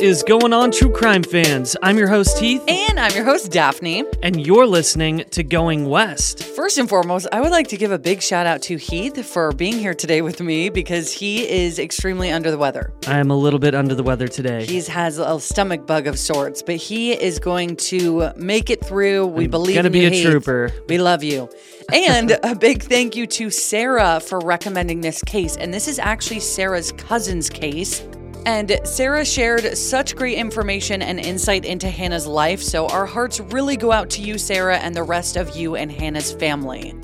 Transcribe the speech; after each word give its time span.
Is 0.00 0.22
going 0.22 0.54
on, 0.54 0.70
true 0.70 0.90
crime 0.90 1.22
fans? 1.22 1.76
I'm 1.82 1.98
your 1.98 2.08
host, 2.08 2.38
Heath. 2.38 2.62
And 2.66 2.98
I'm 2.98 3.14
your 3.14 3.24
host, 3.24 3.52
Daphne. 3.52 4.04
And 4.22 4.46
you're 4.46 4.66
listening 4.66 5.24
to 5.32 5.42
Going 5.42 5.90
West. 5.90 6.42
First 6.42 6.78
and 6.78 6.88
foremost, 6.88 7.26
I 7.32 7.42
would 7.42 7.50
like 7.50 7.68
to 7.68 7.76
give 7.76 7.92
a 7.92 7.98
big 7.98 8.22
shout 8.22 8.46
out 8.46 8.62
to 8.62 8.76
Heath 8.78 9.22
for 9.26 9.52
being 9.52 9.74
here 9.78 9.92
today 9.92 10.22
with 10.22 10.40
me 10.40 10.70
because 10.70 11.12
he 11.12 11.46
is 11.46 11.78
extremely 11.78 12.30
under 12.30 12.50
the 12.50 12.56
weather. 12.56 12.94
I 13.06 13.18
am 13.18 13.30
a 13.30 13.36
little 13.36 13.58
bit 13.58 13.74
under 13.74 13.94
the 13.94 14.02
weather 14.02 14.26
today. 14.26 14.64
He 14.64 14.80
has 14.84 15.18
a 15.18 15.38
stomach 15.38 15.86
bug 15.86 16.06
of 16.06 16.18
sorts, 16.18 16.62
but 16.62 16.76
he 16.76 17.12
is 17.12 17.38
going 17.38 17.76
to 17.76 18.32
make 18.36 18.70
it 18.70 18.82
through. 18.82 19.26
We 19.26 19.44
I'm 19.44 19.50
believe 19.50 19.74
gonna 19.76 19.90
be 19.90 20.00
you, 20.00 20.06
a 20.08 20.10
Heath. 20.10 20.30
trooper. 20.30 20.72
We 20.88 20.96
love 20.96 21.22
you. 21.22 21.48
And 21.92 22.38
a 22.44 22.54
big 22.54 22.84
thank 22.84 23.16
you 23.16 23.26
to 23.26 23.50
Sarah 23.50 24.20
for 24.20 24.38
recommending 24.38 25.00
this 25.00 25.22
case. 25.22 25.56
And 25.56 25.74
this 25.74 25.88
is 25.88 25.98
actually 25.98 26.38
Sarah's 26.38 26.92
cousin's 26.92 27.50
case. 27.50 28.00
And 28.46 28.80
Sarah 28.84 29.24
shared 29.24 29.76
such 29.76 30.16
great 30.16 30.38
information 30.38 31.02
and 31.02 31.20
insight 31.20 31.64
into 31.64 31.88
Hannah's 31.88 32.26
life, 32.26 32.62
so 32.62 32.86
our 32.88 33.06
hearts 33.06 33.40
really 33.40 33.76
go 33.76 33.92
out 33.92 34.10
to 34.10 34.22
you, 34.22 34.38
Sarah, 34.38 34.78
and 34.78 34.94
the 34.94 35.02
rest 35.02 35.36
of 35.36 35.56
you 35.56 35.76
and 35.76 35.92
Hannah's 35.92 36.32
family. 36.32 36.94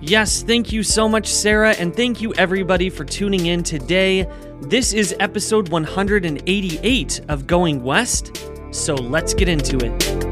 Yes, 0.00 0.42
thank 0.42 0.72
you 0.72 0.82
so 0.82 1.08
much, 1.08 1.28
Sarah, 1.28 1.74
and 1.74 1.94
thank 1.94 2.20
you 2.20 2.34
everybody 2.34 2.90
for 2.90 3.04
tuning 3.04 3.46
in 3.46 3.62
today. 3.62 4.26
This 4.60 4.92
is 4.92 5.14
episode 5.20 5.68
188 5.68 7.20
of 7.28 7.46
Going 7.46 7.82
West, 7.84 8.42
so 8.72 8.94
let's 8.94 9.34
get 9.34 9.48
into 9.48 9.78
it. 9.78 10.31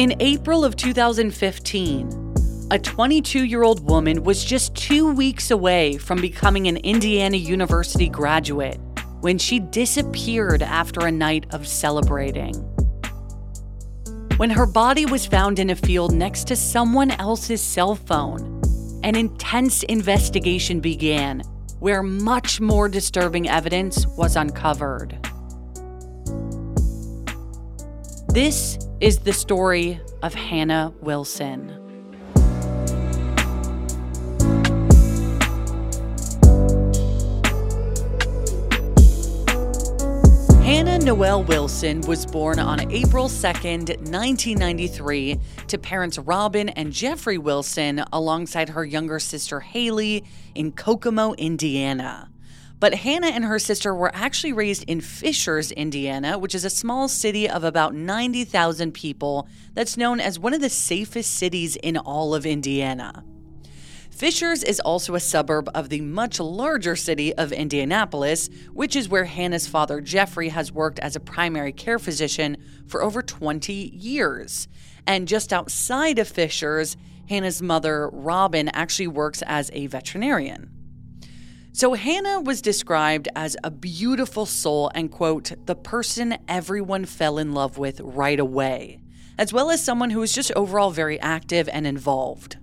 In 0.00 0.16
April 0.20 0.64
of 0.64 0.76
2015, 0.76 2.68
a 2.70 2.78
22 2.78 3.44
year 3.44 3.62
old 3.62 3.86
woman 3.86 4.24
was 4.24 4.42
just 4.42 4.74
two 4.74 5.12
weeks 5.12 5.50
away 5.50 5.98
from 5.98 6.22
becoming 6.22 6.68
an 6.68 6.78
Indiana 6.78 7.36
University 7.36 8.08
graduate 8.08 8.80
when 9.20 9.36
she 9.36 9.58
disappeared 9.60 10.62
after 10.62 11.06
a 11.06 11.12
night 11.12 11.44
of 11.52 11.68
celebrating. 11.68 12.54
When 14.38 14.48
her 14.48 14.64
body 14.64 15.04
was 15.04 15.26
found 15.26 15.58
in 15.58 15.68
a 15.68 15.76
field 15.76 16.14
next 16.14 16.46
to 16.46 16.56
someone 16.56 17.10
else's 17.10 17.60
cell 17.60 17.94
phone, 17.94 18.62
an 19.04 19.14
intense 19.16 19.82
investigation 19.82 20.80
began 20.80 21.40
where 21.78 22.02
much 22.02 22.58
more 22.58 22.88
disturbing 22.88 23.50
evidence 23.50 24.06
was 24.16 24.36
uncovered. 24.36 25.18
This 28.28 28.78
is 29.00 29.20
the 29.20 29.32
story 29.32 29.98
of 30.22 30.34
Hannah 30.34 30.92
Wilson. 31.00 31.70
Hannah 40.62 40.98
Noel 40.98 41.42
Wilson 41.44 42.02
was 42.02 42.26
born 42.26 42.58
on 42.58 42.92
April 42.92 43.28
2nd, 43.28 43.88
1993, 43.88 45.40
to 45.68 45.78
parents 45.78 46.18
Robin 46.18 46.68
and 46.68 46.92
Jeffrey 46.92 47.38
Wilson 47.38 48.04
alongside 48.12 48.68
her 48.68 48.84
younger 48.84 49.18
sister 49.18 49.60
Haley 49.60 50.24
in 50.54 50.72
Kokomo, 50.72 51.32
Indiana. 51.34 52.28
But 52.80 52.94
Hannah 52.94 53.26
and 53.26 53.44
her 53.44 53.58
sister 53.58 53.94
were 53.94 54.10
actually 54.14 54.54
raised 54.54 54.84
in 54.84 55.02
Fishers, 55.02 55.70
Indiana, 55.70 56.38
which 56.38 56.54
is 56.54 56.64
a 56.64 56.70
small 56.70 57.08
city 57.08 57.48
of 57.48 57.62
about 57.62 57.94
90,000 57.94 58.92
people 58.92 59.46
that's 59.74 59.98
known 59.98 60.18
as 60.18 60.38
one 60.38 60.54
of 60.54 60.62
the 60.62 60.70
safest 60.70 61.34
cities 61.34 61.76
in 61.76 61.98
all 61.98 62.34
of 62.34 62.46
Indiana. 62.46 63.22
Fishers 64.10 64.62
is 64.62 64.80
also 64.80 65.14
a 65.14 65.20
suburb 65.20 65.68
of 65.74 65.90
the 65.90 66.00
much 66.00 66.40
larger 66.40 66.96
city 66.96 67.34
of 67.34 67.52
Indianapolis, 67.52 68.48
which 68.72 68.96
is 68.96 69.10
where 69.10 69.24
Hannah's 69.24 69.66
father 69.66 70.00
Jeffrey 70.00 70.48
has 70.48 70.72
worked 70.72 70.98
as 71.00 71.14
a 71.16 71.20
primary 71.20 71.72
care 71.72 71.98
physician 71.98 72.56
for 72.86 73.02
over 73.02 73.20
20 73.20 73.72
years. 73.72 74.68
And 75.06 75.28
just 75.28 75.52
outside 75.52 76.18
of 76.18 76.28
Fishers, 76.28 76.96
Hannah's 77.28 77.60
mother, 77.60 78.08
Robin, 78.10 78.68
actually 78.70 79.08
works 79.08 79.42
as 79.46 79.70
a 79.74 79.86
veterinarian. 79.86 80.79
So 81.72 81.94
Hannah 81.94 82.40
was 82.40 82.60
described 82.60 83.28
as 83.36 83.56
a 83.62 83.70
beautiful 83.70 84.44
soul 84.44 84.90
and, 84.92 85.10
quote, 85.10 85.52
the 85.66 85.76
person 85.76 86.36
everyone 86.48 87.04
fell 87.04 87.38
in 87.38 87.52
love 87.52 87.78
with 87.78 88.00
right 88.00 88.40
away, 88.40 89.00
as 89.38 89.52
well 89.52 89.70
as 89.70 89.82
someone 89.82 90.10
who 90.10 90.18
was 90.18 90.32
just 90.32 90.50
overall 90.56 90.90
very 90.90 91.20
active 91.20 91.68
and 91.68 91.86
involved. 91.86 92.56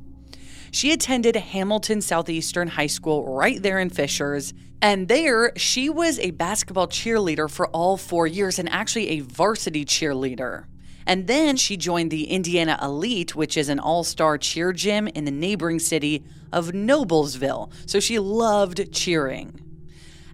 She 0.72 0.91
attended 0.91 1.38
Hamilton 1.38 2.01
Southeastern 2.01 2.68
High 2.68 2.88
School 2.88 3.34
right 3.34 3.63
there 3.63 3.79
in 3.79 3.90
Fishers, 3.90 4.53
and 4.81 5.07
there 5.07 5.53
she 5.56 5.89
was 5.89 6.19
a 6.19 6.31
basketball 6.31 6.88
cheerleader 6.88 7.50
for 7.50 7.68
all 7.69 7.95
four 7.95 8.28
years 8.28 8.59
and 8.59 8.68
actually 8.69 9.07
a 9.12 9.22
varsity 9.22 9.85
cheerleader. 9.85 10.66
And 11.06 11.28
then 11.28 11.56
she 11.56 11.78
joined 11.78 12.12
the 12.12 12.25
Indiana 12.25 12.78
Elite, 12.81 13.38
which 13.38 13.56
is 13.56 13.69
an 13.69 13.79
all 13.79 14.03
star 14.03 14.38
cheer 14.38 14.74
gym 14.74 15.07
in 15.07 15.24
the 15.24 15.31
neighboring 15.31 15.79
city 15.79 16.25
of 16.51 16.71
Noblesville. 16.71 17.71
So 17.85 17.99
she 17.99 18.19
loved 18.19 18.93
cheering. 18.93 19.61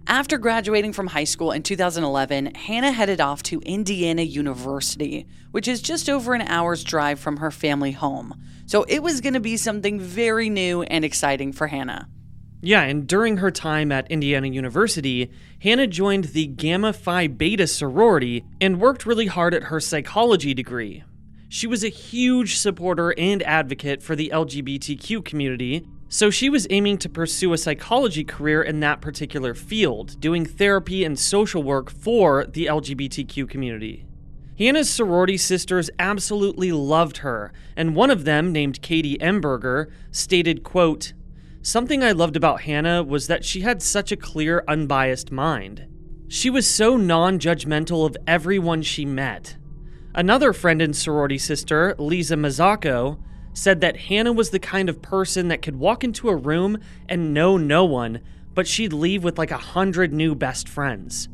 After 0.06 0.36
graduating 0.36 0.92
from 0.92 1.06
high 1.06 1.24
school 1.24 1.50
in 1.50 1.62
2011, 1.62 2.54
Hannah 2.54 2.92
headed 2.92 3.22
off 3.22 3.42
to 3.44 3.60
Indiana 3.60 4.22
University, 4.22 5.26
which 5.50 5.66
is 5.66 5.80
just 5.80 6.10
over 6.10 6.34
an 6.34 6.42
hour's 6.42 6.84
drive 6.84 7.18
from 7.18 7.38
her 7.38 7.50
family 7.50 7.92
home. 7.92 8.34
So 8.66 8.84
it 8.84 9.02
was 9.02 9.22
going 9.22 9.34
to 9.34 9.40
be 9.40 9.56
something 9.56 9.98
very 9.98 10.50
new 10.50 10.82
and 10.82 11.06
exciting 11.06 11.52
for 11.52 11.68
Hannah. 11.68 12.08
Yeah, 12.60 12.82
and 12.82 13.06
during 13.06 13.38
her 13.38 13.50
time 13.50 13.92
at 13.92 14.10
Indiana 14.10 14.48
University, 14.48 15.30
Hannah 15.60 15.86
joined 15.86 16.24
the 16.24 16.46
Gamma 16.46 16.92
Phi 16.92 17.26
Beta 17.26 17.66
sorority 17.66 18.44
and 18.60 18.80
worked 18.80 19.06
really 19.06 19.26
hard 19.26 19.54
at 19.54 19.64
her 19.64 19.80
psychology 19.80 20.54
degree. 20.54 21.04
She 21.50 21.66
was 21.66 21.84
a 21.84 21.88
huge 21.88 22.56
supporter 22.56 23.14
and 23.18 23.42
advocate 23.42 24.02
for 24.02 24.16
the 24.16 24.30
LGBTQ 24.34 25.24
community, 25.24 25.86
so 26.08 26.30
she 26.30 26.48
was 26.48 26.66
aiming 26.70 26.98
to 26.98 27.08
pursue 27.08 27.52
a 27.52 27.58
psychology 27.58 28.24
career 28.24 28.62
in 28.62 28.80
that 28.80 29.00
particular 29.00 29.54
field, 29.54 30.18
doing 30.20 30.46
therapy 30.46 31.04
and 31.04 31.18
social 31.18 31.62
work 31.62 31.90
for 31.90 32.44
the 32.46 32.66
LGBTQ 32.66 33.48
community. 33.48 34.04
Hannah's 34.56 34.88
sorority 34.88 35.36
sisters 35.36 35.90
absolutely 35.98 36.70
loved 36.70 37.18
her, 37.18 37.52
and 37.76 37.96
one 37.96 38.10
of 38.10 38.24
them, 38.24 38.52
named 38.52 38.82
Katie 38.82 39.18
Emberger, 39.18 39.90
stated, 40.12 40.62
quote, 40.62 41.12
Something 41.60 42.04
I 42.04 42.12
loved 42.12 42.36
about 42.36 42.60
Hannah 42.60 43.02
was 43.02 43.26
that 43.26 43.44
she 43.44 43.62
had 43.62 43.82
such 43.82 44.12
a 44.12 44.16
clear, 44.16 44.62
unbiased 44.68 45.32
mind. 45.32 45.86
She 46.28 46.50
was 46.50 46.68
so 46.68 46.96
non 46.96 47.38
judgmental 47.38 48.06
of 48.06 48.16
everyone 48.26 48.82
she 48.82 49.04
met. 49.04 49.56
Another 50.14 50.52
friend 50.52 50.80
and 50.80 50.94
sorority 50.94 51.38
sister, 51.38 51.94
Lisa 51.98 52.36
Mazzacco, 52.36 53.18
said 53.54 53.80
that 53.80 53.96
Hannah 53.96 54.32
was 54.32 54.50
the 54.50 54.58
kind 54.58 54.88
of 54.88 55.00
person 55.00 55.48
that 55.48 55.62
could 55.62 55.76
walk 55.76 56.04
into 56.04 56.28
a 56.28 56.36
room 56.36 56.78
and 57.08 57.32
know 57.32 57.56
no 57.56 57.84
one, 57.84 58.20
but 58.52 58.66
she'd 58.66 58.92
leave 58.92 59.24
with 59.24 59.38
like 59.38 59.50
a 59.50 59.56
hundred 59.56 60.12
new 60.12 60.34
best 60.34 60.68
friends. 60.68 61.28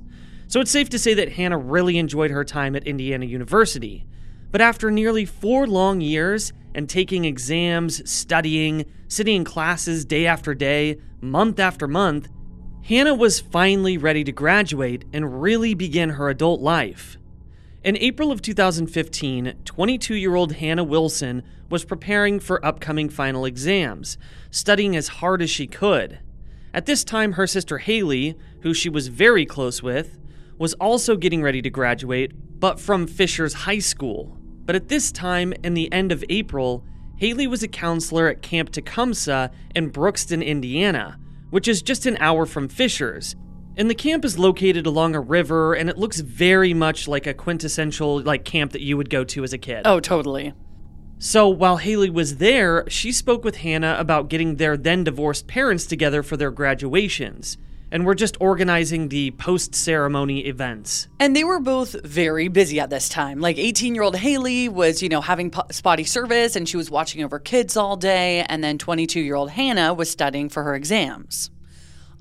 So 0.47 0.61
it's 0.61 0.71
safe 0.71 0.89
to 0.91 0.99
say 0.99 1.15
that 1.15 1.33
Hannah 1.33 1.59
really 1.59 1.99
enjoyed 1.99 2.31
her 2.31 2.45
time 2.45 2.77
at 2.77 2.87
Indiana 2.87 3.25
University. 3.25 4.07
But 4.51 4.61
after 4.61 4.91
nearly 4.91 5.25
four 5.25 5.67
long 5.67 6.01
years 6.01 6.53
and 6.75 6.89
taking 6.89 7.25
exams, 7.25 8.09
studying, 8.11 8.85
sitting 9.09 9.37
in 9.37 9.45
classes 9.45 10.05
day 10.05 10.27
after 10.27 10.55
day, 10.55 10.99
month 11.21 11.59
after 11.59 11.87
month, 11.87 12.29
Hannah 12.83 13.15
was 13.15 13.41
finally 13.41 13.97
ready 13.99 14.25
to 14.25 14.33
graduate 14.33 15.05
and 15.13 15.41
really 15.41 15.75
begin 15.75 16.11
her 16.11 16.29
adult 16.29 16.61
life. 16.61 17.17
In 17.83 17.97
April 17.97 18.31
of 18.31 18.43
2015, 18.43 19.55
22 19.65 20.15
year 20.15 20.35
old 20.35 20.53
Hannah 20.53 20.85
Wilson 20.85 21.43
was 21.71 21.83
preparing 21.83 22.39
for 22.39 22.63
upcoming 22.63 23.09
final 23.09 23.47
exams, 23.47 24.19
studying 24.51 24.95
as 24.97 25.09
hard 25.09 25.41
as 25.41 25.49
she 25.49 25.67
could. 25.67 26.19
At 26.75 26.85
this 26.85 27.05
time, 27.05 27.33
her 27.33 27.47
sister 27.47 27.79
Haley, 27.79 28.37
who 28.61 28.75
she 28.75 28.91
was 28.91 29.09
very 29.09 29.47
close 29.47 29.83
with, 29.83 30.19
was 30.59 30.75
also 30.75 31.17
getting 31.17 31.43
ready 31.43 31.63
to 31.63 31.71
graduate, 31.71 32.33
but 32.61 32.79
from 32.79 33.07
Fishers 33.07 33.55
High 33.55 33.79
School. 33.79 34.37
But 34.67 34.77
at 34.77 34.89
this 34.89 35.11
time, 35.11 35.55
in 35.65 35.73
the 35.73 35.91
end 35.91 36.13
of 36.13 36.23
April, 36.29 36.85
Haley 37.17 37.47
was 37.47 37.63
a 37.63 37.69
counselor 37.69 38.29
at 38.29 38.43
Camp 38.43 38.73
Tecumseh 38.73 39.51
in 39.75 39.91
Brookston, 39.91 40.45
Indiana, 40.45 41.19
which 41.49 41.67
is 41.67 41.81
just 41.81 42.05
an 42.05 42.19
hour 42.21 42.45
from 42.45 42.69
Fishers, 42.69 43.37
and 43.81 43.89
the 43.89 43.95
camp 43.95 44.27
is 44.27 44.39
located 44.39 44.85
along 44.85 45.15
a 45.15 45.21
river 45.21 45.73
and 45.73 45.89
it 45.89 45.97
looks 45.97 46.21
very 46.21 46.75
much 46.75 47.09
like 47.09 47.27
a 47.27 47.33
quintessential 47.33 48.21
like 48.21 48.45
camp 48.45 48.73
that 48.73 48.83
you 48.83 48.95
would 48.95 49.09
go 49.09 49.25
to 49.25 49.43
as 49.43 49.55
a 49.55 49.59
kid. 49.59 49.87
Oh, 49.87 50.01
totally. 50.01 50.53
So 51.19 51.49
while 51.49 51.79
Haley 51.79 52.11
was 52.11 52.37
there, 52.37 52.85
she 52.91 53.11
spoke 53.11 53.43
with 53.43 53.57
Hannah 53.57 53.97
about 53.99 54.29
getting 54.29 54.57
their 54.57 54.77
then 54.77 55.05
divorced 55.05 55.47
parents 55.47 55.87
together 55.87 56.23
for 56.23 56.37
their 56.37 56.51
graduations. 56.51 57.57
And 57.91 58.05
we're 58.05 58.13
just 58.13 58.37
organizing 58.39 59.09
the 59.09 59.31
post 59.31 59.75
ceremony 59.75 60.41
events. 60.41 61.09
And 61.19 61.35
they 61.35 61.43
were 61.43 61.59
both 61.59 61.97
very 62.05 62.49
busy 62.49 62.81
at 62.81 62.91
this 62.91 63.09
time. 63.09 63.41
Like 63.41 63.57
18 63.57 63.95
year 63.95 64.05
old 64.05 64.15
Haley 64.15 64.69
was, 64.69 65.03
you 65.03 65.09
know, 65.09 65.23
having 65.23 65.55
spotty 65.71 66.05
service 66.05 66.55
and 66.55 66.69
she 66.69 66.77
was 66.77 66.91
watching 66.91 67.25
over 67.25 67.39
kids 67.39 67.79
all 67.79 67.97
day. 67.97 68.45
And 68.47 68.63
then 68.63 68.77
22 68.77 69.21
year 69.21 69.37
old 69.37 69.49
Hannah 69.49 69.95
was 69.95 70.11
studying 70.11 70.51
for 70.51 70.65
her 70.65 70.75
exams. 70.75 71.51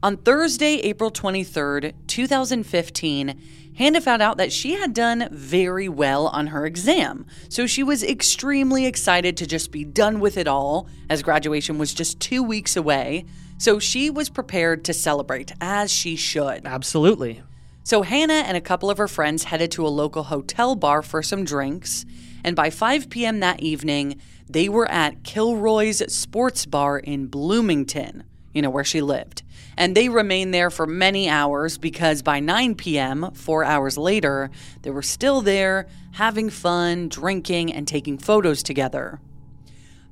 On 0.02 0.16
Thursday, 0.16 0.76
April 0.76 1.12
23rd, 1.12 1.94
2015, 2.08 3.42
Hannah 3.76 4.00
found 4.00 4.22
out 4.22 4.38
that 4.38 4.54
she 4.54 4.76
had 4.76 4.94
done 4.94 5.28
very 5.30 5.90
well 5.90 6.28
on 6.28 6.48
her 6.48 6.66
exam. 6.66 7.26
So 7.50 7.68
she 7.68 7.84
was 7.84 8.02
extremely 8.02 8.86
excited 8.86 9.36
to 9.36 9.46
just 9.46 9.74
be 9.74 9.84
done 9.84 10.22
with 10.22 10.38
it 10.38 10.48
all, 10.48 10.88
as 11.10 11.22
graduation 11.22 11.78
was 11.78 11.94
just 11.94 12.22
two 12.22 12.42
weeks 12.42 12.78
away. 12.78 13.26
So 13.58 13.78
she 13.78 14.10
was 14.10 14.30
prepared 14.30 14.86
to 14.86 14.94
celebrate, 14.94 15.52
as 15.60 15.92
she 15.92 16.16
should. 16.16 16.66
Absolutely. 16.66 17.44
So 17.84 18.02
Hannah 18.02 18.46
and 18.46 18.56
a 18.56 18.62
couple 18.62 18.90
of 18.90 19.00
her 19.00 19.08
friends 19.10 19.44
headed 19.44 19.70
to 19.72 19.86
a 19.86 19.90
local 19.90 20.24
hotel 20.24 20.76
bar 20.76 21.02
for 21.02 21.22
some 21.22 21.44
drinks. 21.44 22.06
And 22.42 22.56
by 22.56 22.70
5 22.70 23.10
p.m. 23.10 23.42
that 23.42 23.60
evening, 23.60 24.22
they 24.50 24.70
were 24.70 24.90
at 24.90 25.24
Kilroy's 25.24 26.02
Sports 26.14 26.66
Bar 26.66 27.00
in 27.00 27.28
Bloomington, 27.28 28.24
you 28.54 28.62
know, 28.62 28.70
where 28.70 28.86
she 28.86 29.02
lived 29.02 29.44
and 29.80 29.96
they 29.96 30.10
remained 30.10 30.54
there 30.54 30.70
for 30.70 30.86
many 30.86 31.30
hours 31.30 31.78
because 31.78 32.22
by 32.22 32.42
9 32.42 32.76
p.m., 32.76 33.32
four 33.34 33.64
hours 33.64 33.98
later, 33.98 34.52
they 34.82 34.92
were 34.92 35.02
still 35.02 35.42
there 35.42 35.88
having 36.12 36.50
fun, 36.50 37.08
drinking, 37.08 37.72
and 37.72 37.88
taking 37.88 38.18
photos 38.18 38.62
together. 38.62 39.22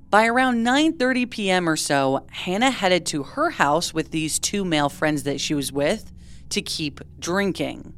By 0.09 0.25
around 0.25 0.65
9:30 0.65 1.29
p.m. 1.29 1.67
or 1.67 1.75
so, 1.75 2.25
Hannah 2.31 2.71
headed 2.71 3.05
to 3.07 3.23
her 3.23 3.49
house 3.49 3.93
with 3.93 4.11
these 4.11 4.39
two 4.39 4.63
male 4.63 4.87
friends 4.87 5.23
that 5.23 5.41
she 5.41 5.53
was 5.53 5.69
with 5.69 6.13
to 6.49 6.61
keep 6.61 7.01
drinking. 7.19 7.93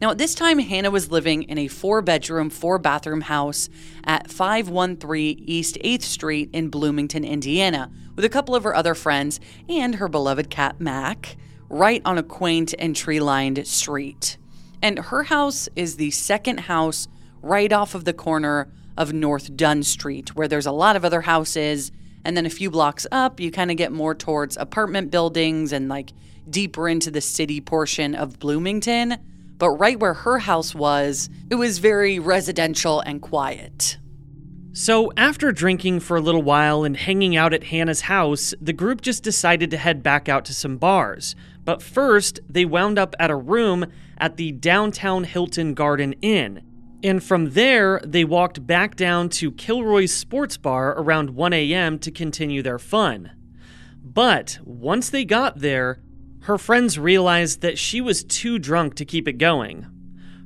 Now, 0.00 0.12
at 0.12 0.18
this 0.18 0.34
time, 0.34 0.58
Hannah 0.58 0.90
was 0.90 1.10
living 1.10 1.42
in 1.42 1.58
a 1.58 1.68
four 1.68 2.00
bedroom, 2.00 2.48
four 2.48 2.78
bathroom 2.78 3.20
house 3.20 3.68
at 4.02 4.30
513 4.30 5.44
East 5.46 5.76
8th 5.84 6.02
Street 6.02 6.48
in 6.54 6.70
Bloomington, 6.70 7.22
Indiana, 7.22 7.90
with 8.16 8.24
a 8.24 8.30
couple 8.30 8.54
of 8.54 8.64
her 8.64 8.74
other 8.74 8.94
friends 8.94 9.40
and 9.68 9.96
her 9.96 10.08
beloved 10.08 10.48
cat, 10.48 10.80
Mac, 10.80 11.36
right 11.68 12.00
on 12.06 12.16
a 12.16 12.22
quaint 12.22 12.72
and 12.78 12.96
tree 12.96 13.20
lined 13.20 13.66
street. 13.66 14.38
And 14.80 14.98
her 14.98 15.24
house 15.24 15.68
is 15.76 15.96
the 15.96 16.10
second 16.12 16.60
house 16.60 17.06
right 17.42 17.70
off 17.70 17.94
of 17.94 18.06
the 18.06 18.14
corner 18.14 18.72
of 18.96 19.12
North 19.12 19.54
Dunn 19.54 19.82
Street, 19.82 20.34
where 20.34 20.48
there's 20.48 20.66
a 20.66 20.72
lot 20.72 20.96
of 20.96 21.04
other 21.04 21.20
houses. 21.20 21.92
And 22.24 22.34
then 22.38 22.46
a 22.46 22.50
few 22.50 22.70
blocks 22.70 23.06
up, 23.12 23.38
you 23.38 23.50
kind 23.50 23.70
of 23.70 23.76
get 23.76 23.92
more 23.92 24.14
towards 24.14 24.56
apartment 24.56 25.10
buildings 25.10 25.74
and 25.74 25.90
like 25.90 26.12
deeper 26.48 26.88
into 26.88 27.10
the 27.10 27.20
city 27.20 27.60
portion 27.60 28.14
of 28.14 28.38
Bloomington 28.38 29.18
but 29.60 29.70
right 29.72 30.00
where 30.00 30.14
her 30.14 30.38
house 30.38 30.74
was, 30.74 31.28
it 31.50 31.54
was 31.54 31.78
very 31.78 32.18
residential 32.18 33.00
and 33.00 33.20
quiet. 33.20 33.98
So, 34.72 35.12
after 35.16 35.52
drinking 35.52 36.00
for 36.00 36.16
a 36.16 36.20
little 36.20 36.42
while 36.42 36.82
and 36.84 36.96
hanging 36.96 37.36
out 37.36 37.52
at 37.52 37.64
Hannah's 37.64 38.02
house, 38.02 38.54
the 38.60 38.72
group 38.72 39.02
just 39.02 39.22
decided 39.22 39.70
to 39.70 39.76
head 39.76 40.02
back 40.02 40.28
out 40.28 40.46
to 40.46 40.54
some 40.54 40.78
bars. 40.78 41.36
But 41.62 41.82
first, 41.82 42.40
they 42.48 42.64
wound 42.64 42.98
up 42.98 43.14
at 43.18 43.30
a 43.30 43.36
room 43.36 43.86
at 44.16 44.36
the 44.36 44.52
downtown 44.52 45.24
Hilton 45.24 45.74
Garden 45.74 46.14
Inn. 46.22 46.62
And 47.02 47.22
from 47.22 47.50
there, 47.50 48.00
they 48.04 48.24
walked 48.24 48.66
back 48.66 48.96
down 48.96 49.28
to 49.30 49.52
Kilroy's 49.52 50.14
Sports 50.14 50.56
Bar 50.56 50.94
around 50.98 51.30
1 51.30 51.52
a.m. 51.52 51.98
to 51.98 52.10
continue 52.10 52.62
their 52.62 52.78
fun. 52.78 53.32
But 54.02 54.58
once 54.64 55.10
they 55.10 55.24
got 55.26 55.58
there, 55.58 56.00
her 56.42 56.56
friends 56.56 56.98
realized 56.98 57.60
that 57.60 57.78
she 57.78 58.00
was 58.00 58.24
too 58.24 58.58
drunk 58.58 58.94
to 58.94 59.04
keep 59.04 59.28
it 59.28 59.34
going. 59.34 59.86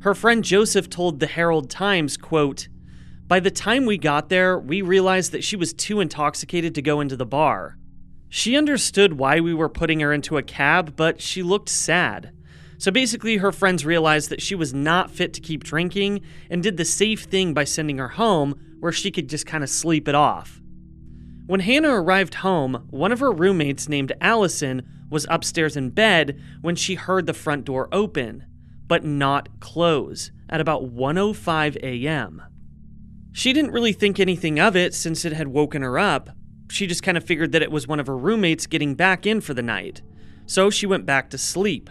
Her 0.01 0.15
friend 0.15 0.45
Joseph 0.45 0.91
told 0.91 1.21
the 1.21 1.27
Herald 1.27 1.71
Times, 1.71 2.17
quote, 2.17 2.69
By 3.27 3.41
the 3.41 3.51
time 3.51 3.87
we 3.87 3.97
got 3.97 4.29
there, 4.29 4.59
we 4.59 4.83
realized 4.83 5.33
that 5.33 5.45
she 5.45 5.57
was 5.57 5.73
too 5.73 6.01
intoxicated 6.01 6.75
to 6.75 6.83
go 6.83 7.01
into 7.01 7.17
the 7.17 7.25
bar. 7.25 7.79
She 8.29 8.57
understood 8.57 9.19
why 9.19 9.41
we 9.41 9.55
were 9.55 9.69
putting 9.69 10.01
her 10.01 10.13
into 10.13 10.37
a 10.37 10.43
cab, 10.43 10.97
but 10.97 11.23
she 11.23 11.43
looked 11.43 11.69
sad. 11.69 12.33
So 12.79 12.91
basically, 12.91 13.37
her 13.37 13.53
friends 13.53 13.87
realized 13.87 14.29
that 14.31 14.43
she 14.43 14.57
was 14.57 14.75
not 14.75 15.11
fit 15.11 15.33
to 15.35 15.41
keep 15.41 15.63
drinking 15.63 16.23
and 16.51 16.63
did 16.63 16.77
the 16.77 16.85
safe 16.85 17.23
thing 17.23 17.55
by 17.55 17.65
sending 17.65 17.99
her 17.99 18.09
home 18.09 18.61
where 18.81 18.93
she 18.93 19.13
could 19.13 19.29
just 19.29 19.47
kind 19.47 19.63
of 19.63 19.71
sleep 19.71 20.09
it 20.09 20.17
off. 20.17 20.61
When 21.47 21.61
Hannah 21.61 21.95
arrived 21.95 22.35
home, 22.35 22.87
one 22.91 23.13
of 23.13 23.21
her 23.21 23.31
roommates 23.31 23.89
named 23.89 24.13
Allison 24.21 24.83
was 25.11 25.27
upstairs 25.29 25.77
in 25.77 25.91
bed 25.91 26.41
when 26.61 26.77
she 26.77 26.95
heard 26.95 27.27
the 27.27 27.35
front 27.35 27.65
door 27.65 27.89
open, 27.93 28.47
but 28.87 29.05
not 29.05 29.61
close 29.61 30.31
at 30.49 30.61
about 30.61 30.95
1:05 30.95 31.77
a.m. 31.83 32.43
She 33.33 33.53
didn't 33.53 33.73
really 33.73 33.93
think 33.93 34.21
anything 34.21 34.61
of 34.61 34.77
it 34.77 34.95
since 34.95 35.25
it 35.25 35.33
had 35.33 35.49
woken 35.49 35.83
her 35.83 35.99
up. 35.99 36.31
She 36.71 36.87
just 36.87 37.03
kind 37.03 37.17
of 37.17 37.25
figured 37.25 37.53
that 37.53 37.63
it 37.63 37.73
was 37.73 37.89
one 37.89 38.01
of 38.01 38.07
her 38.07 38.17
roommates 38.17 38.67
getting 38.67 38.95
back 38.95 39.27
in 39.27 39.41
for 39.41 39.55
the 39.55 39.63
night. 39.63 40.03
So 40.47 40.71
she 40.71 40.87
went 40.87 41.07
back 41.07 41.31
to 41.31 41.39
sleep. 41.39 41.91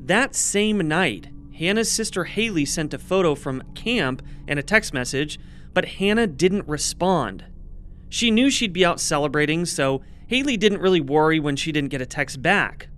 That 0.00 0.34
same 0.34 0.78
night, 0.88 1.28
Hannah's 1.58 1.90
sister 1.90 2.24
Haley 2.24 2.64
sent 2.64 2.92
a 2.92 2.98
photo 2.98 3.34
from 3.34 3.62
camp 3.74 4.22
and 4.48 4.58
a 4.58 4.62
text 4.62 4.92
message, 4.92 5.38
but 5.72 5.84
Hannah 5.84 6.26
didn't 6.26 6.68
respond. 6.68 7.44
She 8.08 8.30
knew 8.30 8.50
she'd 8.50 8.72
be 8.72 8.84
out 8.84 9.00
celebrating, 9.00 9.64
so 9.64 10.02
Haley 10.34 10.56
didn't 10.56 10.80
really 10.80 11.00
worry 11.00 11.38
when 11.38 11.54
she 11.54 11.70
didn't 11.70 11.90
get 11.90 12.00
a 12.00 12.06
text 12.06 12.42
back. 12.42 12.88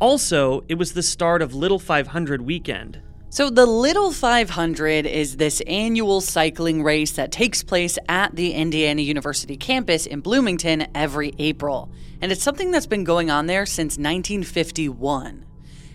Also, 0.00 0.64
it 0.68 0.74
was 0.74 0.92
the 0.92 1.04
start 1.04 1.40
of 1.40 1.54
Little 1.54 1.78
500 1.78 2.42
weekend. 2.42 3.00
So, 3.28 3.48
the 3.48 3.64
Little 3.64 4.10
500 4.10 5.06
is 5.06 5.36
this 5.36 5.60
annual 5.68 6.20
cycling 6.20 6.82
race 6.82 7.12
that 7.12 7.30
takes 7.30 7.62
place 7.62 7.96
at 8.08 8.34
the 8.34 8.54
Indiana 8.54 9.02
University 9.02 9.56
campus 9.56 10.04
in 10.04 10.18
Bloomington 10.18 10.88
every 10.92 11.32
April. 11.38 11.92
And 12.20 12.32
it's 12.32 12.42
something 12.42 12.72
that's 12.72 12.88
been 12.88 13.04
going 13.04 13.30
on 13.30 13.46
there 13.46 13.66
since 13.66 13.96
1951. 13.96 15.46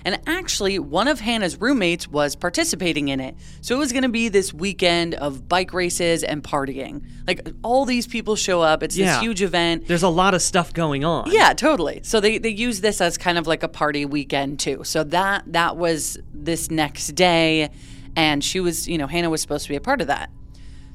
And 0.06 0.20
actually, 0.28 0.78
one 0.80 1.08
of 1.08 1.20
Hannah's 1.20 1.60
roommates 1.60 2.08
was 2.08 2.36
participating 2.36 3.08
in 3.08 3.20
it. 3.20 3.36
So 3.62 3.76
it 3.76 3.80
was 3.80 3.92
going 3.92 4.04
to 4.04 4.10
be 4.10 4.30
this 4.30 4.54
weekend 4.54 5.16
of 5.16 5.50
bike 5.50 5.74
races 5.74 6.24
and 6.24 6.44
partying. 6.44 7.04
Like 7.28 7.46
all 7.64 7.86
these 7.86 8.06
people 8.06 8.36
show 8.36 8.62
up. 8.62 8.84
It's 8.84 8.96
Yeah. 8.96 9.16
this 9.16 9.22
huge 9.24 9.42
event. 9.42 9.88
There's 9.88 10.04
a 10.04 10.08
lot 10.10 10.36
of 10.36 10.42
stuff 10.44 10.74
going 10.74 11.04
on. 11.04 11.32
Yeah, 11.32 11.54
totally. 11.54 12.02
So 12.04 12.20
they, 12.20 12.38
they 12.38 12.50
use 12.50 12.82
this 12.82 13.02
as 13.02 13.18
kind 13.18 13.38
of 13.40 13.48
like 13.48 13.64
a 13.64 13.68
party 13.68 14.06
weekend 14.06 14.60
too. 14.60 14.84
So 14.84 15.04
that 15.06 15.44
that 15.48 15.76
was 15.76 16.20
this 16.34 16.70
next 16.70 17.08
day 17.16 17.72
and 18.16 18.44
she 18.44 18.60
was, 18.60 18.88
you 18.88 18.98
know, 18.98 19.08
Hannah 19.08 19.30
was 19.32 19.42
supposed 19.42 19.64
to 19.64 19.70
be 19.70 19.76
a 19.76 19.82
part 19.82 20.02
of 20.02 20.08
that. 20.08 20.30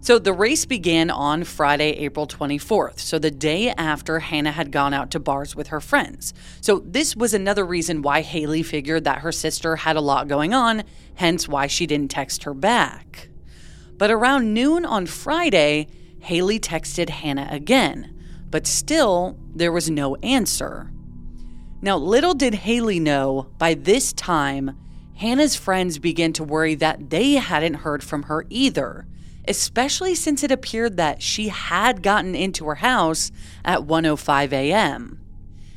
So 0.02 0.18
the 0.18 0.32
race 0.32 0.64
began 0.64 1.10
on 1.10 1.44
Friday, 1.44 1.90
April 1.90 2.26
24th, 2.26 3.00
so 3.00 3.18
the 3.18 3.30
day 3.30 3.68
after 3.68 4.18
Hannah 4.20 4.50
had 4.50 4.72
gone 4.72 4.94
out 4.94 5.10
to 5.10 5.20
bars 5.20 5.54
with 5.54 5.66
her 5.68 5.80
friends. 5.80 6.32
So 6.62 6.78
this 6.86 7.14
was 7.14 7.34
another 7.34 7.66
reason 7.66 8.00
why 8.00 8.22
Haley 8.22 8.62
figured 8.62 9.04
that 9.04 9.18
her 9.18 9.30
sister 9.30 9.76
had 9.76 9.96
a 9.96 10.00
lot 10.00 10.26
going 10.26 10.54
on, 10.54 10.84
hence 11.16 11.46
why 11.46 11.66
she 11.66 11.86
didn't 11.86 12.10
text 12.10 12.44
her 12.44 12.54
back. 12.54 13.28
But 13.98 14.10
around 14.10 14.54
noon 14.54 14.86
on 14.86 15.04
Friday, 15.04 15.86
Haley 16.20 16.58
texted 16.58 17.10
Hannah 17.10 17.48
again, 17.50 18.18
but 18.48 18.66
still 18.66 19.38
there 19.54 19.70
was 19.70 19.90
no 19.90 20.16
answer. 20.16 20.90
Now, 21.82 21.98
little 21.98 22.32
did 22.32 22.54
Haley 22.54 23.00
know, 23.00 23.50
by 23.58 23.74
this 23.74 24.14
time, 24.14 24.78
Hannah's 25.16 25.56
friends 25.56 25.98
began 25.98 26.32
to 26.32 26.44
worry 26.44 26.74
that 26.76 27.10
they 27.10 27.34
hadn't 27.34 27.74
heard 27.74 28.02
from 28.02 28.22
her 28.24 28.46
either, 28.48 29.06
especially 29.50 30.14
since 30.14 30.42
it 30.42 30.50
appeared 30.50 30.96
that 30.96 31.20
she 31.20 31.48
had 31.48 32.02
gotten 32.02 32.34
into 32.34 32.64
her 32.66 32.76
house 32.76 33.30
at 33.64 33.80
1:05 33.80 34.52
a.m. 34.52 35.20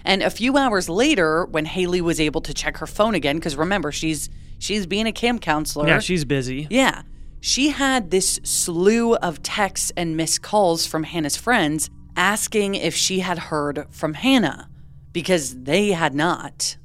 And 0.05 0.21
a 0.21 0.29
few 0.29 0.57
hours 0.57 0.87
later, 0.89 1.45
when 1.45 1.65
Haley 1.65 2.01
was 2.01 2.19
able 2.19 2.41
to 2.41 2.53
check 2.53 2.77
her 2.77 2.87
phone 2.87 3.15
again, 3.15 3.37
because 3.37 3.55
remember 3.55 3.91
she's 3.91 4.29
she's 4.59 4.85
being 4.85 5.07
a 5.07 5.11
camp 5.11 5.41
counselor. 5.41 5.87
Yeah, 5.87 5.99
she's 5.99 6.23
busy. 6.25 6.67
Yeah. 6.69 7.01
she 7.41 7.69
had 7.69 8.11
this 8.11 8.39
slew 8.43 9.15
of 9.15 9.41
texts 9.43 9.91
and 9.97 10.15
missed 10.15 10.41
calls 10.41 10.85
from 10.85 11.03
Hannah's 11.03 11.35
friends 11.35 11.89
asking 12.15 12.75
if 12.75 12.95
she 12.95 13.19
had 13.19 13.37
heard 13.49 13.85
from 13.89 14.13
Hannah, 14.13 14.69
because 15.11 15.63
they 15.63 15.91
had 15.91 16.13
not. 16.13 16.77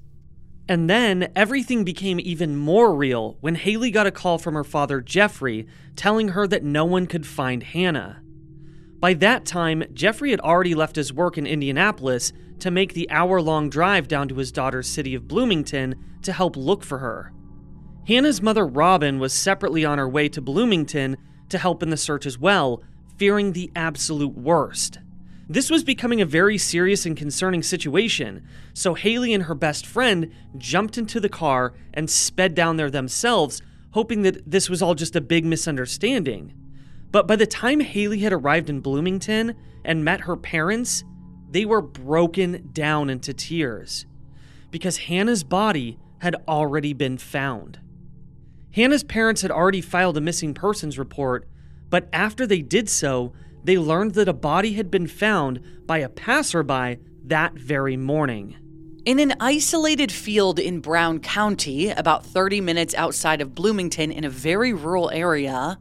And 0.68 0.88
then 0.88 1.32
everything 1.34 1.82
became 1.82 2.20
even 2.20 2.54
more 2.54 2.94
real 2.94 3.38
when 3.40 3.54
Haley 3.54 3.90
got 3.90 4.06
a 4.06 4.10
call 4.10 4.36
from 4.36 4.54
her 4.54 4.64
father, 4.64 5.00
Jeffrey, 5.00 5.66
telling 5.96 6.28
her 6.28 6.46
that 6.46 6.62
no 6.62 6.84
one 6.84 7.06
could 7.06 7.26
find 7.26 7.62
Hannah. 7.62 8.20
By 9.00 9.14
that 9.14 9.46
time, 9.46 9.84
Jeffrey 9.94 10.30
had 10.30 10.40
already 10.40 10.74
left 10.74 10.96
his 10.96 11.12
work 11.12 11.38
in 11.38 11.46
Indianapolis 11.46 12.32
to 12.58 12.70
make 12.70 12.92
the 12.92 13.08
hour 13.10 13.40
long 13.40 13.70
drive 13.70 14.08
down 14.08 14.28
to 14.28 14.34
his 14.34 14.52
daughter's 14.52 14.88
city 14.88 15.14
of 15.14 15.28
Bloomington 15.28 15.94
to 16.22 16.32
help 16.32 16.56
look 16.56 16.84
for 16.84 16.98
her. 16.98 17.32
Hannah's 18.06 18.42
mother, 18.42 18.66
Robin, 18.66 19.18
was 19.18 19.32
separately 19.32 19.84
on 19.84 19.98
her 19.98 20.08
way 20.08 20.28
to 20.30 20.42
Bloomington 20.42 21.16
to 21.48 21.58
help 21.58 21.82
in 21.82 21.90
the 21.90 21.96
search 21.96 22.26
as 22.26 22.38
well, 22.38 22.82
fearing 23.16 23.52
the 23.52 23.70
absolute 23.74 24.36
worst. 24.36 24.98
This 25.50 25.70
was 25.70 25.82
becoming 25.82 26.20
a 26.20 26.26
very 26.26 26.58
serious 26.58 27.06
and 27.06 27.16
concerning 27.16 27.62
situation, 27.62 28.46
so 28.74 28.92
Haley 28.92 29.32
and 29.32 29.44
her 29.44 29.54
best 29.54 29.86
friend 29.86 30.30
jumped 30.58 30.98
into 30.98 31.20
the 31.20 31.30
car 31.30 31.72
and 31.94 32.10
sped 32.10 32.54
down 32.54 32.76
there 32.76 32.90
themselves, 32.90 33.62
hoping 33.92 34.22
that 34.22 34.50
this 34.50 34.68
was 34.68 34.82
all 34.82 34.94
just 34.94 35.16
a 35.16 35.22
big 35.22 35.46
misunderstanding. 35.46 36.52
But 37.10 37.26
by 37.26 37.36
the 37.36 37.46
time 37.46 37.80
Haley 37.80 38.18
had 38.18 38.34
arrived 38.34 38.68
in 38.68 38.80
Bloomington 38.80 39.54
and 39.86 40.04
met 40.04 40.22
her 40.22 40.36
parents, 40.36 41.02
they 41.50 41.64
were 41.64 41.80
broken 41.80 42.68
down 42.74 43.08
into 43.08 43.32
tears 43.32 44.04
because 44.70 44.98
Hannah's 44.98 45.44
body 45.44 45.98
had 46.18 46.36
already 46.46 46.92
been 46.92 47.16
found. 47.16 47.80
Hannah's 48.72 49.02
parents 49.02 49.40
had 49.40 49.50
already 49.50 49.80
filed 49.80 50.18
a 50.18 50.20
missing 50.20 50.52
persons 50.52 50.98
report, 50.98 51.48
but 51.88 52.06
after 52.12 52.46
they 52.46 52.60
did 52.60 52.90
so, 52.90 53.32
they 53.68 53.76
learned 53.76 54.14
that 54.14 54.30
a 54.30 54.32
body 54.32 54.72
had 54.72 54.90
been 54.90 55.06
found 55.06 55.60
by 55.86 55.98
a 55.98 56.08
passerby 56.08 56.98
that 57.26 57.52
very 57.52 57.98
morning. 57.98 58.56
In 59.04 59.18
an 59.18 59.34
isolated 59.40 60.10
field 60.10 60.58
in 60.58 60.80
Brown 60.80 61.20
County, 61.20 61.90
about 61.90 62.24
30 62.24 62.62
minutes 62.62 62.94
outside 62.94 63.42
of 63.42 63.54
Bloomington 63.54 64.10
in 64.10 64.24
a 64.24 64.30
very 64.30 64.72
rural 64.72 65.10
area, 65.10 65.78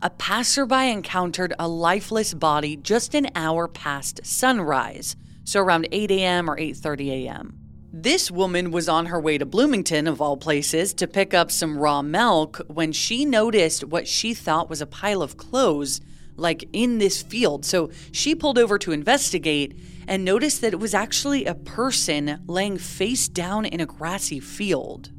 a 0.00 0.10
passerby 0.10 0.88
encountered 0.92 1.52
a 1.58 1.66
lifeless 1.66 2.34
body 2.34 2.76
just 2.76 3.16
an 3.16 3.28
hour 3.34 3.66
past 3.66 4.24
sunrise, 4.24 5.16
so 5.42 5.58
around 5.58 5.88
8 5.90 6.12
a.m. 6.12 6.48
or 6.48 6.56
8:30 6.56 7.24
a.m. 7.24 7.58
This 7.92 8.30
woman 8.30 8.70
was 8.70 8.88
on 8.88 9.06
her 9.06 9.20
way 9.20 9.38
to 9.38 9.46
Bloomington 9.46 10.06
of 10.06 10.20
all 10.20 10.36
places 10.36 10.94
to 10.94 11.08
pick 11.08 11.34
up 11.34 11.50
some 11.50 11.78
raw 11.78 12.00
milk 12.00 12.60
when 12.68 12.92
she 12.92 13.24
noticed 13.24 13.82
what 13.82 14.06
she 14.06 14.34
thought 14.34 14.70
was 14.70 14.80
a 14.80 14.86
pile 14.86 15.20
of 15.20 15.36
clothes 15.36 16.00
like 16.36 16.68
in 16.72 16.98
this 16.98 17.22
field. 17.22 17.64
So 17.64 17.90
she 18.12 18.34
pulled 18.34 18.58
over 18.58 18.78
to 18.78 18.92
investigate 18.92 19.78
and 20.06 20.24
noticed 20.24 20.60
that 20.60 20.72
it 20.72 20.80
was 20.80 20.94
actually 20.94 21.44
a 21.44 21.54
person 21.54 22.42
laying 22.46 22.78
face 22.78 23.28
down 23.28 23.64
in 23.64 23.80
a 23.80 23.86
grassy 23.86 24.40
field. 24.40 25.10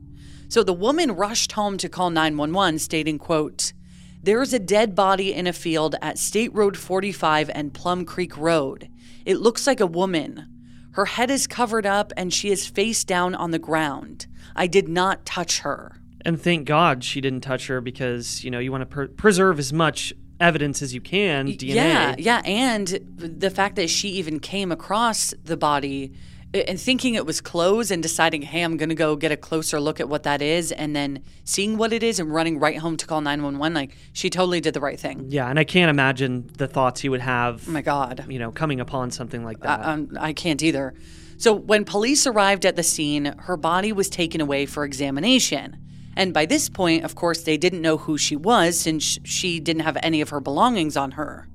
So 0.47 0.63
the 0.63 0.73
woman 0.73 1.11
rushed 1.11 1.53
home 1.53 1.77
to 1.77 1.89
call 1.89 2.09
911 2.09 2.79
stating, 2.79 3.17
quote, 3.17 3.73
there 4.21 4.41
is 4.41 4.53
a 4.53 4.59
dead 4.59 4.95
body 4.95 5.33
in 5.33 5.45
a 5.45 5.53
field 5.53 5.95
at 6.01 6.17
State 6.17 6.53
Road 6.53 6.77
45 6.77 7.51
and 7.53 7.73
Plum 7.73 8.05
Creek 8.05 8.35
Road. 8.35 8.89
It 9.23 9.37
looks 9.37 9.67
like 9.67 9.79
a 9.79 9.85
woman. 9.85 10.47
Her 10.93 11.05
head 11.05 11.29
is 11.29 11.45
covered 11.45 11.85
up 11.85 12.11
and 12.17 12.33
she 12.33 12.49
is 12.49 12.65
face 12.65 13.03
down 13.03 13.35
on 13.35 13.51
the 13.51 13.59
ground. 13.59 14.27
I 14.55 14.65
did 14.65 14.87
not 14.87 15.25
touch 15.25 15.59
her. 15.59 16.01
And 16.21 16.41
thank 16.41 16.65
God 16.65 17.03
she 17.03 17.21
didn't 17.21 17.41
touch 17.41 17.67
her 17.67 17.81
because, 17.81 18.43
you 18.43 18.49
know, 18.49 18.57
you 18.57 18.71
want 18.71 18.81
to 18.81 18.87
per- 18.87 19.07
preserve 19.09 19.59
as 19.59 19.71
much 19.71 20.11
evidence 20.39 20.81
as 20.81 20.93
you 20.93 21.01
can, 21.01 21.47
DNA. 21.47 21.75
Yeah, 21.75 22.15
yeah, 22.17 22.41
and 22.45 22.87
the 23.17 23.49
fact 23.49 23.75
that 23.77 23.89
she 23.89 24.09
even 24.09 24.39
came 24.39 24.71
across 24.71 25.33
the 25.43 25.57
body 25.57 26.13
and 26.53 26.79
thinking 26.79 27.15
it 27.15 27.25
was 27.25 27.41
clothes 27.41 27.91
and 27.91 28.01
deciding, 28.01 28.41
hey, 28.43 28.61
I'm 28.61 28.77
going 28.77 28.89
to 28.89 28.95
go 28.95 29.15
get 29.15 29.31
a 29.31 29.37
closer 29.37 29.79
look 29.79 29.99
at 29.99 30.07
what 30.07 30.23
that 30.23 30.41
is, 30.41 30.71
and 30.71 30.95
then 30.95 31.23
seeing 31.43 31.77
what 31.77 31.91
it 31.91 32.03
is 32.03 32.19
and 32.19 32.33
running 32.33 32.59
right 32.59 32.77
home 32.77 32.97
to 32.97 33.05
call 33.05 33.21
911, 33.21 33.73
like 33.73 33.97
she 34.13 34.29
totally 34.29 34.61
did 34.61 34.73
the 34.73 34.79
right 34.79 34.99
thing. 34.99 35.25
Yeah, 35.27 35.49
and 35.49 35.59
I 35.59 35.63
can't 35.63 35.89
imagine 35.89 36.49
the 36.57 36.67
thoughts 36.67 37.01
he 37.01 37.09
would 37.09 37.21
have. 37.21 37.67
Oh 37.67 37.71
my 37.71 37.81
God. 37.81 38.25
You 38.29 38.39
know, 38.39 38.51
coming 38.51 38.79
upon 38.79 39.11
something 39.11 39.43
like 39.43 39.59
that. 39.61 39.81
I, 39.81 39.93
um, 39.93 40.17
I 40.19 40.33
can't 40.33 40.61
either. 40.63 40.93
So 41.37 41.53
when 41.53 41.83
police 41.83 42.25
arrived 42.25 42.65
at 42.65 42.77
the 42.77 42.83
scene, 42.83 43.25
her 43.39 43.57
body 43.57 43.91
was 43.91 44.09
taken 44.09 44.39
away 44.39 44.65
for 44.65 44.85
examination. 44.85 45.77
And 46.15 46.33
by 46.33 46.45
this 46.45 46.69
point, 46.69 47.03
of 47.03 47.15
course, 47.15 47.43
they 47.43 47.57
didn't 47.57 47.81
know 47.81 47.97
who 47.97 48.17
she 48.17 48.35
was 48.35 48.79
since 48.79 49.19
she 49.23 49.59
didn't 49.59 49.83
have 49.83 49.97
any 50.01 50.21
of 50.21 50.29
her 50.29 50.39
belongings 50.39 50.95
on 50.95 51.11
her. 51.11 51.47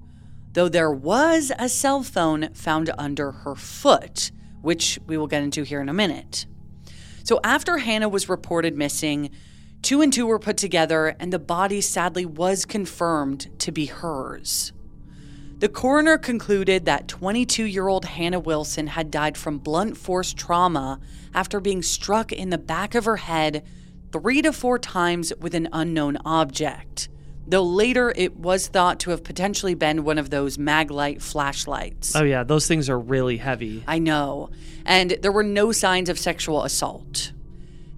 Though 0.53 0.69
there 0.69 0.93
was 0.93 1.53
a 1.59 1.69
cell 1.69 2.03
phone 2.03 2.53
found 2.53 2.91
under 2.99 3.33
her 3.33 3.55
foot, 3.55 4.31
which 4.61 4.99
we 5.07 5.17
will 5.17 5.29
get 5.29 5.43
into 5.43 5.63
here 5.63 5.81
in 5.81 5.89
a 5.89 5.95
minute. 5.95 6.47
So 7.25 7.41
after 7.45 7.79
Hannah 7.79 8.09
was 8.09 8.29
reported 8.29 8.77
missing, 8.77 9.31
two 9.83 10.03
and 10.03 10.13
two 10.13 10.27
were 10.27 10.39
put 10.39 10.57
together, 10.57 11.15
and 11.21 11.33
the 11.33 11.39
body 11.39 11.81
sadly 11.81 12.27
was 12.27 12.67
confirmed 12.67 13.49
to 13.61 13.73
be 13.73 13.87
hers. 13.87 14.73
The 15.61 15.69
coroner 15.69 16.17
concluded 16.17 16.87
that 16.87 17.07
22 17.07 17.65
year 17.65 17.87
old 17.87 18.07
Hannah 18.07 18.41
Wilson 18.41 18.89
had 18.89 19.11
died 19.11 19.37
from 19.37 19.59
blunt 19.59 19.97
force 19.97 20.33
trauma 20.33 20.99
after 21.35 21.61
being 21.61 21.83
struck 21.83 22.33
in 22.33 22.51
the 22.51 22.59
back 22.59 22.95
of 22.95 23.05
her 23.05 23.19
head 23.19 23.63
three 24.13 24.43
to 24.43 24.53
four 24.53 24.79
times 24.79 25.33
with 25.41 25.55
an 25.55 25.69
unknown 25.73 26.19
object, 26.25 27.09
though 27.47 27.63
later 27.63 28.13
it 28.17 28.37
was 28.37 28.69
thought 28.69 29.01
to 29.01 29.11
have 29.11 29.25
potentially 29.25 29.75
been 29.75 30.05
one 30.05 30.19
of 30.19 30.31
those 30.31 30.57
maglite 30.57 31.23
flashlights. 31.23 32.15
Oh, 32.15 32.25
yeah, 32.25 32.45
those 32.45 32.67
things 32.67 32.89
are 32.89 32.99
really 32.99 33.37
heavy. 33.37 33.85
I 33.87 33.99
know. 33.99 34.51
And 34.85 35.13
there 35.23 35.33
were 35.33 35.43
no 35.43 35.73
signs 35.73 36.09
of 36.09 36.19
sexual 36.19 36.65
assault. 36.65 37.33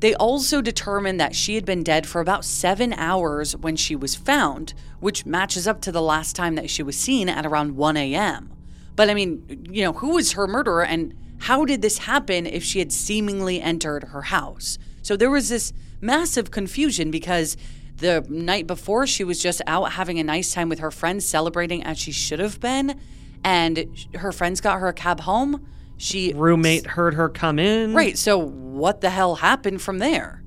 They 0.00 0.14
also 0.16 0.60
determined 0.60 1.20
that 1.20 1.36
she 1.36 1.54
had 1.54 1.64
been 1.64 1.84
dead 1.84 2.08
for 2.08 2.20
about 2.20 2.44
seven 2.44 2.92
hours 2.94 3.54
when 3.56 3.76
she 3.76 3.94
was 3.94 4.16
found, 4.16 4.74
which 4.98 5.24
matches 5.24 5.68
up 5.68 5.80
to 5.82 5.92
the 5.92 6.02
last 6.02 6.34
time 6.34 6.56
that 6.56 6.68
she 6.68 6.82
was 6.82 6.98
seen 6.98 7.28
at 7.28 7.46
around 7.46 7.76
1 7.76 7.96
a.m. 7.96 8.52
But 8.96 9.10
I 9.10 9.14
mean, 9.14 9.66
you 9.70 9.84
know, 9.84 9.92
who 9.92 10.14
was 10.14 10.32
her 10.32 10.48
murderer 10.48 10.84
and 10.84 11.14
how 11.38 11.64
did 11.64 11.82
this 11.82 11.98
happen 11.98 12.46
if 12.46 12.64
she 12.64 12.80
had 12.80 12.92
seemingly 12.92 13.60
entered 13.60 14.04
her 14.04 14.22
house? 14.22 14.76
So 15.02 15.16
there 15.16 15.30
was 15.30 15.48
this 15.48 15.72
massive 16.02 16.50
confusion 16.50 17.10
because 17.10 17.56
the 17.96 18.26
night 18.28 18.66
before 18.66 19.06
she 19.06 19.24
was 19.24 19.40
just 19.40 19.62
out 19.66 19.92
having 19.92 20.18
a 20.18 20.24
nice 20.24 20.52
time 20.52 20.68
with 20.68 20.80
her 20.80 20.90
friends 20.90 21.24
celebrating 21.24 21.82
as 21.84 21.96
she 21.98 22.12
should 22.12 22.40
have 22.40 22.60
been 22.60 23.00
and 23.44 23.86
her 24.14 24.32
friends 24.32 24.60
got 24.60 24.80
her 24.80 24.88
a 24.88 24.92
cab 24.92 25.20
home. 25.20 25.66
She 25.96 26.32
roommate 26.34 26.86
heard 26.86 27.14
her 27.14 27.28
come 27.28 27.58
in. 27.58 27.94
Right 27.94 28.18
so 28.18 28.36
what 28.36 29.00
the 29.00 29.10
hell 29.10 29.36
happened 29.36 29.80
from 29.80 29.98
there? 29.98 30.42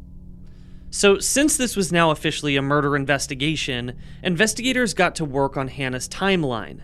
So 0.92 1.20
since 1.20 1.58
this 1.58 1.76
was 1.76 1.92
now 1.92 2.12
officially 2.12 2.56
a 2.58 2.62
murder 2.62 2.96
investigation 2.96 3.98
investigators 4.22 4.94
got 4.94 5.16
to 5.16 5.26
work 5.26 5.56
on 5.56 5.70
hannah's 5.70 6.10
timeline. 6.10 6.82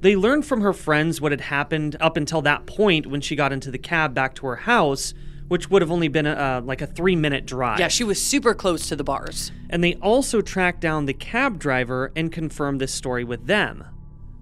They 0.00 0.16
learned 0.16 0.46
from 0.46 0.62
her 0.62 0.72
friends 0.72 1.20
what 1.20 1.32
had 1.32 1.42
happened 1.42 1.96
up 2.00 2.16
until 2.16 2.40
that 2.42 2.64
point 2.64 3.06
when 3.06 3.20
she 3.20 3.36
got 3.36 3.52
into 3.52 3.70
the 3.70 3.78
cab 3.78 4.14
back 4.14 4.34
to 4.36 4.46
her 4.46 4.56
house 4.56 5.12
which 5.50 5.68
would 5.68 5.82
have 5.82 5.90
only 5.90 6.06
been 6.06 6.26
a, 6.26 6.32
uh, 6.32 6.60
like 6.64 6.80
a 6.80 6.86
three 6.86 7.16
minute 7.16 7.44
drive. 7.44 7.80
Yeah, 7.80 7.88
she 7.88 8.04
was 8.04 8.22
super 8.22 8.54
close 8.54 8.88
to 8.88 8.94
the 8.94 9.02
bars. 9.02 9.50
And 9.68 9.82
they 9.82 9.94
also 9.94 10.40
tracked 10.40 10.80
down 10.80 11.06
the 11.06 11.12
cab 11.12 11.58
driver 11.58 12.12
and 12.14 12.30
confirmed 12.30 12.80
this 12.80 12.94
story 12.94 13.24
with 13.24 13.48
them. 13.48 13.84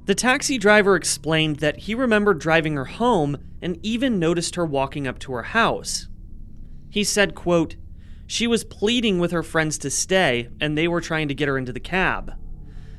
The 0.05 0.15
taxi 0.15 0.59
driver 0.59 0.97
explained 0.97 1.61
that 1.61 1.79
he 1.79 1.95
remembered 1.95 2.39
driving 2.39 2.75
her 2.75 2.85
home 2.85 3.39
and 3.63 3.79
even 3.83 4.19
noticed 4.19 4.57
her 4.57 4.67
walking 4.67 5.09
up 5.09 5.19
to 5.21 5.33
her 5.33 5.45
house. 5.45 6.09
He 6.91 7.05
said, 7.05 7.35
quote, 7.35 7.77
she 8.27 8.47
was 8.47 8.63
pleading 8.63 9.19
with 9.19 9.31
her 9.31 9.43
friends 9.43 9.79
to 9.79 9.91
stay, 9.91 10.51
and 10.61 10.77
they 10.77 10.89
were 10.89 11.01
trying 11.01 11.29
to 11.29 11.35
get 11.35 11.49
her 11.49 11.57
into 11.57 11.73
the 11.73 11.81
cab. 11.81 12.35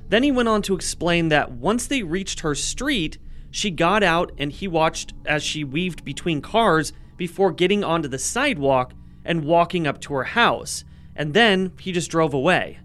Then 0.08 0.24
he 0.24 0.32
went 0.32 0.50
on 0.50 0.64
to 0.64 0.74
explain 0.74 1.30
that 1.30 1.52
once 1.52 1.86
they 1.86 2.02
reached 2.02 2.40
her 2.40 2.56
street, 2.56 3.20
she 3.52 3.70
got 3.70 4.02
out 4.02 4.32
and 4.40 4.52
he 4.52 4.68
watched 4.68 5.14
as 5.28 5.44
she 5.44 5.64
weaved 5.64 6.04
between 6.04 6.42
cars 6.42 6.92
before 7.20 7.52
getting 7.52 7.84
onto 7.84 8.08
the 8.08 8.18
sidewalk 8.18 8.94
and 9.24 9.46
walking 9.46 9.86
up 9.86 10.02
to 10.02 10.14
her 10.16 10.24
house, 10.24 10.84
and 11.16 11.36
then 11.36 11.74
he 11.80 11.92
just 11.92 12.10
drove 12.10 12.34
away. 12.34 12.80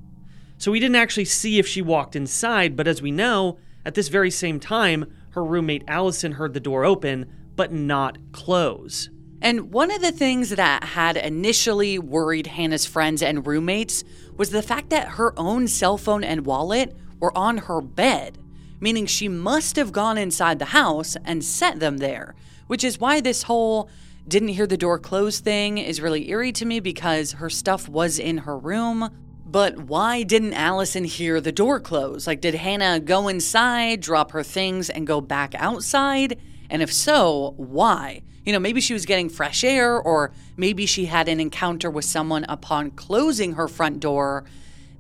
So 0.58 0.70
we 0.70 0.80
didn't 0.80 0.96
actually 0.96 1.24
see 1.24 1.58
if 1.58 1.66
she 1.66 1.80
walked 1.80 2.16
inside, 2.16 2.76
but 2.76 2.88
as 2.88 3.00
we 3.00 3.10
know, 3.10 3.58
at 3.86 3.94
this 3.94 4.08
very 4.08 4.30
same 4.30 4.60
time, 4.60 5.10
her 5.30 5.44
roommate 5.44 5.84
Allison 5.88 6.32
heard 6.32 6.52
the 6.52 6.60
door 6.60 6.84
open, 6.84 7.30
but 7.54 7.72
not 7.72 8.18
close. 8.32 9.08
And 9.40 9.72
one 9.72 9.90
of 9.90 10.00
the 10.00 10.12
things 10.12 10.50
that 10.50 10.82
had 10.82 11.16
initially 11.16 11.98
worried 11.98 12.48
Hannah's 12.48 12.86
friends 12.86 13.22
and 13.22 13.46
roommates 13.46 14.02
was 14.36 14.50
the 14.50 14.62
fact 14.62 14.90
that 14.90 15.10
her 15.10 15.32
own 15.38 15.68
cell 15.68 15.96
phone 15.96 16.24
and 16.24 16.44
wallet 16.44 16.96
were 17.20 17.36
on 17.38 17.58
her 17.58 17.80
bed, 17.80 18.38
meaning 18.80 19.06
she 19.06 19.28
must 19.28 19.76
have 19.76 19.92
gone 19.92 20.18
inside 20.18 20.58
the 20.58 20.66
house 20.66 21.16
and 21.24 21.44
set 21.44 21.78
them 21.78 21.98
there, 21.98 22.34
which 22.66 22.82
is 22.82 22.98
why 22.98 23.20
this 23.20 23.44
whole 23.44 23.88
didn't 24.26 24.48
hear 24.48 24.66
the 24.66 24.76
door 24.76 24.98
close 24.98 25.40
thing 25.40 25.78
is 25.78 26.00
really 26.00 26.30
eerie 26.30 26.52
to 26.52 26.64
me 26.64 26.80
because 26.80 27.32
her 27.32 27.50
stuff 27.50 27.88
was 27.88 28.18
in 28.18 28.38
her 28.38 28.56
room. 28.56 29.10
But 29.46 29.78
why 29.78 30.22
didn't 30.22 30.54
Allison 30.54 31.04
hear 31.04 31.40
the 31.40 31.52
door 31.52 31.78
close? 31.78 32.26
Like, 32.26 32.40
did 32.40 32.54
Hannah 32.54 32.98
go 32.98 33.28
inside, 33.28 34.00
drop 34.00 34.32
her 34.32 34.42
things, 34.42 34.90
and 34.90 35.06
go 35.06 35.20
back 35.20 35.54
outside? 35.54 36.40
And 36.70 36.82
if 36.82 36.92
so, 36.92 37.54
why? 37.56 38.22
You 38.44 38.52
know, 38.52 38.58
maybe 38.58 38.80
she 38.80 38.94
was 38.94 39.06
getting 39.06 39.28
fresh 39.28 39.62
air, 39.62 39.96
or 39.96 40.32
maybe 40.56 40.86
she 40.86 41.04
had 41.04 41.28
an 41.28 41.38
encounter 41.38 41.90
with 41.90 42.04
someone 42.04 42.44
upon 42.48 42.90
closing 42.92 43.52
her 43.52 43.68
front 43.68 44.00
door. 44.00 44.44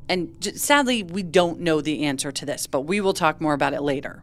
And 0.08 0.36
sadly, 0.54 1.02
we 1.02 1.22
don't 1.22 1.60
know 1.60 1.80
the 1.80 2.04
answer 2.04 2.30
to 2.30 2.46
this, 2.46 2.66
but 2.66 2.82
we 2.82 3.00
will 3.00 3.14
talk 3.14 3.40
more 3.40 3.54
about 3.54 3.72
it 3.74 3.82
later. 3.82 4.22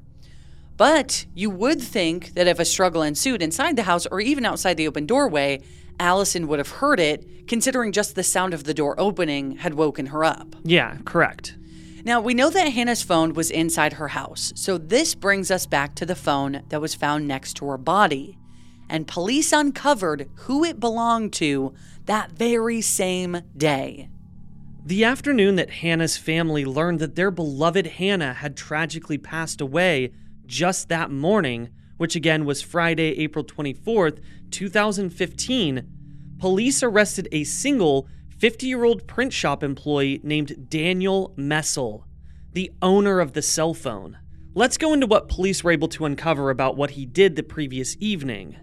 But 0.81 1.27
you 1.35 1.51
would 1.51 1.79
think 1.79 2.33
that 2.33 2.47
if 2.47 2.57
a 2.57 2.65
struggle 2.65 3.03
ensued 3.03 3.43
inside 3.43 3.75
the 3.75 3.83
house 3.83 4.07
or 4.07 4.19
even 4.19 4.47
outside 4.47 4.77
the 4.77 4.87
open 4.87 5.05
doorway, 5.05 5.61
Allison 5.99 6.47
would 6.47 6.57
have 6.57 6.71
heard 6.71 6.99
it, 6.99 7.47
considering 7.47 7.91
just 7.91 8.15
the 8.15 8.23
sound 8.23 8.51
of 8.51 8.63
the 8.63 8.73
door 8.73 8.99
opening 8.99 9.57
had 9.57 9.75
woken 9.75 10.07
her 10.07 10.23
up. 10.23 10.55
Yeah, 10.63 10.97
correct. 11.05 11.55
Now, 12.03 12.19
we 12.19 12.33
know 12.33 12.49
that 12.49 12.73
Hannah's 12.73 13.03
phone 13.03 13.33
was 13.33 13.51
inside 13.51 13.93
her 13.93 14.07
house, 14.07 14.53
so 14.55 14.79
this 14.79 15.13
brings 15.13 15.51
us 15.51 15.67
back 15.67 15.93
to 15.97 16.05
the 16.07 16.15
phone 16.15 16.63
that 16.69 16.81
was 16.81 16.95
found 16.95 17.27
next 17.27 17.57
to 17.57 17.67
her 17.67 17.77
body. 17.77 18.39
And 18.89 19.07
police 19.07 19.53
uncovered 19.53 20.31
who 20.33 20.63
it 20.63 20.79
belonged 20.79 21.33
to 21.33 21.75
that 22.05 22.31
very 22.31 22.81
same 22.81 23.43
day. 23.55 24.09
The 24.83 25.05
afternoon 25.05 25.57
that 25.57 25.69
Hannah's 25.69 26.17
family 26.17 26.65
learned 26.65 26.97
that 27.01 27.15
their 27.15 27.29
beloved 27.29 27.85
Hannah 27.85 28.33
had 28.33 28.57
tragically 28.57 29.19
passed 29.19 29.61
away 29.61 30.11
just 30.51 30.89
that 30.89 31.09
morning, 31.09 31.69
which 31.95 32.13
again 32.13 32.43
was 32.43 32.61
Friday, 32.61 33.17
April 33.19 33.45
24th, 33.45 34.19
2015, 34.51 35.87
police 36.39 36.83
arrested 36.83 37.29
a 37.31 37.45
single 37.45 38.05
50 38.37 38.67
year 38.67 38.83
old 38.83 39.07
print 39.07 39.31
shop 39.31 39.63
employee 39.63 40.19
named 40.23 40.69
Daniel 40.69 41.33
Messel, 41.37 42.05
the 42.51 42.69
owner 42.81 43.21
of 43.21 43.31
the 43.31 43.41
cell 43.41 43.73
phone. 43.73 44.17
Let's 44.53 44.77
go 44.77 44.91
into 44.91 45.07
what 45.07 45.29
police 45.29 45.63
were 45.63 45.71
able 45.71 45.87
to 45.87 46.05
uncover 46.05 46.49
about 46.49 46.75
what 46.75 46.91
he 46.91 47.05
did 47.05 47.37
the 47.37 47.43
previous 47.43 47.95
evening. 48.01 48.57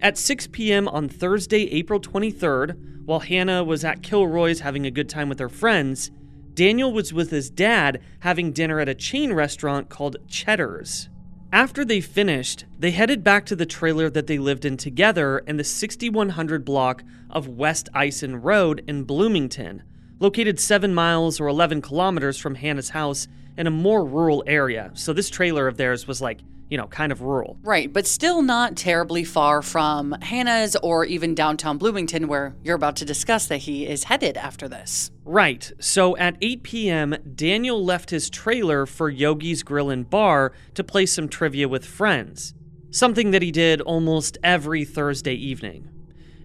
At 0.00 0.18
6 0.18 0.48
p.m. 0.48 0.86
on 0.86 1.08
Thursday, 1.08 1.62
April 1.70 1.98
23rd, 1.98 3.06
while 3.06 3.20
Hannah 3.20 3.64
was 3.64 3.84
at 3.86 4.02
Kilroy's 4.02 4.60
having 4.60 4.84
a 4.84 4.90
good 4.90 5.08
time 5.08 5.30
with 5.30 5.38
her 5.38 5.48
friends, 5.48 6.10
Daniel 6.54 6.92
was 6.92 7.12
with 7.12 7.30
his 7.30 7.50
dad 7.50 8.00
having 8.20 8.52
dinner 8.52 8.80
at 8.80 8.88
a 8.88 8.94
chain 8.94 9.32
restaurant 9.32 9.88
called 9.88 10.16
Cheddar's. 10.28 11.08
After 11.52 11.84
they 11.84 12.00
finished, 12.00 12.64
they 12.78 12.92
headed 12.92 13.24
back 13.24 13.44
to 13.46 13.56
the 13.56 13.66
trailer 13.66 14.08
that 14.10 14.28
they 14.28 14.38
lived 14.38 14.64
in 14.64 14.76
together 14.76 15.40
in 15.40 15.56
the 15.56 15.64
6100 15.64 16.64
block 16.64 17.02
of 17.28 17.48
West 17.48 17.88
Ison 17.94 18.40
Road 18.40 18.84
in 18.86 19.02
Bloomington, 19.02 19.82
located 20.20 20.60
7 20.60 20.94
miles 20.94 21.40
or 21.40 21.48
11 21.48 21.82
kilometers 21.82 22.38
from 22.38 22.54
Hannah's 22.54 22.90
house 22.90 23.26
in 23.56 23.66
a 23.66 23.70
more 23.70 24.04
rural 24.04 24.44
area. 24.46 24.92
So 24.94 25.12
this 25.12 25.28
trailer 25.28 25.66
of 25.66 25.76
theirs 25.76 26.06
was 26.06 26.20
like 26.20 26.40
you 26.70 26.76
know, 26.78 26.86
kind 26.86 27.10
of 27.12 27.20
rural. 27.20 27.58
Right, 27.62 27.92
but 27.92 28.06
still 28.06 28.40
not 28.40 28.76
terribly 28.76 29.24
far 29.24 29.60
from 29.60 30.12
Hannah's 30.22 30.76
or 30.76 31.04
even 31.04 31.34
downtown 31.34 31.76
Bloomington, 31.76 32.28
where 32.28 32.54
you're 32.62 32.76
about 32.76 32.96
to 32.96 33.04
discuss 33.04 33.46
that 33.48 33.58
he 33.58 33.86
is 33.86 34.04
headed 34.04 34.36
after 34.36 34.68
this. 34.68 35.10
Right. 35.24 35.70
So 35.80 36.16
at 36.16 36.36
8 36.40 36.62
p.m., 36.62 37.16
Daniel 37.34 37.84
left 37.84 38.10
his 38.10 38.30
trailer 38.30 38.86
for 38.86 39.10
Yogi's 39.10 39.64
Grill 39.64 39.90
and 39.90 40.08
Bar 40.08 40.52
to 40.74 40.84
play 40.84 41.06
some 41.06 41.28
trivia 41.28 41.68
with 41.68 41.84
friends, 41.84 42.54
something 42.90 43.32
that 43.32 43.42
he 43.42 43.50
did 43.50 43.80
almost 43.80 44.38
every 44.44 44.84
Thursday 44.84 45.34
evening. 45.34 45.88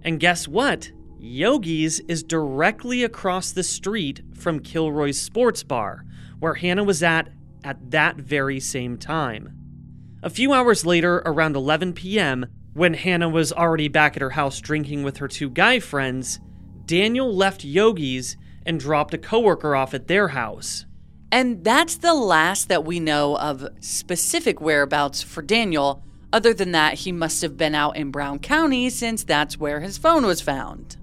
And 0.04 0.19
guess 0.19 0.47
what? 0.47 0.91
Yogi's 1.19 1.99
is 2.02 2.23
directly 2.23 3.04
across 3.04 3.52
the 3.52 3.63
street 3.63 4.21
from 4.34 4.60
Kilroy's 4.60 5.21
Sports 5.21 5.63
Bar, 5.63 6.04
where 6.39 6.56
Hannah 6.56 6.84
was 6.84 7.04
at 7.04 7.30
at 7.63 7.91
that 7.91 8.17
very 8.17 8.60
same 8.60 8.97
time. 8.97 9.64
A 10.25 10.29
few 10.31 10.53
hours 10.53 10.88
later, 10.88 11.21
around 11.23 11.55
11 11.55 11.93
p.m., 11.93 12.47
when 12.73 12.95
Hannah 12.95 13.29
was 13.29 13.53
already 13.53 13.88
back 13.88 14.15
at 14.15 14.23
her 14.23 14.31
house 14.31 14.59
drinking 14.59 15.03
with 15.03 15.17
her 15.17 15.27
two 15.27 15.51
guy 15.51 15.79
friends, 15.79 16.39
Daniel 16.88 17.31
left 17.31 17.63
Yogi's 17.63 18.35
and 18.65 18.79
dropped 18.79 19.13
a 19.13 19.19
coworker 19.19 19.75
off 19.75 19.93
at 19.93 20.07
their 20.07 20.29
house. 20.29 20.88
And 21.31 21.63
that's 21.63 21.97
the 21.97 22.15
last 22.15 22.69
that 22.69 22.83
we 22.83 22.99
know 22.99 23.38
of 23.38 23.67
specific 23.81 24.59
whereabouts 24.59 25.21
for 25.21 25.43
Daniel. 25.43 26.03
Other 26.33 26.55
than 26.55 26.71
that, 26.71 26.95
he 26.95 27.11
must 27.11 27.43
have 27.43 27.55
been 27.55 27.75
out 27.75 27.95
in 27.95 28.09
Brown 28.09 28.39
County 28.39 28.89
since 28.89 29.23
that's 29.23 29.59
where 29.59 29.81
his 29.81 29.99
phone 29.99 30.25
was 30.25 30.41
found. 30.41 30.97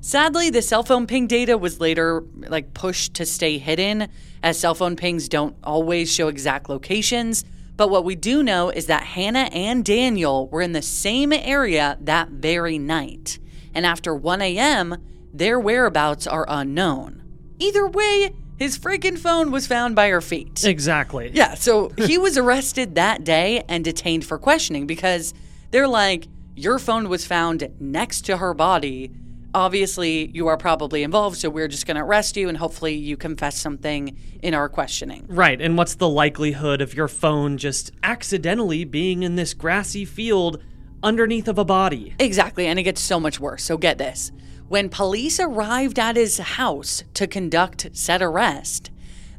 Sadly, 0.00 0.50
the 0.50 0.60
cell 0.60 0.82
phone 0.82 1.06
ping 1.06 1.28
data 1.28 1.56
was 1.56 1.78
later 1.78 2.24
like 2.48 2.74
pushed 2.74 3.14
to 3.14 3.26
stay 3.26 3.58
hidden 3.58 4.08
as 4.42 4.58
cell 4.58 4.74
phone 4.74 4.96
pings 4.96 5.28
don't 5.28 5.56
always 5.62 6.12
show 6.12 6.26
exact 6.26 6.68
locations, 6.68 7.44
but 7.76 7.88
what 7.88 8.04
we 8.04 8.14
do 8.14 8.42
know 8.42 8.70
is 8.70 8.86
that 8.86 9.02
Hannah 9.02 9.48
and 9.52 9.84
Daniel 9.84 10.48
were 10.48 10.62
in 10.62 10.72
the 10.72 10.82
same 10.82 11.32
area 11.32 11.98
that 12.00 12.28
very 12.28 12.78
night. 12.78 13.38
And 13.74 13.84
after 13.84 14.14
1 14.14 14.40
a.m., 14.42 14.96
their 15.32 15.58
whereabouts 15.58 16.26
are 16.26 16.46
unknown. 16.48 17.22
Either 17.58 17.88
way, 17.88 18.32
his 18.56 18.78
freaking 18.78 19.18
phone 19.18 19.50
was 19.50 19.66
found 19.66 19.96
by 19.96 20.08
her 20.08 20.20
feet. 20.20 20.62
Exactly. 20.64 21.30
Yeah, 21.34 21.54
so 21.54 21.88
he 21.96 22.18
was 22.18 22.38
arrested 22.38 22.94
that 22.94 23.24
day 23.24 23.64
and 23.68 23.84
detained 23.84 24.24
for 24.24 24.38
questioning 24.38 24.86
because 24.86 25.34
they're 25.70 25.88
like, 25.88 26.28
your 26.54 26.78
phone 26.78 27.08
was 27.08 27.26
found 27.26 27.68
next 27.80 28.22
to 28.22 28.36
her 28.36 28.54
body 28.54 29.10
obviously 29.54 30.30
you 30.34 30.48
are 30.48 30.56
probably 30.56 31.02
involved, 31.02 31.38
so 31.38 31.48
we're 31.48 31.68
just 31.68 31.86
going 31.86 31.96
to 31.96 32.02
arrest 32.02 32.36
you 32.36 32.48
and 32.48 32.58
hopefully 32.58 32.94
you 32.94 33.16
confess 33.16 33.56
something 33.56 34.18
in 34.42 34.52
our 34.52 34.68
questioning. 34.68 35.24
Right. 35.28 35.60
And 35.60 35.78
what's 35.78 35.94
the 35.94 36.08
likelihood 36.08 36.80
of 36.80 36.94
your 36.94 37.08
phone 37.08 37.56
just 37.56 37.92
accidentally 38.02 38.84
being 38.84 39.22
in 39.22 39.36
this 39.36 39.54
grassy 39.54 40.04
field 40.04 40.62
underneath 41.02 41.48
of 41.48 41.58
a 41.58 41.64
body? 41.64 42.14
Exactly. 42.18 42.66
And 42.66 42.78
it 42.78 42.82
gets 42.82 43.00
so 43.00 43.20
much 43.20 43.40
worse. 43.40 43.64
So 43.64 43.78
get 43.78 43.98
this. 43.98 44.32
When 44.68 44.88
police 44.88 45.38
arrived 45.38 45.98
at 45.98 46.16
his 46.16 46.38
house 46.38 47.04
to 47.14 47.26
conduct 47.26 47.90
said 47.92 48.22
arrest, 48.22 48.90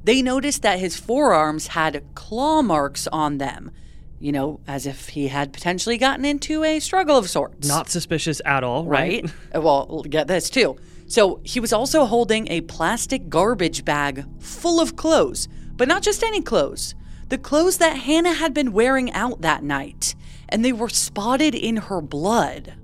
they 0.03 0.21
noticed 0.21 0.61
that 0.61 0.79
his 0.79 0.97
forearms 0.97 1.67
had 1.67 2.03
claw 2.13 2.61
marks 2.61 3.07
on 3.07 3.39
them 3.39 3.71
you 4.19 4.31
know, 4.31 4.59
as 4.67 4.85
if 4.85 5.09
he 5.09 5.27
had 5.27 5.53
potentially 5.53 5.97
gotten 5.97 6.25
into 6.25 6.63
a 6.63 6.79
struggle 6.79 7.17
of 7.17 7.29
sorts. 7.29 7.67
Not 7.67 7.89
suspicious 7.89 8.41
at 8.45 8.63
all, 8.63 8.85
right? 8.85 9.23
right? 9.23 9.33
Uh, 9.55 9.61
well, 9.61 10.03
get 10.03 10.27
this 10.27 10.49
too. 10.49 10.77
So 11.07 11.39
he 11.43 11.59
was 11.59 11.73
also 11.73 12.05
holding 12.05 12.47
a 12.47 12.61
plastic 12.61 13.29
garbage 13.29 13.85
bag 13.85 14.25
full 14.39 14.79
of 14.79 14.95
clothes, 14.95 15.47
but 15.75 15.87
not 15.87 16.01
just 16.01 16.23
any 16.23 16.41
clothes. 16.41 16.95
The 17.29 17.37
clothes 17.37 17.77
that 17.77 17.97
Hannah 17.97 18.33
had 18.33 18.53
been 18.53 18.71
wearing 18.71 19.11
out 19.13 19.41
that 19.41 19.63
night, 19.63 20.15
and 20.49 20.63
they 20.63 20.73
were 20.73 20.89
spotted 20.89 21.55
in 21.55 21.77
her 21.77 22.01
blood. 22.01 22.75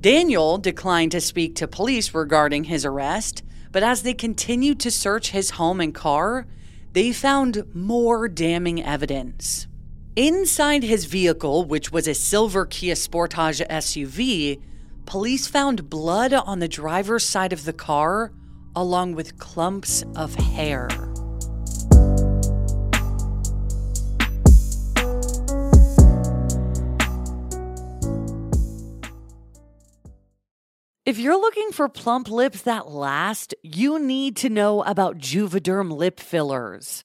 Daniel 0.00 0.58
declined 0.58 1.12
to 1.12 1.20
speak 1.20 1.54
to 1.56 1.68
police 1.68 2.14
regarding 2.14 2.64
his 2.64 2.84
arrest, 2.84 3.42
but 3.72 3.82
as 3.82 4.02
they 4.02 4.14
continued 4.14 4.80
to 4.80 4.90
search 4.90 5.30
his 5.30 5.50
home 5.50 5.80
and 5.80 5.94
car, 5.94 6.46
they 6.92 7.12
found 7.12 7.64
more 7.74 8.28
damning 8.28 8.82
evidence. 8.82 9.66
Inside 10.16 10.82
his 10.82 11.04
vehicle, 11.04 11.66
which 11.66 11.92
was 11.92 12.08
a 12.08 12.14
silver 12.14 12.64
Kia 12.64 12.94
Sportage 12.94 13.60
SUV, 13.68 14.62
police 15.04 15.46
found 15.46 15.90
blood 15.90 16.32
on 16.32 16.58
the 16.58 16.68
driver's 16.68 17.22
side 17.22 17.52
of 17.52 17.66
the 17.66 17.74
car, 17.74 18.32
along 18.74 19.14
with 19.14 19.36
clumps 19.36 20.02
of 20.14 20.34
hair. 20.36 20.88
If 31.04 31.18
you're 31.18 31.38
looking 31.38 31.72
for 31.72 31.90
plump 31.90 32.30
lips 32.30 32.62
that 32.62 32.88
last, 32.88 33.54
you 33.62 33.98
need 33.98 34.34
to 34.36 34.48
know 34.48 34.82
about 34.82 35.18
Juvederm 35.18 35.94
lip 35.94 36.18
fillers. 36.18 37.04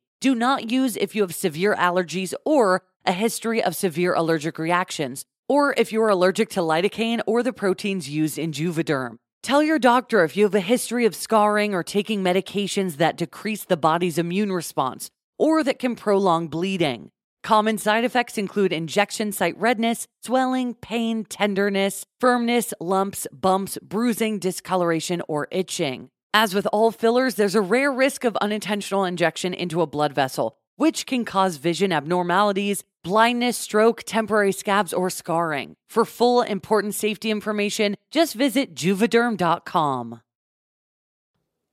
do 0.21 0.35
not 0.35 0.71
use 0.71 0.95
if 0.97 1.15
you 1.15 1.23
have 1.23 1.33
severe 1.33 1.75
allergies 1.75 2.35
or 2.45 2.83
a 3.07 3.11
history 3.11 3.61
of 3.61 3.75
severe 3.75 4.13
allergic 4.13 4.59
reactions, 4.59 5.25
or 5.49 5.73
if 5.77 5.91
you 5.91 5.99
are 6.03 6.09
allergic 6.09 6.49
to 6.49 6.59
lidocaine 6.59 7.21
or 7.25 7.41
the 7.41 7.51
proteins 7.51 8.07
used 8.07 8.37
in 8.37 8.51
Juvederm. 8.51 9.15
Tell 9.41 9.63
your 9.63 9.79
doctor 9.79 10.23
if 10.23 10.37
you 10.37 10.43
have 10.43 10.53
a 10.53 10.59
history 10.59 11.07
of 11.07 11.15
scarring 11.15 11.73
or 11.73 11.81
taking 11.81 12.23
medications 12.23 12.97
that 12.97 13.17
decrease 13.17 13.63
the 13.63 13.77
body's 13.77 14.19
immune 14.19 14.51
response 14.51 15.09
or 15.39 15.63
that 15.63 15.79
can 15.79 15.95
prolong 15.95 16.47
bleeding. 16.47 17.09
Common 17.41 17.79
side 17.79 18.03
effects 18.03 18.37
include 18.37 18.71
injection 18.71 19.31
site 19.31 19.57
redness, 19.57 20.05
swelling, 20.21 20.75
pain, 20.75 21.25
tenderness, 21.25 22.05
firmness, 22.19 22.75
lumps, 22.79 23.25
bumps, 23.33 23.79
bruising, 23.81 24.37
discoloration, 24.37 25.23
or 25.27 25.47
itching. 25.49 26.11
As 26.33 26.55
with 26.55 26.65
all 26.71 26.91
fillers, 26.91 27.35
there's 27.35 27.55
a 27.55 27.61
rare 27.61 27.91
risk 27.91 28.23
of 28.23 28.37
unintentional 28.37 29.03
injection 29.03 29.53
into 29.53 29.81
a 29.81 29.87
blood 29.87 30.13
vessel, 30.13 30.55
which 30.77 31.05
can 31.05 31.25
cause 31.25 31.57
vision 31.57 31.91
abnormalities, 31.91 32.83
blindness, 33.03 33.57
stroke, 33.57 34.03
temporary 34.05 34.53
scabs, 34.53 34.93
or 34.93 35.09
scarring. 35.09 35.75
For 35.89 36.05
full 36.05 36.41
important 36.41 36.95
safety 36.95 37.31
information, 37.31 37.97
just 38.11 38.33
visit 38.33 38.73
juvederm.com. 38.75 40.21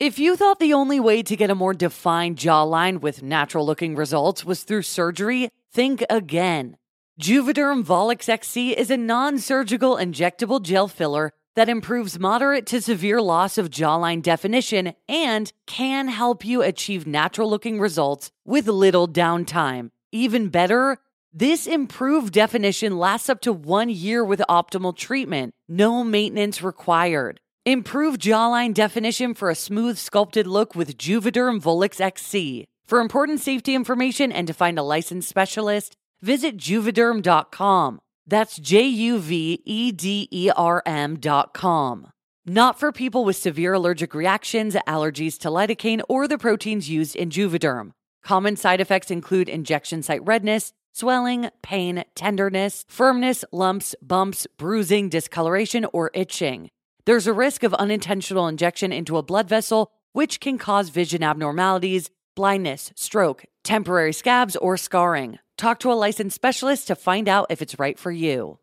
If 0.01 0.19
you 0.19 0.35
thought 0.37 0.59
the 0.59 0.75
only 0.75 0.99
way 0.99 1.23
to 1.23 1.37
get 1.37 1.51
a 1.51 1.55
more 1.55 1.75
defined 1.75 2.37
jawline 2.37 3.01
with 3.01 3.23
natural 3.23 3.65
looking 3.67 3.95
results 3.95 4.45
was 4.45 4.65
through 4.65 4.83
surgery, 4.83 5.51
think 5.73 6.05
again. 6.11 6.77
Juvederm 7.21 7.85
Volux 7.85 8.29
XC 8.29 8.77
is 8.79 8.91
a 8.91 8.97
non 8.97 9.39
surgical 9.39 9.97
injectable 9.97 10.63
gel 10.63 10.89
filler 10.89 11.33
that 11.59 11.69
improves 11.69 12.21
moderate 12.21 12.67
to 12.67 12.81
severe 12.81 13.21
loss 13.21 13.59
of 13.59 13.69
jawline 13.69 14.23
definition 14.23 14.95
and 15.09 15.53
can 15.67 16.07
help 16.07 16.45
you 16.45 16.63
achieve 16.63 17.05
natural 17.05 17.51
looking 17.51 17.81
results 17.81 18.31
with 18.45 18.69
little 18.69 19.09
downtime. 19.09 19.91
Even 20.13 20.51
better, 20.51 20.99
this 21.33 21.67
improved 21.67 22.33
definition 22.33 22.97
lasts 22.97 23.29
up 23.29 23.41
to 23.41 23.53
one 23.53 23.89
year 23.89 24.25
with 24.25 24.41
optimal 24.49 24.97
treatment, 24.97 25.53
no 25.69 26.05
maintenance 26.05 26.63
required. 26.63 27.41
Improve 27.67 28.19
jawline 28.19 28.73
definition 28.73 29.35
for 29.35 29.51
a 29.51 29.57
smooth, 29.57 29.99
sculpted 29.99 30.47
look 30.47 30.77
with 30.77 30.97
Juvederm 30.97 31.61
Volux 31.61 32.01
XC. 32.01 32.67
For 32.87 33.01
important 33.01 33.41
safety 33.41 33.75
information 33.75 34.31
and 34.31 34.47
to 34.47 34.55
find 34.55 34.79
a 34.79 34.85
licensed 34.85 35.29
specialist, 35.29 35.97
visit 36.23 36.57
juvederm.com. 36.57 37.99
That's 38.29 38.59
J 38.59 38.87
U 38.87 39.19
V 39.19 39.63
E 39.65 39.91
D 39.91 40.29
E 40.31 40.51
R 40.55 40.83
M.com. 40.85 42.13
Not 42.47 42.79
for 42.79 42.93
people 42.93 43.25
with 43.25 43.37
severe 43.37 43.75
allergic 43.75 44.15
reactions, 44.15 44.75
allergies 44.87 45.39
to 45.41 45.49
lidocaine, 45.49 46.01
or 46.09 46.29
the 46.29 46.39
proteins 46.39 46.89
used 46.89 47.17
in 47.17 47.31
Juvederm. 47.31 47.91
Common 48.23 48.57
side 48.57 48.81
effects 48.81 49.11
include 49.11 49.49
injection 49.49 50.03
site 50.03 50.25
redness, 50.25 50.73
swelling, 50.93 51.51
pain, 51.63 52.05
tenderness, 52.15 52.85
firmness, 52.89 53.45
lumps, 53.53 53.95
bumps, 54.03 54.47
bruising, 54.59 55.09
discoloration, 55.09 55.87
or 55.93 56.11
itching. 56.15 56.69
There's 57.07 57.27
a 57.27 57.33
risk 57.33 57.63
of 57.63 57.75
unintentional 57.75 58.49
injection 58.49 58.93
into 58.93 59.17
a 59.17 59.23
blood 59.23 59.49
vessel, 59.49 59.91
which 60.13 60.41
can 60.41 60.59
cause 60.59 60.91
vision 60.91 61.23
abnormalities, 61.23 62.11
blindness, 62.35 62.93
stroke, 62.95 63.45
temporary 63.65 64.13
scabs, 64.13 64.57
or 64.57 64.77
scarring. 64.77 65.39
Talk 65.59 65.81
to 65.81 65.91
a 65.91 65.95
licensed 65.95 66.37
specialist 66.37 66.87
to 66.87 66.95
find 66.95 67.29
out 67.29 67.49
if 67.51 67.61
it's 67.61 67.81
right 67.81 67.99
for 67.99 68.13
you. 68.13 68.61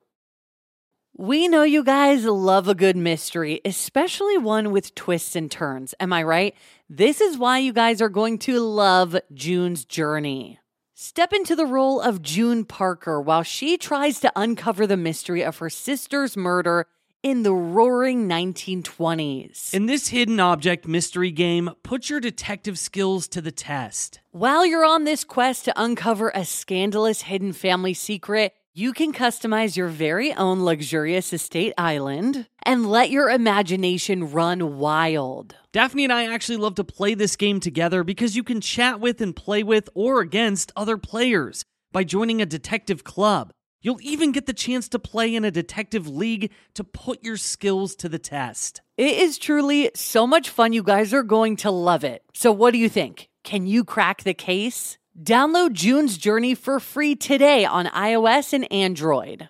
We 1.17 1.49
know 1.49 1.63
you 1.63 1.84
guys 1.84 2.23
love 2.23 2.69
a 2.69 2.73
good 2.73 2.95
mystery, 2.95 3.60
especially 3.65 4.38
one 4.38 4.71
with 4.71 4.95
twists 4.95 5.36
and 5.36 5.51
turns. 5.51 5.93
Am 5.99 6.13
I 6.13 6.23
right? 6.23 6.55
This 6.89 7.19
is 7.19 7.38
why 7.38 7.58
you 7.58 7.73
guys 7.73 8.01
are 8.01 8.08
going 8.08 8.39
to 8.39 8.62
love 8.62 9.17
June's 9.34 9.84
journey. 9.84 10.60
Step 10.93 11.34
into 11.34 11.53
the 11.53 11.65
role 11.65 11.99
of 11.99 12.21
June 12.21 12.63
Parker 12.63 13.19
while 13.19 13.43
she 13.43 13.77
tries 13.77 14.21
to 14.21 14.31
uncover 14.34 14.88
the 14.88 14.95
mystery 14.95 15.43
of 15.43 15.58
her 15.58 15.69
sister's 15.69 16.38
murder 16.38 16.88
in 17.25 17.41
the 17.41 17.51
roaring 17.51 18.29
1920s. 18.29 19.73
In 19.73 19.88
this 19.88 20.09
hidden 20.09 20.39
object 20.39 20.88
mystery 20.88 21.31
game, 21.31 21.71
put 21.81 22.07
your 22.07 22.19
detective 22.19 22.77
skills 22.77 23.27
to 23.29 23.41
the 23.41 23.51
test. 23.51 24.19
While 24.29 24.63
you're 24.63 24.85
on 24.85 25.05
this 25.05 25.23
quest 25.23 25.65
to 25.65 25.73
uncover 25.75 26.31
a 26.35 26.45
scandalous 26.45 27.23
hidden 27.23 27.51
family 27.51 27.95
secret, 27.95 28.53
you 28.75 28.93
can 28.93 29.11
customize 29.11 29.75
your 29.75 29.88
very 29.88 30.33
own 30.33 30.59
luxurious 30.59 31.33
estate 31.33 31.73
island 31.79 32.47
and 32.61 32.91
let 32.91 33.09
your 33.09 33.31
imagination 33.31 34.31
run 34.31 34.77
wild. 34.77 35.55
Daphne 35.71 36.03
and 36.03 36.13
I 36.13 36.31
actually 36.31 36.57
love 36.57 36.75
to 36.75 36.83
play 36.83 37.15
this 37.15 37.35
game 37.35 37.59
together 37.59 38.03
because 38.03 38.35
you 38.35 38.43
can 38.43 38.61
chat 38.61 38.99
with 38.99 39.19
and 39.19 39.35
play 39.35 39.63
with 39.63 39.89
or 39.95 40.19
against 40.19 40.71
other 40.75 40.97
players 40.99 41.65
by 41.91 42.03
joining 42.03 42.39
a 42.39 42.45
detective 42.45 43.03
club. 43.03 43.51
You'll 43.86 44.02
even 44.02 44.32
get 44.32 44.48
the 44.48 44.54
chance 44.54 44.89
to 44.89 44.98
play 44.98 45.36
in 45.36 45.45
a 45.45 45.52
detective 45.52 46.08
league 46.08 46.52
to 46.74 46.84
put 46.84 47.24
your 47.24 47.38
skills 47.38 47.95
to 47.98 48.10
the 48.10 48.17
test. 48.17 48.82
It 48.98 49.15
is 49.19 49.38
truly 49.38 49.91
so 49.93 50.26
much 50.26 50.50
fun. 50.50 50.74
You 50.74 50.82
guys 50.82 51.13
are 51.13 51.21
going 51.21 51.56
to 51.58 51.69
love 51.69 52.04
it. 52.04 52.24
So, 52.34 52.52
what 52.52 52.71
do 52.71 52.80
you 52.80 52.89
think? 52.89 53.30
Can 53.43 53.67
you 53.67 53.84
crack 53.84 54.24
the 54.24 54.34
case? 54.34 54.98
Download 55.21 55.71
June's 55.71 56.17
Journey 56.17 56.56
for 56.56 56.80
free 56.80 57.15
today 57.15 57.63
on 57.63 57.86
iOS 57.86 58.54
and 58.54 58.71
Android. 58.74 59.50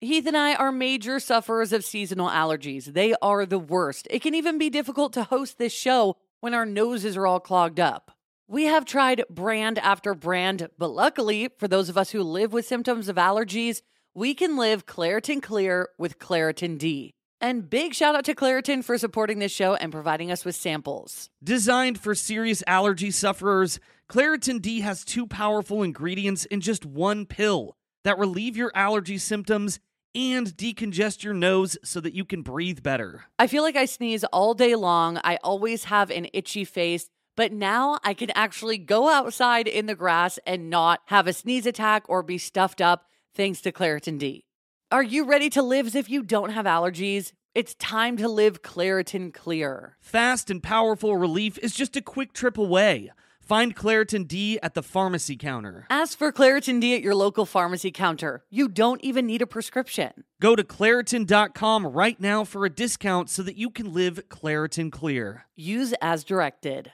Heath 0.00 0.26
and 0.26 0.38
I 0.38 0.54
are 0.54 0.72
major 0.72 1.20
sufferers 1.20 1.74
of 1.74 1.84
seasonal 1.84 2.30
allergies. 2.30 2.94
They 2.94 3.14
are 3.20 3.44
the 3.44 3.58
worst. 3.58 4.08
It 4.10 4.22
can 4.22 4.34
even 4.34 4.56
be 4.56 4.70
difficult 4.70 5.12
to 5.12 5.24
host 5.24 5.58
this 5.58 5.74
show 5.74 6.16
when 6.40 6.54
our 6.54 6.64
noses 6.64 7.18
are 7.18 7.26
all 7.26 7.40
clogged 7.40 7.78
up. 7.78 8.10
We 8.50 8.64
have 8.64 8.84
tried 8.84 9.22
brand 9.30 9.78
after 9.78 10.12
brand, 10.12 10.70
but 10.76 10.88
luckily, 10.90 11.50
for 11.56 11.68
those 11.68 11.88
of 11.88 11.96
us 11.96 12.10
who 12.10 12.24
live 12.24 12.52
with 12.52 12.66
symptoms 12.66 13.08
of 13.08 13.14
allergies, 13.14 13.80
we 14.12 14.34
can 14.34 14.56
live 14.56 14.86
Claritin 14.86 15.40
Clear 15.40 15.88
with 15.98 16.18
Claritin 16.18 16.76
D. 16.76 17.14
And 17.40 17.70
big 17.70 17.94
shout 17.94 18.16
out 18.16 18.24
to 18.24 18.34
Claritin 18.34 18.82
for 18.82 18.98
supporting 18.98 19.38
this 19.38 19.52
show 19.52 19.76
and 19.76 19.92
providing 19.92 20.32
us 20.32 20.44
with 20.44 20.56
samples. 20.56 21.30
Designed 21.40 22.00
for 22.00 22.12
serious 22.16 22.64
allergy 22.66 23.12
sufferers, 23.12 23.78
Claritin 24.10 24.60
D 24.60 24.80
has 24.80 25.04
two 25.04 25.28
powerful 25.28 25.84
ingredients 25.84 26.44
in 26.46 26.60
just 26.60 26.84
one 26.84 27.26
pill 27.26 27.76
that 28.02 28.18
relieve 28.18 28.56
your 28.56 28.72
allergy 28.74 29.18
symptoms 29.18 29.78
and 30.12 30.48
decongest 30.48 31.22
your 31.22 31.34
nose 31.34 31.78
so 31.84 32.00
that 32.00 32.14
you 32.14 32.24
can 32.24 32.42
breathe 32.42 32.82
better. 32.82 33.26
I 33.38 33.46
feel 33.46 33.62
like 33.62 33.76
I 33.76 33.84
sneeze 33.84 34.24
all 34.24 34.54
day 34.54 34.74
long. 34.74 35.20
I 35.22 35.38
always 35.44 35.84
have 35.84 36.10
an 36.10 36.26
itchy 36.32 36.64
face. 36.64 37.08
But 37.40 37.54
now 37.54 37.98
I 38.04 38.12
can 38.12 38.28
actually 38.34 38.76
go 38.76 39.08
outside 39.08 39.66
in 39.66 39.86
the 39.86 39.94
grass 39.94 40.38
and 40.44 40.68
not 40.68 41.00
have 41.06 41.26
a 41.26 41.32
sneeze 41.32 41.64
attack 41.64 42.04
or 42.06 42.22
be 42.22 42.36
stuffed 42.36 42.82
up 42.82 43.06
thanks 43.34 43.62
to 43.62 43.72
Claritin 43.72 44.18
D. 44.18 44.44
Are 44.92 45.02
you 45.02 45.24
ready 45.24 45.48
to 45.48 45.62
live 45.62 45.86
as 45.86 45.94
if 45.94 46.10
you 46.10 46.22
don't 46.22 46.50
have 46.50 46.66
allergies? 46.66 47.32
It's 47.54 47.74
time 47.76 48.18
to 48.18 48.28
live 48.28 48.60
Claritin 48.60 49.32
Clear. 49.32 49.96
Fast 50.02 50.50
and 50.50 50.62
powerful 50.62 51.16
relief 51.16 51.56
is 51.62 51.74
just 51.74 51.96
a 51.96 52.02
quick 52.02 52.34
trip 52.34 52.58
away. 52.58 53.10
Find 53.40 53.74
Claritin 53.74 54.28
D 54.28 54.60
at 54.62 54.74
the 54.74 54.82
pharmacy 54.82 55.38
counter. 55.38 55.86
Ask 55.88 56.18
for 56.18 56.32
Claritin 56.32 56.78
D 56.78 56.94
at 56.94 57.00
your 57.00 57.14
local 57.14 57.46
pharmacy 57.46 57.90
counter. 57.90 58.44
You 58.50 58.68
don't 58.68 59.02
even 59.02 59.24
need 59.24 59.40
a 59.40 59.46
prescription. 59.46 60.24
Go 60.42 60.54
to 60.54 60.62
Claritin.com 60.62 61.86
right 61.86 62.20
now 62.20 62.44
for 62.44 62.66
a 62.66 62.70
discount 62.70 63.30
so 63.30 63.42
that 63.42 63.56
you 63.56 63.70
can 63.70 63.94
live 63.94 64.28
Claritin 64.28 64.92
Clear. 64.92 65.46
Use 65.56 65.94
as 66.02 66.22
directed. 66.22 66.92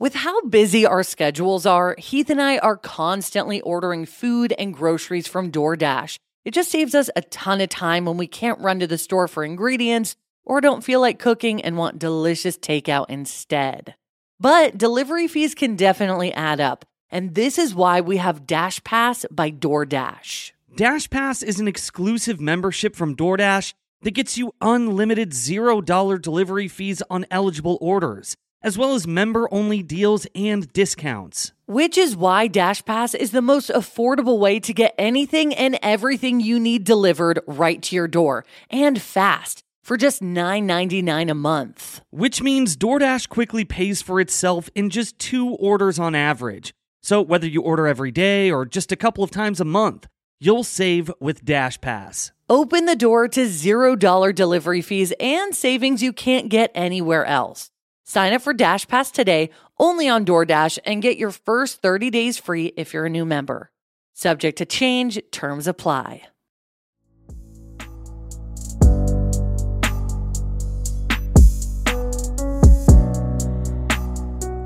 With 0.00 0.14
how 0.14 0.40
busy 0.46 0.86
our 0.86 1.02
schedules 1.02 1.66
are, 1.66 1.94
Heath 1.98 2.30
and 2.30 2.40
I 2.40 2.56
are 2.56 2.78
constantly 2.78 3.60
ordering 3.60 4.06
food 4.06 4.54
and 4.58 4.72
groceries 4.72 5.28
from 5.28 5.52
DoorDash. 5.52 6.16
It 6.42 6.54
just 6.54 6.70
saves 6.70 6.94
us 6.94 7.10
a 7.14 7.20
ton 7.20 7.60
of 7.60 7.68
time 7.68 8.06
when 8.06 8.16
we 8.16 8.26
can't 8.26 8.58
run 8.60 8.80
to 8.80 8.86
the 8.86 8.96
store 8.96 9.28
for 9.28 9.44
ingredients 9.44 10.16
or 10.42 10.62
don't 10.62 10.82
feel 10.82 11.02
like 11.02 11.18
cooking 11.18 11.60
and 11.60 11.76
want 11.76 11.98
delicious 11.98 12.56
takeout 12.56 13.10
instead. 13.10 13.94
But 14.40 14.78
delivery 14.78 15.28
fees 15.28 15.54
can 15.54 15.76
definitely 15.76 16.32
add 16.32 16.60
up, 16.60 16.86
and 17.10 17.34
this 17.34 17.58
is 17.58 17.74
why 17.74 18.00
we 18.00 18.16
have 18.16 18.46
Dash 18.46 18.82
Pass 18.82 19.26
by 19.30 19.50
DoorDash. 19.50 20.52
Dash 20.76 21.10
Pass 21.10 21.42
is 21.42 21.60
an 21.60 21.68
exclusive 21.68 22.40
membership 22.40 22.96
from 22.96 23.16
DoorDash 23.16 23.74
that 24.00 24.12
gets 24.12 24.38
you 24.38 24.54
unlimited 24.62 25.32
$0 25.32 26.22
delivery 26.22 26.68
fees 26.68 27.02
on 27.10 27.26
eligible 27.30 27.76
orders 27.82 28.38
as 28.62 28.76
well 28.76 28.94
as 28.94 29.06
member 29.06 29.48
only 29.52 29.82
deals 29.82 30.26
and 30.34 30.72
discounts. 30.72 31.52
Which 31.66 31.96
is 31.96 32.16
why 32.16 32.46
Dash 32.46 32.84
Pass 32.84 33.14
is 33.14 33.30
the 33.30 33.42
most 33.42 33.70
affordable 33.70 34.38
way 34.38 34.60
to 34.60 34.74
get 34.74 34.94
anything 34.98 35.54
and 35.54 35.78
everything 35.82 36.40
you 36.40 36.58
need 36.58 36.84
delivered 36.84 37.40
right 37.46 37.80
to 37.82 37.96
your 37.96 38.08
door 38.08 38.44
and 38.70 39.00
fast 39.00 39.62
for 39.82 39.96
just 39.96 40.22
$9.99 40.22 41.30
a 41.30 41.34
month. 41.34 42.00
Which 42.10 42.42
means 42.42 42.76
DoorDash 42.76 43.28
quickly 43.28 43.64
pays 43.64 44.02
for 44.02 44.20
itself 44.20 44.68
in 44.74 44.90
just 44.90 45.18
two 45.18 45.48
orders 45.48 45.98
on 45.98 46.14
average. 46.14 46.72
So 47.02 47.22
whether 47.22 47.46
you 47.46 47.62
order 47.62 47.86
every 47.86 48.10
day 48.10 48.50
or 48.50 48.66
just 48.66 48.92
a 48.92 48.96
couple 48.96 49.24
of 49.24 49.30
times 49.30 49.60
a 49.60 49.64
month, 49.64 50.06
you'll 50.38 50.64
save 50.64 51.10
with 51.18 51.44
Dash 51.44 51.80
Pass. 51.80 52.32
Open 52.48 52.86
the 52.86 52.96
door 52.96 53.28
to 53.28 53.46
$0 53.46 54.34
delivery 54.34 54.82
fees 54.82 55.12
and 55.20 55.54
savings 55.54 56.02
you 56.02 56.12
can't 56.12 56.48
get 56.48 56.72
anywhere 56.74 57.24
else. 57.24 57.70
Sign 58.10 58.32
up 58.32 58.42
for 58.42 58.52
Dash 58.52 58.88
Pass 58.88 59.12
today 59.12 59.50
only 59.78 60.08
on 60.08 60.24
DoorDash 60.24 60.80
and 60.84 61.00
get 61.00 61.16
your 61.16 61.30
first 61.30 61.80
30 61.80 62.10
days 62.10 62.38
free 62.38 62.72
if 62.76 62.92
you're 62.92 63.06
a 63.06 63.08
new 63.08 63.24
member. 63.24 63.70
Subject 64.14 64.58
to 64.58 64.66
change, 64.66 65.20
terms 65.30 65.68
apply. 65.68 66.22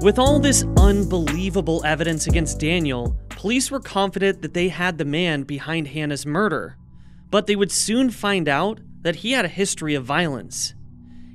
With 0.01 0.19
all 0.19 0.41
this 0.41 0.65
unbelievable 0.79 1.85
evidence 1.85 2.27
against 2.27 2.59
Daniel, 2.59 3.15
police 3.29 3.71
were 3.71 3.79
confident 3.79 4.41
that 4.41 4.55
they 4.55 4.69
had 4.69 4.97
the 4.97 5.05
man 5.05 5.43
behind 5.43 5.89
Hannah's 5.89 6.25
murder, 6.25 6.79
but 7.31 7.47
they 7.47 7.57
would 7.57 7.71
soon 7.71 8.09
find 8.09 8.49
out 8.49 8.81
that 9.03 9.17
he 9.17 9.33
had 9.33 9.45
a 9.45 9.49
history 9.49 9.95
of 9.95 10.03
violence. 10.03 10.75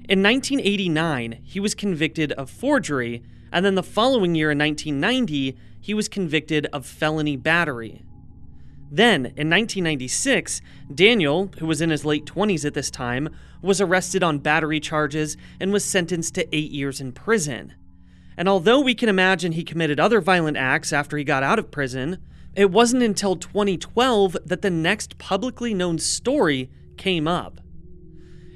In 0.10 0.24
1989, 0.24 1.40
he 1.44 1.60
was 1.60 1.76
convicted 1.76 2.32
of 2.32 2.50
forgery, 2.50 3.22
and 3.52 3.64
then 3.64 3.76
the 3.76 3.84
following 3.84 4.34
year 4.34 4.50
in 4.50 4.58
1990, 4.58 5.56
he 5.80 5.94
was 5.94 6.10
convicted 6.10 6.66
of 6.74 6.84
felony 6.84 7.36
battery. 7.36 8.02
Then, 8.90 9.18
in 9.18 9.52
1996, 9.52 10.62
Daniel, 10.92 11.52
who 11.60 11.68
was 11.68 11.80
in 11.80 11.92
his 11.92 12.06
late 12.06 12.26
20s 12.26 12.66
at 12.66 12.74
this 12.74 12.90
time, 12.90 13.30
was 13.62 13.80
arrested 13.80 14.24
on 14.24 14.40
battery 14.40 14.80
charges 14.80 15.38
and 15.60 15.72
was 15.72 15.86
sentenced 15.86 16.34
to 16.34 16.56
eight 16.56 16.72
years 16.72 17.00
in 17.00 17.12
prison. 17.12 17.76
And 18.36 18.50
although 18.50 18.80
we 18.80 18.96
can 18.96 19.10
imagine 19.10 19.52
he 19.52 19.64
committed 19.64 20.00
other 20.00 20.22
violent 20.22 20.58
acts 20.58 20.92
after 20.92 21.18
he 21.18 21.24
got 21.24 21.44
out 21.44 21.60
of 21.60 21.70
prison, 21.70 22.18
it 22.56 22.72
wasn't 22.72 23.04
until 23.04 23.36
2012 23.36 24.38
that 24.44 24.64
the 24.64 24.72
next 24.72 25.20
publicly 25.20 25.76
known 25.76 26.00
story 26.00 26.72
came 26.98 27.28
up. 27.28 27.62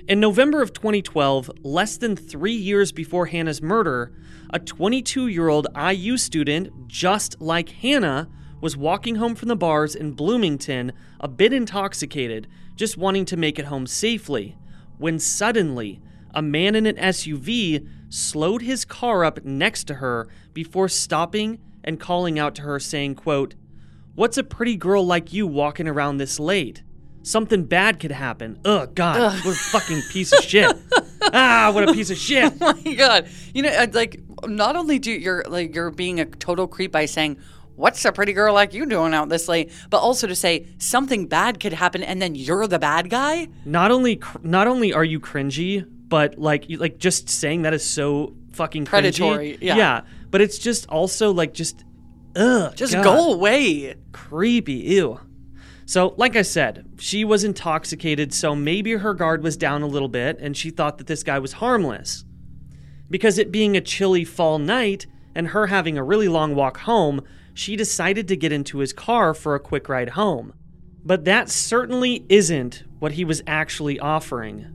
In 0.05 0.19
November 0.19 0.61
of 0.61 0.73
2012, 0.73 1.49
less 1.61 1.95
than 1.95 2.17
three 2.17 2.53
years 2.53 2.91
before 2.91 3.27
Hannah's 3.27 3.61
murder, 3.61 4.11
a 4.49 4.59
22 4.59 5.27
year 5.27 5.47
old 5.47 5.67
IU 5.77 6.17
student, 6.17 6.89
just 6.89 7.39
like 7.39 7.69
Hannah, 7.69 8.27
was 8.59 8.75
walking 8.75 9.15
home 9.15 9.33
from 9.33 9.47
the 9.47 9.55
bars 9.55 9.95
in 9.95 10.11
Bloomington, 10.11 10.91
a 11.21 11.29
bit 11.29 11.53
intoxicated, 11.53 12.49
just 12.75 12.97
wanting 12.97 13.23
to 13.23 13.37
make 13.37 13.57
it 13.57 13.65
home 13.65 13.87
safely, 13.87 14.57
when 14.97 15.19
suddenly, 15.19 16.01
a 16.35 16.41
man 16.41 16.75
in 16.75 16.85
an 16.85 16.97
SUV 16.97 17.87
slowed 18.09 18.61
his 18.61 18.83
car 18.83 19.23
up 19.23 19.45
next 19.45 19.85
to 19.85 19.95
her 19.95 20.27
before 20.53 20.89
stopping 20.89 21.59
and 21.81 21.97
calling 21.97 22.37
out 22.37 22.55
to 22.55 22.63
her 22.63 22.77
saying, 22.77 23.15
quote, 23.15 23.55
What's 24.15 24.37
a 24.37 24.43
pretty 24.43 24.75
girl 24.75 25.05
like 25.05 25.31
you 25.31 25.47
walking 25.47 25.87
around 25.87 26.17
this 26.17 26.41
late? 26.41 26.83
Something 27.23 27.63
bad 27.65 27.99
could 27.99 28.11
happen. 28.11 28.59
Ugh, 28.65 28.93
God, 28.93 29.19
Ugh. 29.19 29.45
what 29.45 29.55
a 29.55 29.57
fucking 29.57 30.01
piece 30.11 30.31
of 30.33 30.43
shit. 30.43 30.75
ah, 31.33 31.71
what 31.73 31.87
a 31.89 31.93
piece 31.93 32.09
of 32.09 32.17
shit. 32.17 32.53
oh 32.61 32.77
my 32.85 32.93
god 32.93 33.27
you 33.53 33.61
know 33.61 33.69
uh, 33.69 33.87
like 33.93 34.19
not 34.45 34.75
only 34.75 34.99
do 34.99 35.11
you're 35.11 35.43
like 35.47 35.73
you're 35.73 35.89
being 35.91 36.19
a 36.19 36.25
total 36.25 36.67
creep 36.67 36.91
by 36.91 37.05
saying 37.05 37.37
what's 37.75 38.03
a 38.05 38.11
pretty 38.11 38.33
girl 38.33 38.53
like 38.53 38.73
you 38.73 38.85
doing 38.85 39.13
out 39.13 39.29
this 39.29 39.47
late 39.47 39.71
but 39.89 39.99
also 39.99 40.27
to 40.27 40.35
say 40.35 40.67
something 40.77 41.25
bad 41.27 41.59
could 41.59 41.73
happen 41.73 42.03
and 42.03 42.21
then 42.21 42.35
you're 42.35 42.67
the 42.67 42.77
bad 42.79 43.09
guy 43.09 43.47
Not 43.65 43.91
only, 43.91 44.17
cr- 44.17 44.37
not 44.43 44.67
only 44.67 44.93
are 44.93 45.03
you 45.03 45.19
cringy, 45.19 45.85
but 46.07 46.37
like, 46.37 46.69
you, 46.69 46.77
like 46.77 46.97
just 46.97 47.29
saying 47.29 47.63
that 47.63 47.73
is 47.73 47.83
so 47.83 48.35
fucking 48.51 48.85
cringy. 48.85 48.89
Predatory, 48.89 49.57
yeah. 49.61 49.75
Yeah, 49.75 50.01
but 50.29 50.41
it's 50.41 50.59
just 50.59 50.87
also 50.89 51.31
like 51.31 51.53
just, 51.53 51.83
ugh, 52.35 52.75
just 52.75 52.93
God. 52.93 53.03
go 53.03 53.33
away 53.33 53.95
creepy. 54.11 54.73
Ew. 54.73 55.19
So, 55.85 56.13
like 56.17 56.35
I 56.35 56.41
said, 56.43 56.85
she 56.97 57.25
was 57.25 57.43
intoxicated, 57.43 58.33
so 58.33 58.55
maybe 58.55 58.91
her 58.93 59.13
guard 59.13 59.43
was 59.43 59.57
down 59.57 59.81
a 59.81 59.87
little 59.87 60.07
bit 60.07 60.37
and 60.39 60.55
she 60.55 60.69
thought 60.69 60.97
that 60.97 61.07
this 61.07 61.23
guy 61.23 61.39
was 61.39 61.53
harmless. 61.53 62.23
Because 63.09 63.37
it 63.37 63.51
being 63.51 63.75
a 63.75 63.81
chilly 63.81 64.23
fall 64.23 64.59
night 64.59 65.05
and 65.35 65.49
her 65.49 65.67
having 65.67 65.97
a 65.97 66.03
really 66.03 66.27
long 66.27 66.55
walk 66.55 66.77
home, 66.79 67.21
she 67.53 67.75
decided 67.75 68.27
to 68.27 68.37
get 68.37 68.51
into 68.51 68.79
his 68.79 68.93
car 68.93 69.33
for 69.33 69.55
a 69.55 69.59
quick 69.59 69.89
ride 69.89 70.09
home. 70.09 70.53
But 71.05 71.25
that 71.25 71.49
certainly 71.49 72.25
isn't 72.29 72.83
what 72.99 73.13
he 73.13 73.25
was 73.25 73.43
actually 73.45 73.99
offering. 73.99 74.67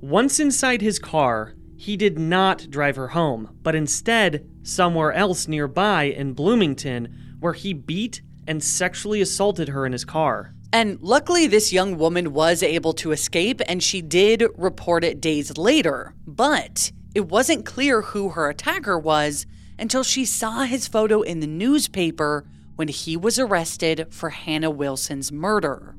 Once 0.00 0.40
inside 0.40 0.80
his 0.80 0.98
car, 0.98 1.54
he 1.76 1.96
did 1.96 2.18
not 2.18 2.70
drive 2.70 2.96
her 2.96 3.08
home, 3.08 3.56
but 3.62 3.74
instead 3.74 4.48
somewhere 4.62 5.12
else 5.12 5.46
nearby 5.46 6.04
in 6.04 6.32
Bloomington, 6.32 7.36
where 7.38 7.52
he 7.52 7.72
beat 7.72 8.22
and 8.48 8.64
sexually 8.64 9.20
assaulted 9.20 9.68
her 9.68 9.86
in 9.86 9.92
his 9.92 10.04
car. 10.04 10.54
And 10.72 10.98
luckily, 11.00 11.46
this 11.46 11.72
young 11.72 11.96
woman 11.96 12.32
was 12.32 12.62
able 12.62 12.92
to 12.94 13.12
escape 13.12 13.60
and 13.68 13.82
she 13.82 14.02
did 14.02 14.44
report 14.56 15.04
it 15.04 15.20
days 15.20 15.56
later. 15.56 16.14
But 16.26 16.92
it 17.14 17.28
wasn't 17.28 17.64
clear 17.64 18.02
who 18.02 18.30
her 18.30 18.50
attacker 18.50 18.98
was 18.98 19.46
until 19.78 20.02
she 20.02 20.24
saw 20.24 20.62
his 20.62 20.88
photo 20.88 21.22
in 21.22 21.40
the 21.40 21.46
newspaper 21.46 22.44
when 22.76 22.88
he 22.88 23.16
was 23.16 23.38
arrested 23.38 24.06
for 24.10 24.30
Hannah 24.30 24.70
Wilson's 24.70 25.32
murder. 25.32 25.94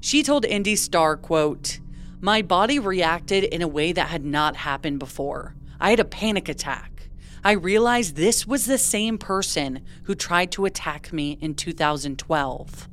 She 0.00 0.22
told 0.22 0.44
Indy 0.44 0.76
Star, 0.76 1.16
quote, 1.16 1.80
My 2.20 2.42
body 2.42 2.78
reacted 2.78 3.44
in 3.44 3.60
a 3.60 3.68
way 3.68 3.92
that 3.92 4.08
had 4.08 4.24
not 4.24 4.56
happened 4.56 4.98
before. 4.98 5.54
I 5.78 5.90
had 5.90 6.00
a 6.00 6.04
panic 6.04 6.48
attack. 6.48 6.95
I 7.46 7.52
realized 7.52 8.16
this 8.16 8.44
was 8.44 8.66
the 8.66 8.76
same 8.76 9.18
person 9.18 9.82
who 10.02 10.16
tried 10.16 10.50
to 10.50 10.64
attack 10.64 11.12
me 11.12 11.38
in 11.40 11.54
2012. 11.54 12.88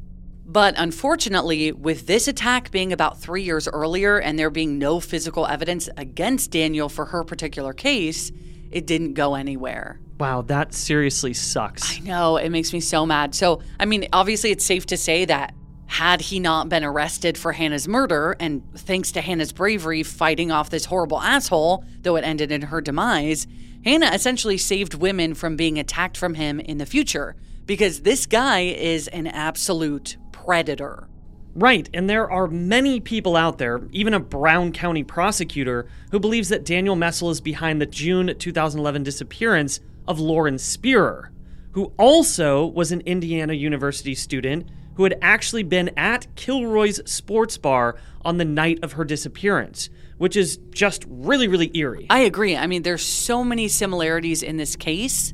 But 0.46 0.76
unfortunately, 0.78 1.72
with 1.72 2.06
this 2.06 2.28
attack 2.28 2.70
being 2.70 2.94
about 2.94 3.20
three 3.20 3.42
years 3.42 3.68
earlier 3.68 4.20
and 4.20 4.38
there 4.38 4.52
being 4.52 4.78
no 4.78 5.00
physical 5.00 5.48
evidence 5.48 5.90
against 5.98 6.52
Daniel 6.52 6.88
for 6.88 7.06
her 7.06 7.24
particular 7.24 7.74
case, 7.74 8.32
it 8.70 8.86
didn't 8.86 9.16
go 9.16 9.34
anywhere. 9.34 10.00
Wow, 10.20 10.44
that 10.44 10.76
seriously 10.76 11.34
sucks. 11.34 11.98
I 11.98 12.02
know, 12.02 12.38
it 12.38 12.52
makes 12.52 12.74
me 12.74 12.80
so 12.80 13.08
mad. 13.08 13.34
So, 13.34 13.60
I 13.80 13.86
mean, 13.86 14.08
obviously, 14.14 14.52
it's 14.52 14.64
safe 14.64 14.86
to 14.86 14.98
say 14.98 15.26
that 15.26 15.56
had 15.88 16.22
he 16.22 16.40
not 16.40 16.70
been 16.70 16.84
arrested 16.84 17.40
for 17.40 17.54
Hannah's 17.54 17.88
murder, 17.88 18.36
and 18.40 18.62
thanks 18.76 19.12
to 19.14 19.22
Hannah's 19.22 19.52
bravery 19.52 20.04
fighting 20.04 20.52
off 20.52 20.70
this 20.70 20.86
horrible 20.86 21.20
asshole, 21.20 21.86
though 22.02 22.18
it 22.18 22.24
ended 22.24 22.52
in 22.52 22.62
her 22.62 22.82
demise, 22.82 23.48
Hannah 23.84 24.12
essentially 24.14 24.58
saved 24.58 24.94
women 24.94 25.34
from 25.34 25.56
being 25.56 25.78
attacked 25.78 26.16
from 26.16 26.36
him 26.36 26.60
in 26.60 26.78
the 26.78 26.86
future 26.86 27.36
because 27.66 28.02
this 28.02 28.26
guy 28.26 28.62
is 28.62 29.08
an 29.10 29.28
absolute 29.28 30.18
predator. 30.32 31.08
Right, 31.56 31.90
and 31.94 32.10
there 32.10 32.32
are 32.32 32.48
many 32.48 33.00
people 33.00 33.36
out 33.36 33.58
there, 33.58 33.82
even 33.92 34.14
a 34.14 34.20
Brown 34.20 34.72
County 34.72 35.04
prosecutor, 35.04 35.88
who 36.12 36.20
believes 36.20 36.50
that 36.50 36.66
Daniel 36.66 36.96
Messel 36.96 37.30
is 37.30 37.42
behind 37.42 37.80
the 37.80 37.86
June 37.86 38.34
2011 38.38 39.04
disappearance 39.04 39.80
of 40.08 40.20
Lauren 40.20 40.58
Spierer, 40.58 41.30
who 41.74 41.94
also 41.98 42.66
was 42.66 42.92
an 42.92 43.02
Indiana 43.02 43.54
University 43.54 44.16
student 44.16 44.68
who 44.96 45.04
had 45.04 45.18
actually 45.22 45.64
been 45.64 45.90
at 45.98 46.34
Kilroy's 46.36 47.02
sports 47.10 47.58
bar 47.58 47.96
on 48.24 48.38
the 48.38 48.46
night 48.46 48.80
of 48.82 48.94
her 48.94 49.04
disappearance, 49.04 49.90
which 50.24 50.38
is 50.38 50.58
just 50.72 51.04
really, 51.10 51.50
really 51.50 51.70
eerie. 51.78 52.08
I 52.10 52.22
agree. 52.22 52.56
I 52.56 52.66
mean, 52.66 52.84
there's 52.84 53.04
so 53.06 53.44
many 53.44 53.68
similarities 53.68 54.42
in 54.42 54.56
this 54.56 54.78
case. 54.78 55.34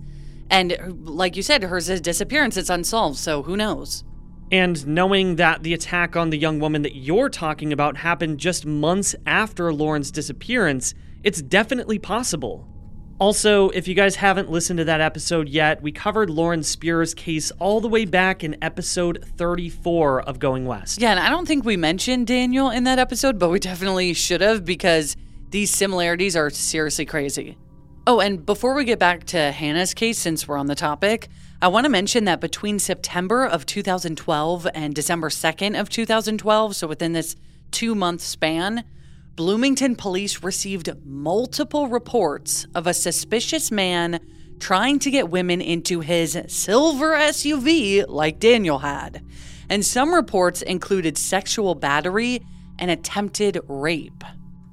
And 0.49 1.07
like 1.07 1.35
you 1.35 1.43
said, 1.43 1.61
hers 1.61 1.89
is 1.89 2.01
disappearance, 2.01 2.57
it's 2.57 2.71
unsolved, 2.71 3.19
so 3.19 3.43
who 3.43 3.55
knows? 3.55 4.03
And 4.51 4.87
knowing 4.87 5.35
that 5.35 5.61
the 5.61 5.75
attack 5.75 6.15
on 6.15 6.31
the 6.31 6.39
young 6.39 6.59
woman 6.59 6.81
that 6.81 6.95
you're 6.95 7.29
talking 7.29 7.71
about 7.71 7.97
happened 7.97 8.39
just 8.39 8.65
months 8.65 9.13
after 9.27 9.71
Lauren's 9.71 10.09
disappearance, 10.09 10.95
it's 11.23 11.39
definitely 11.39 11.99
possible. 11.99 12.67
Also, 13.19 13.67
if 13.71 13.85
you 13.85 13.93
guys 13.93 14.15
haven't 14.15 14.49
listened 14.49 14.77
to 14.77 14.85
that 14.85 15.01
episode 15.01 15.49
yet, 15.49 15.81
we 15.81 15.91
covered 15.91 16.29
Lauren 16.29 16.63
Spierer's 16.63 17.13
case 17.13 17.51
all 17.59 17.81
the 17.81 17.87
way 17.89 18.05
back 18.05 18.45
in 18.45 18.55
episode 18.61 19.25
34 19.35 20.21
of 20.21 20.39
Going 20.39 20.65
West. 20.65 21.01
Yeah, 21.01 21.11
and 21.11 21.19
I 21.19 21.29
don't 21.29 21.45
think 21.45 21.65
we 21.65 21.75
mentioned 21.75 22.27
Daniel 22.27 22.69
in 22.69 22.85
that 22.85 22.97
episode, 22.97 23.37
but 23.37 23.49
we 23.49 23.59
definitely 23.59 24.13
should 24.13 24.39
have 24.39 24.63
because 24.63 25.17
these 25.49 25.69
similarities 25.69 26.37
are 26.37 26.49
seriously 26.49 27.05
crazy. 27.05 27.57
Oh, 28.07 28.21
and 28.21 28.45
before 28.45 28.73
we 28.73 28.85
get 28.85 28.99
back 28.99 29.25
to 29.25 29.51
Hannah's 29.51 29.93
case, 29.93 30.17
since 30.17 30.47
we're 30.47 30.57
on 30.57 30.67
the 30.67 30.75
topic, 30.75 31.27
I 31.61 31.67
want 31.67 31.83
to 31.83 31.89
mention 31.89 32.23
that 32.23 32.39
between 32.39 32.79
September 32.79 33.45
of 33.45 33.65
2012 33.65 34.65
and 34.73 34.95
December 34.95 35.27
2nd 35.27 35.77
of 35.77 35.89
2012, 35.89 36.73
so 36.73 36.87
within 36.87 37.11
this 37.11 37.35
two 37.71 37.95
month 37.95 38.21
span, 38.21 38.85
Bloomington 39.39 39.95
police 39.95 40.43
received 40.43 40.89
multiple 41.05 41.87
reports 41.87 42.67
of 42.75 42.87
a 42.87 42.93
suspicious 42.93 43.71
man 43.71 44.19
trying 44.59 44.99
to 44.99 45.09
get 45.09 45.29
women 45.29 45.61
into 45.61 46.01
his 46.01 46.37
silver 46.47 47.13
SUV 47.13 48.03
like 48.09 48.39
Daniel 48.39 48.79
had. 48.79 49.23
And 49.69 49.85
some 49.85 50.13
reports 50.13 50.61
included 50.61 51.17
sexual 51.17 51.73
battery 51.73 52.41
and 52.79 52.91
attempted 52.91 53.61
rape. 53.69 54.25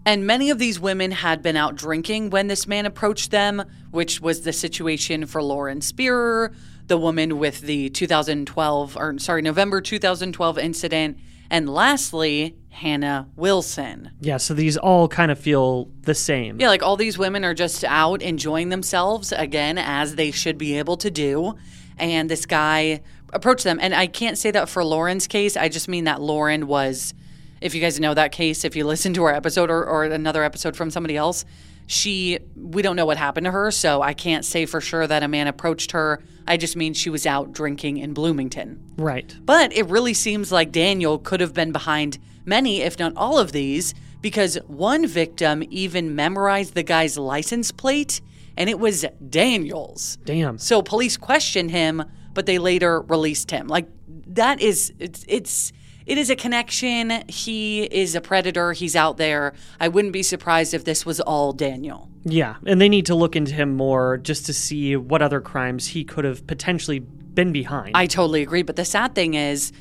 And 0.04 0.26
many 0.26 0.50
of 0.50 0.58
these 0.58 0.80
women 0.80 1.12
had 1.12 1.42
been 1.42 1.56
out 1.56 1.76
drinking 1.76 2.30
when 2.30 2.48
this 2.48 2.66
man 2.66 2.86
approached 2.86 3.30
them, 3.30 3.62
which 3.92 4.20
was 4.20 4.40
the 4.40 4.52
situation 4.52 5.26
for 5.26 5.44
Lauren 5.44 5.80
Spierer, 5.80 6.52
the 6.88 6.98
woman 6.98 7.38
with 7.38 7.60
the 7.60 7.88
2012, 7.90 8.96
or 8.96 9.16
sorry, 9.20 9.42
November 9.42 9.80
2012 9.80 10.58
incident, 10.58 11.18
and 11.50 11.72
lastly, 11.72 12.56
Hannah 12.76 13.28
Wilson. 13.36 14.10
Yeah, 14.20 14.36
so 14.36 14.54
these 14.54 14.76
all 14.76 15.08
kind 15.08 15.30
of 15.30 15.38
feel 15.38 15.88
the 16.02 16.14
same. 16.14 16.60
Yeah, 16.60 16.68
like 16.68 16.82
all 16.82 16.96
these 16.96 17.18
women 17.18 17.44
are 17.44 17.54
just 17.54 17.84
out 17.84 18.22
enjoying 18.22 18.68
themselves 18.68 19.32
again, 19.32 19.78
as 19.78 20.14
they 20.14 20.30
should 20.30 20.58
be 20.58 20.78
able 20.78 20.96
to 20.98 21.10
do. 21.10 21.54
And 21.98 22.30
this 22.30 22.46
guy 22.46 23.00
approached 23.32 23.64
them. 23.64 23.78
And 23.80 23.94
I 23.94 24.06
can't 24.06 24.36
say 24.38 24.50
that 24.50 24.68
for 24.68 24.84
Lauren's 24.84 25.26
case. 25.26 25.56
I 25.56 25.68
just 25.68 25.88
mean 25.88 26.04
that 26.04 26.20
Lauren 26.20 26.66
was, 26.66 27.14
if 27.60 27.74
you 27.74 27.80
guys 27.80 27.98
know 27.98 28.14
that 28.14 28.32
case, 28.32 28.64
if 28.64 28.76
you 28.76 28.86
listen 28.86 29.14
to 29.14 29.24
our 29.24 29.32
episode 29.32 29.70
or, 29.70 29.84
or 29.84 30.04
another 30.04 30.44
episode 30.44 30.76
from 30.76 30.90
somebody 30.90 31.16
else, 31.16 31.44
She, 31.88 32.40
we 32.56 32.82
don't 32.82 32.96
know 32.96 33.06
what 33.06 33.16
happened 33.16 33.44
to 33.44 33.52
her, 33.52 33.70
so 33.70 34.02
I 34.02 34.12
can't 34.12 34.44
say 34.44 34.66
for 34.66 34.80
sure 34.80 35.06
that 35.06 35.22
a 35.22 35.28
man 35.28 35.46
approached 35.46 35.92
her. 35.92 36.20
I 36.46 36.56
just 36.56 36.76
mean 36.76 36.94
she 36.94 37.10
was 37.10 37.26
out 37.26 37.52
drinking 37.52 37.98
in 37.98 38.12
Bloomington. 38.12 38.82
Right. 38.98 39.34
But 39.44 39.72
it 39.72 39.86
really 39.86 40.14
seems 40.14 40.50
like 40.50 40.72
Daniel 40.72 41.18
could 41.18 41.40
have 41.40 41.54
been 41.54 41.72
behind 41.72 42.18
many, 42.46 42.82
if 42.82 42.98
not 42.98 43.12
all 43.16 43.38
of 43.38 43.52
these, 43.52 43.94
because 44.20 44.56
one 44.66 45.06
victim 45.06 45.62
even 45.70 46.14
memorized 46.14 46.74
the 46.74 46.82
guy's 46.82 47.18
license 47.18 47.72
plate 47.72 48.20
and 48.56 48.70
it 48.70 48.78
was 48.78 49.04
Daniel's. 49.28 50.16
Damn. 50.24 50.58
So 50.58 50.82
police 50.82 51.16
questioned 51.16 51.70
him, 51.70 52.04
but 52.32 52.46
they 52.46 52.58
later 52.58 53.02
released 53.02 53.50
him. 53.50 53.68
Like 53.68 53.86
that 54.08 54.60
is 54.60 54.92
it's 54.98 55.24
it's 55.28 55.72
it 56.06 56.18
is 56.18 56.30
a 56.30 56.36
connection. 56.36 57.24
He 57.28 57.84
is 57.84 58.14
a 58.14 58.20
predator. 58.20 58.72
He's 58.72 58.96
out 58.96 59.16
there. 59.16 59.54
I 59.80 59.88
wouldn't 59.88 60.12
be 60.12 60.22
surprised 60.22 60.72
if 60.72 60.84
this 60.84 61.04
was 61.04 61.20
all 61.20 61.52
Daniel. 61.52 62.08
Yeah, 62.24 62.56
and 62.64 62.80
they 62.80 62.88
need 62.88 63.06
to 63.06 63.14
look 63.14 63.36
into 63.36 63.52
him 63.52 63.74
more 63.74 64.18
just 64.18 64.46
to 64.46 64.52
see 64.52 64.96
what 64.96 65.22
other 65.22 65.40
crimes 65.40 65.88
he 65.88 66.04
could 66.04 66.24
have 66.24 66.46
potentially 66.46 66.98
been 66.98 67.52
behind. 67.52 67.96
I 67.96 68.06
totally 68.06 68.42
agree, 68.42 68.62
but 68.62 68.76
the 68.76 68.84
sad 68.84 69.14
thing 69.14 69.34
is 69.34 69.72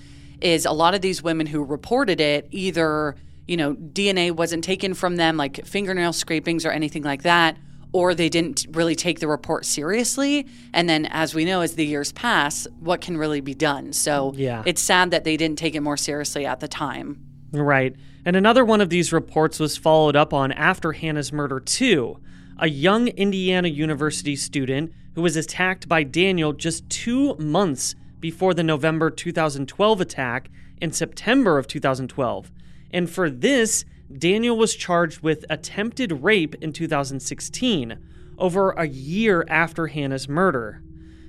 is 0.41 0.65
a 0.65 0.71
lot 0.71 0.93
of 0.93 1.01
these 1.01 1.21
women 1.23 1.47
who 1.47 1.63
reported 1.63 2.19
it 2.21 2.47
either, 2.51 3.15
you 3.47 3.57
know, 3.57 3.73
DNA 3.75 4.31
wasn't 4.31 4.63
taken 4.63 4.93
from 4.93 5.15
them 5.15 5.37
like 5.37 5.65
fingernail 5.65 6.13
scrapings 6.13 6.65
or 6.65 6.71
anything 6.71 7.03
like 7.03 7.23
that, 7.23 7.57
or 7.91 8.13
they 8.13 8.27
didn't 8.29 8.65
really 8.71 8.95
take 8.95 9.19
the 9.19 9.27
report 9.27 9.65
seriously. 9.65 10.45
And 10.73 10.89
then, 10.89 11.05
as 11.05 11.33
we 11.33 11.45
know, 11.45 11.61
as 11.61 11.75
the 11.75 11.85
years 11.85 12.11
pass, 12.11 12.67
what 12.79 12.99
can 13.01 13.17
really 13.17 13.39
be 13.41 13.53
done? 13.53 13.93
So 13.93 14.33
Yeah. 14.35 14.63
it's 14.65 14.81
sad 14.81 15.11
that 15.11 15.23
they 15.23 15.37
didn't 15.37 15.57
take 15.57 15.75
it 15.75 15.81
more 15.81 15.95
seriously 15.97 16.45
at 16.45 16.59
the 16.59 16.67
time. 16.67 17.19
Right. 17.53 17.95
And 18.25 18.35
another 18.35 18.65
one 18.65 18.81
of 18.81 18.89
these 18.89 19.13
reports 19.13 19.59
was 19.59 19.77
followed 19.77 20.15
up 20.15 20.33
on 20.33 20.51
after 20.51 20.91
Hannah's 20.91 21.31
murder, 21.31 21.59
too. 21.59 22.17
A 22.57 22.67
young 22.67 23.07
Indiana 23.09 23.67
University 23.67 24.35
student 24.35 24.91
who 25.13 25.21
was 25.21 25.37
attacked 25.37 25.87
by 25.87 26.03
Daniel 26.03 26.51
just 26.51 26.89
two 26.89 27.35
months 27.35 27.95
before 28.25 28.55
the 28.55 28.63
November 28.63 29.11
2012 29.11 30.01
attack 30.01 30.49
in 30.81 30.91
September 30.91 31.59
of 31.59 31.67
2012. 31.67 32.51
And 32.89 33.07
for 33.07 33.29
this, 33.29 33.85
Daniel 34.17 34.57
was 34.57 34.73
charged 34.73 35.21
with 35.21 35.45
attempted 35.47 36.23
rape 36.23 36.55
in 36.55 36.73
2016, 36.73 37.99
over 38.39 38.71
a 38.71 38.87
year 38.87 39.45
after 39.47 39.85
Hannah's 39.85 40.27
murder 40.27 40.81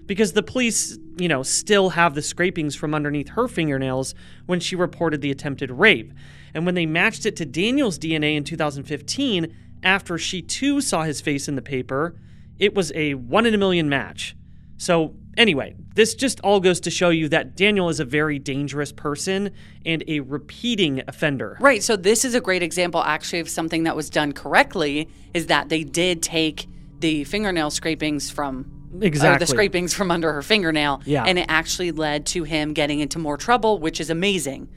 because 0.06 0.32
the 0.32 0.42
police, 0.42 0.96
you 1.18 1.28
know, 1.28 1.42
still 1.42 1.90
have 1.90 2.14
the 2.14 2.22
scrapings 2.22 2.74
from 2.74 2.94
underneath 2.94 3.28
her 3.28 3.46
fingernails 3.46 4.14
when 4.46 4.58
she 4.58 4.74
reported 4.74 5.20
the 5.20 5.30
attempted 5.30 5.70
rape. 5.70 6.14
And 6.54 6.64
when 6.64 6.76
they 6.76 6.86
matched 6.86 7.26
it 7.26 7.36
to 7.36 7.44
Daniel's 7.44 7.98
DNA 7.98 8.36
in 8.36 8.44
2015, 8.44 9.54
after 9.82 10.16
she 10.16 10.40
too 10.40 10.80
saw 10.80 11.02
his 11.02 11.20
face 11.20 11.46
in 11.46 11.56
the 11.56 11.62
paper, 11.62 12.18
it 12.58 12.74
was 12.74 12.90
a 12.94 13.12
one 13.12 13.44
in 13.44 13.52
a 13.52 13.58
million 13.58 13.90
match. 13.90 14.34
So, 14.78 15.14
anyway, 15.36 15.74
this 15.94 16.14
just 16.14 16.40
all 16.40 16.60
goes 16.60 16.80
to 16.80 16.90
show 16.90 17.10
you 17.10 17.28
that 17.30 17.56
Daniel 17.56 17.88
is 17.88 18.00
a 18.00 18.04
very 18.04 18.38
dangerous 18.38 18.92
person 18.92 19.50
and 19.84 20.02
a 20.08 20.20
repeating 20.20 21.02
offender. 21.08 21.56
Right. 21.60 21.82
So 21.82 21.96
this 21.96 22.24
is 22.24 22.34
a 22.34 22.40
great 22.40 22.62
example 22.62 23.02
actually 23.02 23.40
of 23.40 23.48
something 23.48 23.84
that 23.84 23.96
was 23.96 24.10
done 24.10 24.32
correctly 24.32 25.08
is 25.34 25.46
that 25.46 25.68
they 25.68 25.84
did 25.84 26.22
take 26.22 26.66
the 26.98 27.24
fingernail 27.24 27.70
scrapings 27.70 28.30
from 28.30 28.72
Exactly. 29.02 29.38
the 29.44 29.46
scrapings 29.46 29.92
from 29.92 30.10
under 30.10 30.32
her 30.32 30.40
fingernail 30.42 31.02
Yeah. 31.04 31.24
and 31.24 31.38
it 31.38 31.46
actually 31.48 31.92
led 31.92 32.24
to 32.26 32.44
him 32.44 32.72
getting 32.72 33.00
into 33.00 33.18
more 33.18 33.36
trouble, 33.36 33.78
which 33.78 34.00
is 34.00 34.08
amazing. 34.08 34.68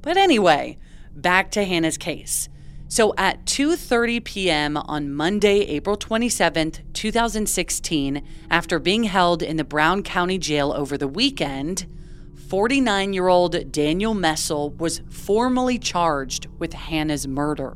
But 0.00 0.16
anyway, 0.16 0.78
back 1.14 1.50
to 1.52 1.64
Hannah's 1.64 1.98
case. 1.98 2.48
So 2.88 3.14
at 3.18 3.44
2:30 3.46 4.22
p.m. 4.22 4.76
on 4.76 5.12
Monday, 5.12 5.60
April 5.62 5.96
27, 5.96 6.72
2016, 6.92 8.22
after 8.48 8.78
being 8.78 9.04
held 9.04 9.42
in 9.42 9.56
the 9.56 9.64
Brown 9.64 10.02
County 10.04 10.38
Jail 10.38 10.72
over 10.72 10.96
the 10.96 11.08
weekend, 11.08 11.86
49-year-old 12.46 13.72
Daniel 13.72 14.14
Messel 14.14 14.70
was 14.70 15.02
formally 15.10 15.78
charged 15.78 16.46
with 16.58 16.74
Hannah's 16.74 17.26
murder. 17.26 17.74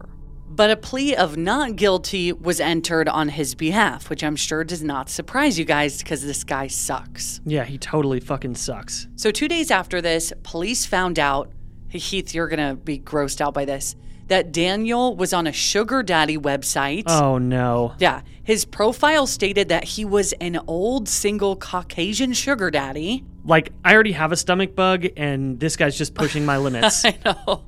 But 0.49 0.70
a 0.70 0.77
plea 0.77 1.16
of 1.16 1.37
not 1.37 1.75
guilty 1.75 2.33
was 2.33 2.61
entered 2.61 3.09
on 3.09 3.31
his 3.31 3.57
behalf, 3.57 4.11
which 4.11 4.23
I'm 4.23 4.37
sure 4.37 4.62
does 4.62 4.83
not 4.83 5.09
surprise 5.09 5.59
you 5.59 5.64
guys 5.64 5.99
because 5.99 6.23
this 6.23 6.44
guy 6.44 6.68
sucks. 6.68 7.40
Yeah, 7.44 7.64
he 7.64 7.79
totally 7.79 8.20
fucking 8.20 8.55
sucks. 8.55 9.09
So, 9.16 9.33
two 9.33 9.49
days 9.49 9.73
after 9.73 10.01
this, 10.01 10.33
police 10.44 10.87
found 10.87 11.18
out 11.18 11.53
Heath, 11.88 12.33
you're 12.33 12.46
going 12.46 12.68
to 12.68 12.77
be 12.77 13.01
grossed 13.01 13.40
out 13.40 13.55
by 13.55 13.64
this 13.64 13.96
that 14.31 14.53
Daniel 14.53 15.14
was 15.14 15.33
on 15.33 15.47
a 15.47 15.53
sugar 15.53 16.03
daddy 16.03 16.38
website. 16.38 17.05
Oh 17.09 17.37
no. 17.38 17.95
Yeah. 17.99 18.23
His 18.43 18.64
profile 18.64 19.27
stated 19.27 19.69
that 19.69 19.85
he 19.85 20.05
was 20.05 20.33
an 20.35 20.59
old 20.66 21.09
single 21.09 21.57
Caucasian 21.57 22.33
sugar 22.33 22.71
daddy. 22.71 23.25
Like, 23.45 23.73
I 23.85 23.93
already 23.95 24.12
have 24.12 24.33
a 24.33 24.37
stomach 24.37 24.75
bug, 24.75 25.07
and 25.16 25.61
this 25.61 25.77
guy's 25.77 25.97
just 25.97 26.14
pushing 26.14 26.45
my 26.45 26.59
limits. 26.59 27.05
I 27.05 27.16
know. 27.25 27.64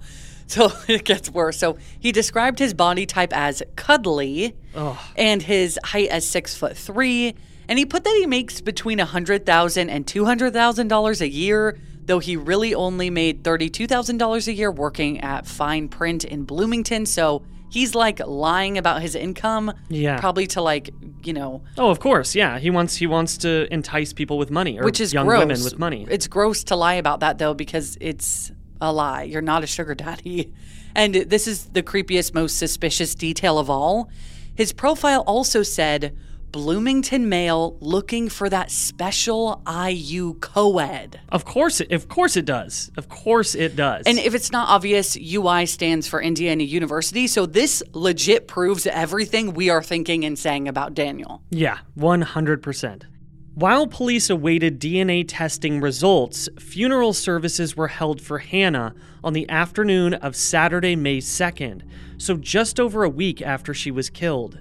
So 0.46 0.72
it 0.88 1.04
gets 1.04 1.30
worse. 1.30 1.58
So 1.58 1.78
he 1.98 2.12
described 2.12 2.58
his 2.58 2.74
body 2.74 3.06
type 3.06 3.36
as 3.36 3.62
cuddly 3.76 4.56
and 5.16 5.42
his 5.42 5.78
height 5.84 6.08
as 6.08 6.28
six 6.28 6.54
foot 6.54 6.76
three. 6.76 7.34
And 7.68 7.78
he 7.78 7.86
put 7.86 8.04
that 8.04 8.16
he 8.18 8.26
makes 8.26 8.60
between 8.60 8.98
$100,000 8.98 9.88
and 9.88 10.06
$200,000 10.06 11.20
a 11.20 11.28
year, 11.28 11.78
though 12.06 12.18
he 12.18 12.36
really 12.36 12.74
only 12.74 13.10
made 13.10 13.42
$32,000 13.44 14.46
a 14.48 14.52
year 14.52 14.70
working 14.70 15.20
at 15.20 15.46
Fine 15.46 15.88
Print 15.88 16.24
in 16.24 16.44
Bloomington. 16.44 17.06
So 17.06 17.42
he's 17.70 17.94
like 17.94 18.20
lying 18.26 18.76
about 18.78 19.02
his 19.02 19.14
income. 19.14 19.72
Yeah. 19.88 20.18
Probably 20.20 20.46
to 20.48 20.60
like, 20.62 20.90
you 21.22 21.32
know, 21.32 21.62
Oh, 21.78 21.90
of 21.90 22.00
course, 22.00 22.34
yeah. 22.34 22.58
He 22.58 22.70
wants 22.70 22.96
he 22.96 23.06
wants 23.06 23.36
to 23.38 23.72
entice 23.72 24.12
people 24.12 24.38
with 24.38 24.50
money, 24.50 24.78
or 24.78 24.84
which 24.84 25.00
is 25.00 25.12
young 25.12 25.26
gross. 25.26 25.38
women 25.40 25.62
with 25.64 25.78
money. 25.78 26.06
It's 26.10 26.26
gross 26.26 26.64
to 26.64 26.76
lie 26.76 26.94
about 26.94 27.20
that 27.20 27.38
though 27.38 27.54
because 27.54 27.96
it's 28.00 28.50
a 28.80 28.92
lie. 28.92 29.22
You're 29.22 29.40
not 29.42 29.62
a 29.62 29.66
sugar 29.66 29.94
daddy. 29.94 30.52
And 30.94 31.14
this 31.14 31.48
is 31.48 31.64
the 31.72 31.82
creepiest, 31.82 32.34
most 32.34 32.58
suspicious 32.58 33.14
detail 33.14 33.58
of 33.58 33.70
all. 33.70 34.10
His 34.54 34.74
profile 34.74 35.22
also 35.26 35.62
said 35.62 36.14
Bloomington 36.52 37.28
male 37.28 37.76
looking 37.80 38.28
for 38.28 38.48
that 38.50 38.70
special 38.70 39.62
IU 39.66 40.34
co-ed. 40.34 41.20
of 41.30 41.44
course, 41.44 41.80
it, 41.80 41.90
of 41.92 42.08
course 42.08 42.36
it 42.36 42.44
does. 42.44 42.90
Of 42.96 43.08
course 43.08 43.54
it 43.54 43.74
does. 43.74 44.06
And 44.06 44.18
if 44.18 44.34
it's 44.34 44.52
not 44.52 44.68
obvious, 44.68 45.16
UI 45.16 45.64
stands 45.66 46.06
for 46.06 46.20
Indiana 46.20 46.62
University. 46.62 47.26
So 47.26 47.46
this 47.46 47.82
legit 47.94 48.46
proves 48.46 48.86
everything 48.86 49.54
we 49.54 49.70
are 49.70 49.82
thinking 49.82 50.24
and 50.24 50.38
saying 50.38 50.68
about 50.68 50.94
Daniel. 50.94 51.42
yeah, 51.50 51.78
one 51.94 52.20
hundred 52.22 52.62
percent. 52.62 53.06
While 53.54 53.86
police 53.86 54.30
awaited 54.30 54.80
DNA 54.80 55.24
testing 55.28 55.80
results, 55.80 56.48
funeral 56.58 57.12
services 57.12 57.76
were 57.76 57.88
held 57.88 58.20
for 58.22 58.38
Hannah 58.38 58.94
on 59.22 59.34
the 59.34 59.46
afternoon 59.50 60.14
of 60.14 60.34
Saturday, 60.34 60.96
May 60.96 61.18
2nd, 61.18 61.82
so 62.16 62.38
just 62.38 62.80
over 62.80 63.04
a 63.04 63.10
week 63.10 63.42
after 63.42 63.74
she 63.74 63.90
was 63.90 64.08
killed. 64.08 64.58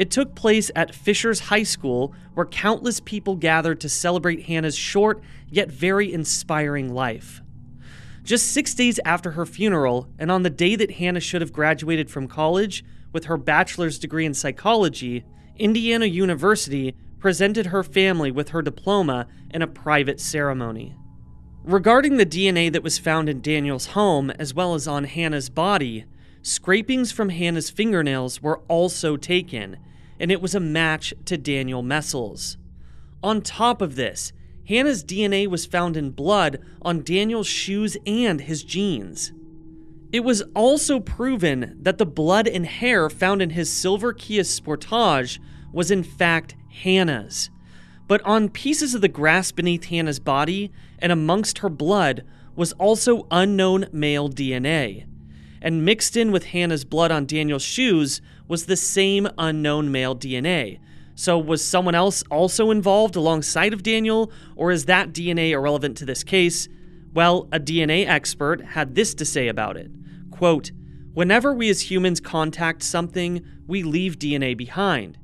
It 0.00 0.10
took 0.10 0.34
place 0.34 0.70
at 0.74 0.94
Fishers 0.94 1.40
High 1.40 1.62
School, 1.62 2.14
where 2.32 2.46
countless 2.46 3.00
people 3.00 3.36
gathered 3.36 3.82
to 3.82 3.88
celebrate 3.90 4.44
Hannah's 4.46 4.74
short 4.74 5.22
yet 5.50 5.70
very 5.70 6.10
inspiring 6.10 6.94
life. 6.94 7.42
Just 8.22 8.50
six 8.50 8.72
days 8.72 8.98
after 9.04 9.32
her 9.32 9.44
funeral, 9.44 10.08
and 10.18 10.30
on 10.30 10.42
the 10.42 10.48
day 10.48 10.74
that 10.74 10.92
Hannah 10.92 11.20
should 11.20 11.42
have 11.42 11.52
graduated 11.52 12.10
from 12.10 12.28
college 12.28 12.82
with 13.12 13.26
her 13.26 13.36
bachelor's 13.36 13.98
degree 13.98 14.24
in 14.24 14.32
psychology, 14.32 15.22
Indiana 15.58 16.06
University 16.06 16.94
presented 17.18 17.66
her 17.66 17.82
family 17.82 18.30
with 18.30 18.48
her 18.48 18.62
diploma 18.62 19.26
in 19.50 19.60
a 19.60 19.66
private 19.66 20.18
ceremony. 20.18 20.96
Regarding 21.62 22.16
the 22.16 22.24
DNA 22.24 22.72
that 22.72 22.82
was 22.82 22.96
found 22.96 23.28
in 23.28 23.42
Daniel's 23.42 23.88
home, 23.88 24.30
as 24.30 24.54
well 24.54 24.72
as 24.72 24.88
on 24.88 25.04
Hannah's 25.04 25.50
body, 25.50 26.06
scrapings 26.40 27.12
from 27.12 27.28
Hannah's 27.28 27.68
fingernails 27.68 28.40
were 28.40 28.60
also 28.60 29.18
taken, 29.18 29.76
and 30.20 30.30
it 30.30 30.40
was 30.40 30.54
a 30.54 30.60
match 30.60 31.12
to 31.24 31.36
Daniel 31.36 31.82
Messel's. 31.82 32.58
On 33.22 33.40
top 33.40 33.82
of 33.82 33.96
this, 33.96 34.32
Hannah's 34.68 35.02
DNA 35.02 35.48
was 35.48 35.66
found 35.66 35.96
in 35.96 36.10
blood 36.10 36.60
on 36.82 37.02
Daniel's 37.02 37.48
shoes 37.48 37.96
and 38.06 38.42
his 38.42 38.62
jeans. 38.62 39.32
It 40.12 40.20
was 40.20 40.42
also 40.54 41.00
proven 41.00 41.76
that 41.82 41.98
the 41.98 42.06
blood 42.06 42.46
and 42.46 42.66
hair 42.66 43.08
found 43.08 43.42
in 43.42 43.50
his 43.50 43.72
silver 43.72 44.12
Kia 44.12 44.42
Sportage 44.42 45.38
was 45.72 45.90
in 45.90 46.02
fact 46.02 46.54
Hannah's. 46.68 47.50
But 48.06 48.20
on 48.22 48.48
pieces 48.48 48.94
of 48.94 49.00
the 49.00 49.08
grass 49.08 49.52
beneath 49.52 49.84
Hannah's 49.84 50.18
body 50.18 50.72
and 50.98 51.12
amongst 51.12 51.58
her 51.58 51.68
blood 51.68 52.24
was 52.56 52.72
also 52.72 53.26
unknown 53.30 53.86
male 53.92 54.28
DNA. 54.28 55.06
And 55.62 55.84
mixed 55.84 56.16
in 56.16 56.32
with 56.32 56.46
Hannah's 56.46 56.84
blood 56.84 57.10
on 57.10 57.26
Daniel's 57.26 57.62
shoes 57.62 58.20
was 58.50 58.66
the 58.66 58.76
same 58.76 59.28
unknown 59.38 59.92
male 59.92 60.16
DNA. 60.16 60.80
So, 61.14 61.38
was 61.38 61.64
someone 61.64 61.94
else 61.94 62.24
also 62.32 62.72
involved 62.72 63.14
alongside 63.14 63.72
of 63.72 63.84
Daniel, 63.84 64.32
or 64.56 64.72
is 64.72 64.86
that 64.86 65.12
DNA 65.12 65.50
irrelevant 65.50 65.96
to 65.98 66.04
this 66.04 66.24
case? 66.24 66.68
Well, 67.14 67.48
a 67.52 67.60
DNA 67.60 68.08
expert 68.08 68.60
had 68.64 68.96
this 68.96 69.14
to 69.14 69.24
say 69.24 69.46
about 69.46 69.76
it. 69.76 69.92
Quote, 70.32 70.72
Whenever 71.14 71.54
we 71.54 71.70
as 71.70 71.90
humans 71.92 72.18
contact 72.18 72.82
something, 72.82 73.44
we 73.68 73.84
leave 73.84 74.18
DNA 74.18 74.56
behind. 74.56 75.16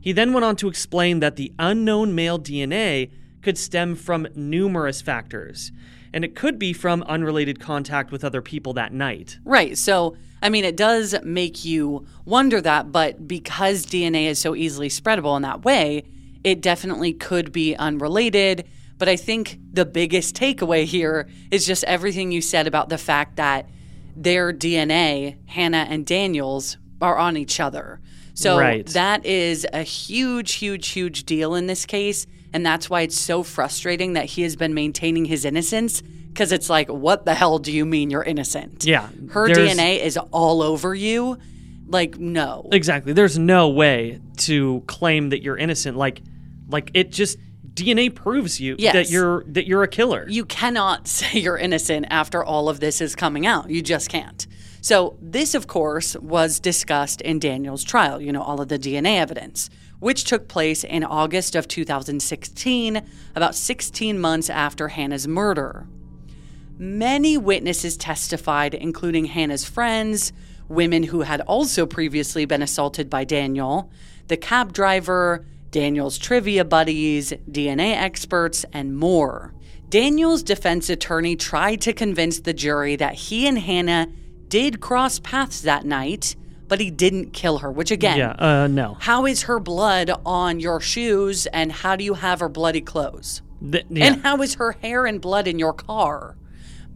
He 0.00 0.12
then 0.12 0.32
went 0.32 0.44
on 0.44 0.54
to 0.56 0.68
explain 0.68 1.18
that 1.18 1.34
the 1.34 1.52
unknown 1.58 2.14
male 2.14 2.38
DNA 2.38 3.10
could 3.42 3.58
stem 3.58 3.96
from 3.96 4.28
numerous 4.36 5.02
factors, 5.02 5.72
and 6.12 6.24
it 6.24 6.36
could 6.36 6.60
be 6.60 6.72
from 6.72 7.02
unrelated 7.04 7.58
contact 7.58 8.12
with 8.12 8.22
other 8.22 8.42
people 8.42 8.72
that 8.74 8.92
night. 8.92 9.38
Right. 9.44 9.76
So, 9.76 10.16
I 10.42 10.48
mean, 10.48 10.64
it 10.64 10.76
does 10.76 11.14
make 11.22 11.64
you 11.64 12.06
wonder 12.24 12.60
that, 12.60 12.92
but 12.92 13.26
because 13.26 13.84
DNA 13.86 14.26
is 14.26 14.38
so 14.38 14.54
easily 14.54 14.88
spreadable 14.88 15.36
in 15.36 15.42
that 15.42 15.64
way, 15.64 16.04
it 16.44 16.60
definitely 16.60 17.12
could 17.12 17.52
be 17.52 17.74
unrelated. 17.76 18.68
But 18.98 19.08
I 19.08 19.16
think 19.16 19.58
the 19.72 19.84
biggest 19.84 20.34
takeaway 20.34 20.84
here 20.84 21.28
is 21.50 21.66
just 21.66 21.84
everything 21.84 22.32
you 22.32 22.40
said 22.40 22.66
about 22.66 22.88
the 22.88 22.98
fact 22.98 23.36
that 23.36 23.68
their 24.16 24.52
DNA, 24.52 25.36
Hannah 25.46 25.86
and 25.88 26.04
Daniel's, 26.04 26.76
are 27.00 27.16
on 27.16 27.36
each 27.36 27.60
other. 27.60 28.00
So 28.34 28.58
Right. 28.58 28.86
that 28.86 29.24
is 29.26 29.66
a 29.72 29.82
huge, 29.82 30.54
huge, 30.54 30.88
huge 30.88 31.24
deal 31.24 31.54
in 31.54 31.66
this 31.66 31.86
case. 31.86 32.26
And 32.52 32.64
that's 32.64 32.88
why 32.88 33.02
it's 33.02 33.18
so 33.18 33.42
frustrating 33.42 34.14
that 34.14 34.24
he 34.26 34.42
has 34.42 34.56
been 34.56 34.74
maintaining 34.74 35.26
his 35.26 35.44
innocence. 35.44 36.02
Because 36.28 36.52
it's 36.52 36.70
like, 36.70 36.88
what 36.88 37.24
the 37.24 37.34
hell 37.34 37.58
do 37.58 37.72
you 37.72 37.84
mean 37.84 38.10
you're 38.10 38.22
innocent? 38.22 38.84
Yeah, 38.84 39.08
Her 39.30 39.46
there's- 39.52 39.74
DNA 39.76 40.00
is 40.02 40.16
all 40.30 40.62
over 40.62 40.94
you. 40.94 41.38
Like, 41.88 42.18
no. 42.18 42.68
Exactly. 42.70 43.12
There's 43.14 43.38
no 43.38 43.68
way 43.70 44.20
to 44.38 44.82
claim 44.86 45.30
that 45.30 45.42
you're 45.42 45.56
innocent. 45.56 45.96
Like, 45.96 46.22
like 46.68 46.90
it 46.94 47.10
just 47.10 47.38
DNA 47.72 48.14
proves 48.14 48.60
you 48.60 48.76
Yes. 48.78 48.92
that 48.92 49.10
you're 49.10 49.44
that 49.44 49.66
you're 49.66 49.82
a 49.84 49.88
killer. 49.88 50.26
You 50.28 50.44
cannot 50.44 51.08
say 51.16 51.38
you're 51.38 51.56
innocent 51.56 52.06
after 52.10 52.44
all 52.44 52.68
of 52.68 52.80
this 52.80 53.00
is 53.00 53.16
coming 53.16 53.46
out. 53.46 53.70
You 53.70 53.80
just 53.82 54.08
can't. 54.10 54.46
So, 54.80 55.16
this, 55.20 55.54
of 55.54 55.66
course, 55.66 56.14
was 56.16 56.60
discussed 56.60 57.20
in 57.22 57.38
Daniel's 57.40 57.82
trial, 57.82 58.20
you 58.20 58.32
know, 58.32 58.42
all 58.42 58.60
of 58.60 58.68
the 58.68 58.78
DNA 58.78 59.16
evidence, 59.18 59.70
which 59.98 60.22
took 60.24 60.46
place 60.46 60.84
in 60.84 61.02
August 61.04 61.56
of 61.56 61.66
2016, 61.66 63.02
about 63.34 63.54
16 63.54 64.18
months 64.18 64.48
after 64.50 64.88
Hannah's 64.88 65.26
murder. 65.26 65.86
Many 66.78 67.36
witnesses 67.36 67.96
testified, 67.96 68.72
including 68.72 69.24
Hannah's 69.24 69.64
friends, 69.64 70.32
women 70.68 71.02
who 71.02 71.22
had 71.22 71.40
also 71.40 71.86
previously 71.86 72.44
been 72.44 72.62
assaulted 72.62 73.10
by 73.10 73.24
Daniel, 73.24 73.90
the 74.28 74.36
cab 74.36 74.72
driver, 74.72 75.44
Daniel's 75.70 76.18
trivia 76.18 76.64
buddies, 76.64 77.32
DNA 77.50 77.96
experts, 77.96 78.64
and 78.72 78.96
more. 78.96 79.52
Daniel's 79.88 80.42
defense 80.42 80.88
attorney 80.88 81.34
tried 81.34 81.80
to 81.80 81.92
convince 81.92 82.40
the 82.40 82.52
jury 82.52 82.94
that 82.96 83.14
he 83.14 83.46
and 83.48 83.58
Hannah 83.58 84.06
did 84.48 84.80
cross 84.80 85.18
paths 85.18 85.62
that 85.62 85.84
night, 85.84 86.36
but 86.68 86.80
he 86.80 86.90
didn't 86.90 87.32
kill 87.32 87.58
her, 87.58 87.72
which 87.72 87.90
again, 87.90 88.18
yeah. 88.18 88.36
Uh, 88.38 88.66
no. 88.66 88.96
how 89.00 89.26
is 89.26 89.42
her 89.42 89.58
blood 89.58 90.10
on 90.24 90.60
your 90.60 90.80
shoes 90.80 91.46
and 91.46 91.72
how 91.72 91.96
do 91.96 92.04
you 92.04 92.14
have 92.14 92.40
her 92.40 92.48
bloody 92.48 92.82
clothes? 92.82 93.42
Th- 93.60 93.84
yeah. 93.88 94.06
And 94.06 94.22
how 94.22 94.40
is 94.42 94.54
her 94.54 94.72
hair 94.72 95.06
and 95.06 95.20
blood 95.20 95.48
in 95.48 95.58
your 95.58 95.72
car? 95.72 96.36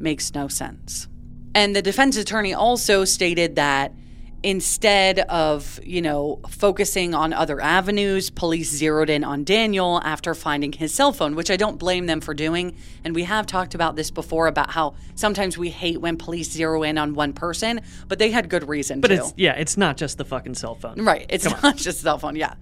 Makes 0.02 0.34
no 0.34 0.48
sense. 0.48 1.08
And 1.54 1.76
the 1.76 1.82
defense 1.82 2.16
attorney 2.16 2.52
also 2.52 3.04
stated 3.04 3.56
that 3.56 3.94
instead 4.42 5.20
of, 5.20 5.78
you 5.84 6.02
know, 6.02 6.40
focusing 6.48 7.14
on 7.14 7.32
other 7.32 7.60
avenues, 7.60 8.30
police 8.30 8.70
zeroed 8.70 9.08
in 9.08 9.22
on 9.22 9.44
Daniel 9.44 10.00
after 10.02 10.34
finding 10.34 10.72
his 10.72 10.92
cell 10.92 11.12
phone, 11.12 11.36
which 11.36 11.50
I 11.50 11.56
don't 11.56 11.78
blame 11.78 12.06
them 12.06 12.20
for 12.20 12.34
doing. 12.34 12.76
And 13.04 13.14
we 13.14 13.22
have 13.24 13.46
talked 13.46 13.74
about 13.74 13.94
this 13.94 14.10
before 14.10 14.48
about 14.48 14.70
how 14.70 14.94
sometimes 15.14 15.56
we 15.56 15.70
hate 15.70 16.00
when 16.00 16.16
police 16.16 16.50
zero 16.50 16.82
in 16.82 16.98
on 16.98 17.14
one 17.14 17.32
person, 17.32 17.80
but 18.08 18.18
they 18.18 18.30
had 18.30 18.48
good 18.48 18.68
reason 18.68 19.00
but 19.00 19.08
to. 19.08 19.14
it's 19.14 19.34
yeah, 19.36 19.52
it's 19.52 19.76
not 19.76 19.96
just 19.96 20.18
the 20.18 20.24
fucking 20.24 20.54
cell 20.54 20.74
phone. 20.74 21.00
Right. 21.04 21.26
It's 21.28 21.44
not 21.62 21.76
just 21.76 22.00
a 22.00 22.02
cell 22.02 22.18
phone. 22.18 22.36
Yeah. 22.36 22.54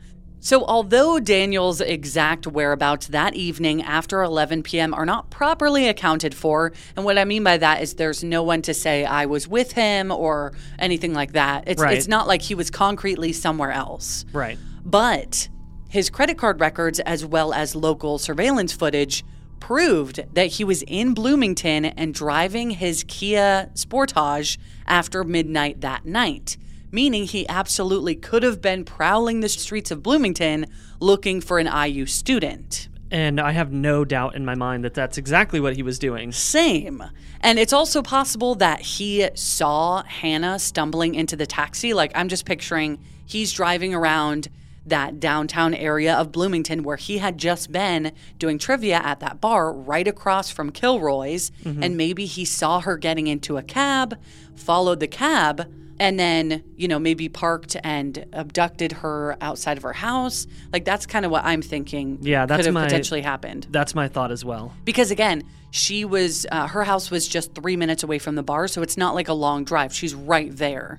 So, 0.43 0.65
although 0.65 1.21
Daniel's 1.21 1.83
exact 1.83 2.47
whereabouts 2.47 3.09
that 3.09 3.35
evening 3.35 3.83
after 3.83 4.23
11 4.23 4.63
p.m. 4.63 4.95
are 4.95 5.05
not 5.05 5.29
properly 5.29 5.87
accounted 5.87 6.35
for, 6.35 6.73
and 6.97 7.05
what 7.05 7.19
I 7.19 7.25
mean 7.27 7.45
by 7.45 7.59
that 7.59 7.83
is 7.83 7.95
there's 7.95 8.25
no 8.25 8.43
one 8.43 8.63
to 8.63 8.73
say 8.73 9.05
I 9.05 9.27
was 9.27 9.47
with 9.47 9.73
him 9.73 10.11
or 10.11 10.55
anything 10.79 11.13
like 11.13 11.33
that. 11.33 11.65
It's 11.67 11.83
Right. 11.83 11.97
it's 11.97 12.09
not 12.09 12.27
like 12.27 12.41
he 12.41 12.55
was 12.55 12.71
concretely 12.71 13.33
somewhere 13.35 13.71
else. 13.71 14.25
Right. 14.33 14.59
But 14.83 15.51
his 15.91 16.09
credit 16.09 16.39
card 16.39 16.59
records, 16.59 17.01
as 17.01 17.27
well 17.27 17.53
as 17.53 17.75
local 17.75 18.19
surveillance 18.19 18.73
footage, 18.73 19.23
proved 19.59 20.25
that 20.33 20.47
he 20.47 20.65
was 20.65 20.83
in 20.87 21.13
Bloomington 21.13 21.85
and 21.85 22.15
driving 22.15 22.71
his 22.71 23.05
Kia 23.07 23.69
Sportage 23.75 24.57
after 24.87 25.23
midnight 25.23 25.83
that 25.83 26.07
night, 26.07 26.57
meaning 26.91 27.25
he 27.25 27.49
absolutely 27.49 28.15
could 28.15 28.43
have 28.43 28.61
been 28.61 28.85
prowling 28.85 29.41
the 29.41 29.49
streets 29.49 29.91
of 29.91 30.03
Bloomington 30.03 30.67
looking 31.01 31.41
for 31.41 31.59
an 31.59 31.67
IU 31.67 32.07
student. 32.07 32.89
And 33.11 33.41
I 33.41 33.53
have 33.53 33.73
no 33.73 34.05
doubt 34.05 34.37
in 34.37 34.45
my 34.45 34.55
mind 34.55 34.85
that 34.85 34.95
that's 34.95 35.19
exactly 35.19 35.59
what 35.59 35.75
he 35.75 35.83
was 35.83 35.99
doing. 35.99 36.31
Same. 36.31 37.03
And 37.41 37.59
it's 37.59 37.73
also 37.73 38.03
possible 38.03 38.55
that 38.57 38.81
he 38.81 39.29
saw 39.35 40.05
Hannah 40.05 40.59
stumbling 40.59 41.15
into 41.15 41.35
the 41.35 41.47
taxi. 41.47 41.93
Like, 41.93 42.13
I'm 42.15 42.29
just 42.29 42.45
picturing 42.45 43.01
he's 43.27 43.53
driving 43.53 43.95
around 43.95 44.49
that 44.87 45.21
downtown 45.21 45.75
area 45.75 46.15
of 46.15 46.33
Bloomington 46.33 46.83
where 46.83 46.97
he 46.97 47.19
had 47.19 47.37
just 47.37 47.71
been 47.73 48.13
doing 48.39 48.59
trivia 48.59 48.97
at 48.97 49.21
that 49.21 49.41
bar 49.41 49.73
right 49.73 50.07
across 50.07 50.51
from 50.51 50.71
Kilroy's. 50.71 51.51
Mm-hmm. 51.65 51.83
And 51.83 51.97
maybe 51.97 52.27
he 52.27 52.45
saw 52.45 52.81
her 52.81 52.97
getting 52.97 53.27
into 53.27 53.57
a 53.57 53.63
cab, 53.63 54.19
followed 54.55 55.01
the 55.01 55.09
cab. 55.09 55.71
And 56.01 56.19
then, 56.19 56.65
you 56.77 56.89
know, 56.89 56.99
maybe 56.99 57.29
parked 57.29 57.77
and 57.85 58.25
abducted 58.33 58.91
her 58.93 59.37
outside 59.41 59.77
of 59.77 59.83
her 59.85 59.93
house. 59.93 60.47
Like 60.73 60.85
that's 60.87 61.05
kind 61.07 61.25
of 61.27 61.31
what 61.31 61.45
I'm 61.45 61.61
thinking. 61.63 62.19
Yeah, 62.23 62.47
that's 62.47 62.59
could 62.61 62.65
have 62.67 62.75
my- 62.75 62.85
potentially 62.85 63.21
happened 63.21 63.67
That's 63.71 63.95
my 63.95 64.09
thought 64.09 64.33
as 64.33 64.45
well. 64.45 64.73
because 64.85 65.11
again 65.13 65.45
she 65.73 66.05
was 66.05 66.47
uh, 66.51 66.67
her 66.67 66.83
house 66.85 67.11
was 67.13 67.29
just 67.29 67.55
three 67.55 67.77
minutes 67.77 68.03
away 68.03 68.19
from 68.19 68.35
the 68.35 68.43
bar 68.43 68.67
so 68.67 68.83
it's 68.83 68.97
not 68.97 69.15
like 69.15 69.29
a 69.29 69.33
long 69.33 69.63
drive 69.63 69.95
she's 69.95 70.15
right 70.17 70.51
there 70.57 70.99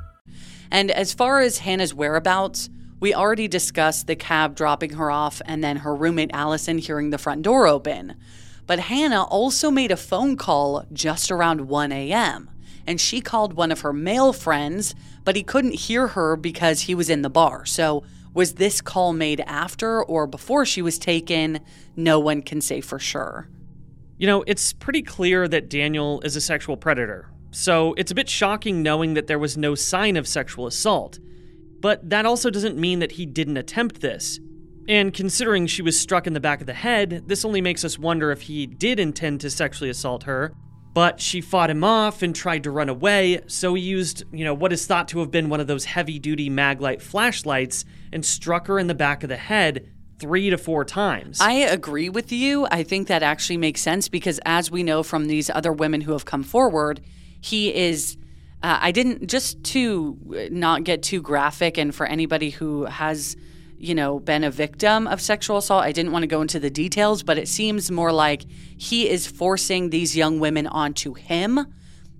And 0.71 0.89
as 0.89 1.13
far 1.13 1.39
as 1.39 1.59
hannah's 1.59 1.93
whereabouts 1.93 2.69
we 2.99 3.13
already 3.13 3.47
discussed 3.47 4.07
the 4.07 4.15
cab 4.15 4.55
dropping 4.55 4.93
her 4.93 5.09
off 5.09 5.41
and 5.45 5.63
then 5.63 5.77
her 5.77 5.95
roommate 5.95 6.31
allison 6.33 6.77
hearing 6.77 7.09
the 7.09 7.17
front 7.17 7.41
door 7.41 7.67
open. 7.67 8.15
But 8.67 8.79
hannah 8.79 9.23
also 9.23 9.71
made 9.71 9.91
a 9.91 9.97
phone 9.97 10.37
call 10.37 10.85
just 10.93 11.31
around 11.31 11.67
1 11.67 11.91
a.m 11.91 12.49
and 12.87 12.99
she 12.99 13.21
called 13.21 13.53
one 13.53 13.71
of 13.71 13.81
her 13.81 13.93
male 13.93 14.33
friends 14.33 14.95
but 15.23 15.35
he 15.35 15.43
couldn't 15.43 15.75
hear 15.75 16.07
her 16.07 16.35
because 16.35 16.81
he 16.81 16.95
was 16.95 17.09
in 17.09 17.21
the 17.21 17.29
bar. 17.29 17.65
So 17.65 18.03
was 18.33 18.53
this 18.53 18.81
call 18.81 19.13
made 19.13 19.41
after 19.41 20.03
or 20.03 20.25
before 20.25 20.65
she 20.65 20.81
was 20.81 20.97
taken? 20.97 21.59
No 21.95 22.19
one 22.19 22.41
can 22.41 22.61
say 22.61 22.81
for 22.81 22.97
sure. 22.97 23.49
You 24.17 24.27
know, 24.27 24.43
it's 24.47 24.73
pretty 24.73 25.01
clear 25.01 25.47
that 25.47 25.69
Daniel 25.69 26.21
is 26.21 26.35
a 26.35 26.41
sexual 26.41 26.77
predator, 26.77 27.29
so 27.51 27.93
it's 27.97 28.11
a 28.11 28.15
bit 28.15 28.29
shocking 28.29 28.81
knowing 28.81 29.13
that 29.13 29.27
there 29.27 29.39
was 29.39 29.57
no 29.57 29.75
sign 29.75 30.15
of 30.17 30.27
sexual 30.27 30.67
assault. 30.67 31.19
But 31.79 32.09
that 32.09 32.25
also 32.25 32.49
doesn't 32.49 32.77
mean 32.77 32.99
that 32.99 33.13
he 33.13 33.25
didn't 33.25 33.57
attempt 33.57 34.01
this. 34.01 34.39
And 34.87 35.13
considering 35.13 35.67
she 35.67 35.81
was 35.81 35.99
struck 35.99 36.27
in 36.27 36.33
the 36.33 36.39
back 36.39 36.61
of 36.61 36.67
the 36.67 36.73
head, 36.73 37.23
this 37.27 37.45
only 37.45 37.61
makes 37.61 37.83
us 37.83 37.99
wonder 37.99 38.31
if 38.31 38.41
he 38.41 38.65
did 38.65 38.99
intend 38.99 39.41
to 39.41 39.49
sexually 39.49 39.89
assault 39.89 40.23
her. 40.23 40.53
But 40.93 41.21
she 41.21 41.39
fought 41.39 41.69
him 41.69 41.83
off 41.83 42.21
and 42.21 42.35
tried 42.35 42.63
to 42.63 42.71
run 42.71 42.89
away, 42.89 43.41
so 43.47 43.73
he 43.75 43.81
used, 43.81 44.25
you 44.33 44.43
know, 44.43 44.53
what 44.53 44.73
is 44.73 44.85
thought 44.85 45.07
to 45.09 45.19
have 45.19 45.31
been 45.31 45.47
one 45.47 45.61
of 45.61 45.67
those 45.67 45.85
heavy 45.85 46.19
duty 46.19 46.49
maglite 46.49 47.01
flashlights 47.01 47.85
and 48.11 48.25
struck 48.25 48.67
her 48.67 48.77
in 48.77 48.87
the 48.87 48.93
back 48.93 49.23
of 49.23 49.29
the 49.29 49.37
head 49.37 49.89
three 50.19 50.49
to 50.49 50.57
four 50.57 50.83
times. 50.83 51.39
I 51.39 51.53
agree 51.53 52.09
with 52.09 52.31
you. 52.31 52.67
I 52.69 52.83
think 52.83 53.07
that 53.07 53.23
actually 53.23 53.57
makes 53.57 53.81
sense 53.81 54.09
because, 54.09 54.39
as 54.45 54.69
we 54.69 54.83
know 54.83 55.01
from 55.01 55.27
these 55.27 55.49
other 55.49 55.71
women 55.71 56.01
who 56.01 56.11
have 56.11 56.25
come 56.25 56.43
forward, 56.43 56.99
he 57.41 57.73
is. 57.75 58.17
Uh, 58.63 58.77
I 58.79 58.91
didn't 58.91 59.27
just 59.27 59.63
to 59.73 60.17
not 60.51 60.83
get 60.83 61.03
too 61.03 61.21
graphic, 61.21 61.77
and 61.77 61.93
for 61.93 62.05
anybody 62.05 62.51
who 62.51 62.85
has, 62.85 63.35
you 63.79 63.95
know, 63.95 64.19
been 64.19 64.43
a 64.43 64.51
victim 64.51 65.07
of 65.07 65.19
sexual 65.19 65.57
assault, 65.57 65.83
I 65.83 65.91
didn't 65.91 66.11
want 66.11 66.23
to 66.23 66.27
go 66.27 66.41
into 66.41 66.59
the 66.59 66.69
details, 66.69 67.23
but 67.23 67.37
it 67.37 67.47
seems 67.47 67.89
more 67.89 68.11
like 68.11 68.45
he 68.77 69.09
is 69.09 69.25
forcing 69.25 69.89
these 69.89 70.15
young 70.15 70.39
women 70.39 70.67
onto 70.67 71.15
him, 71.15 71.65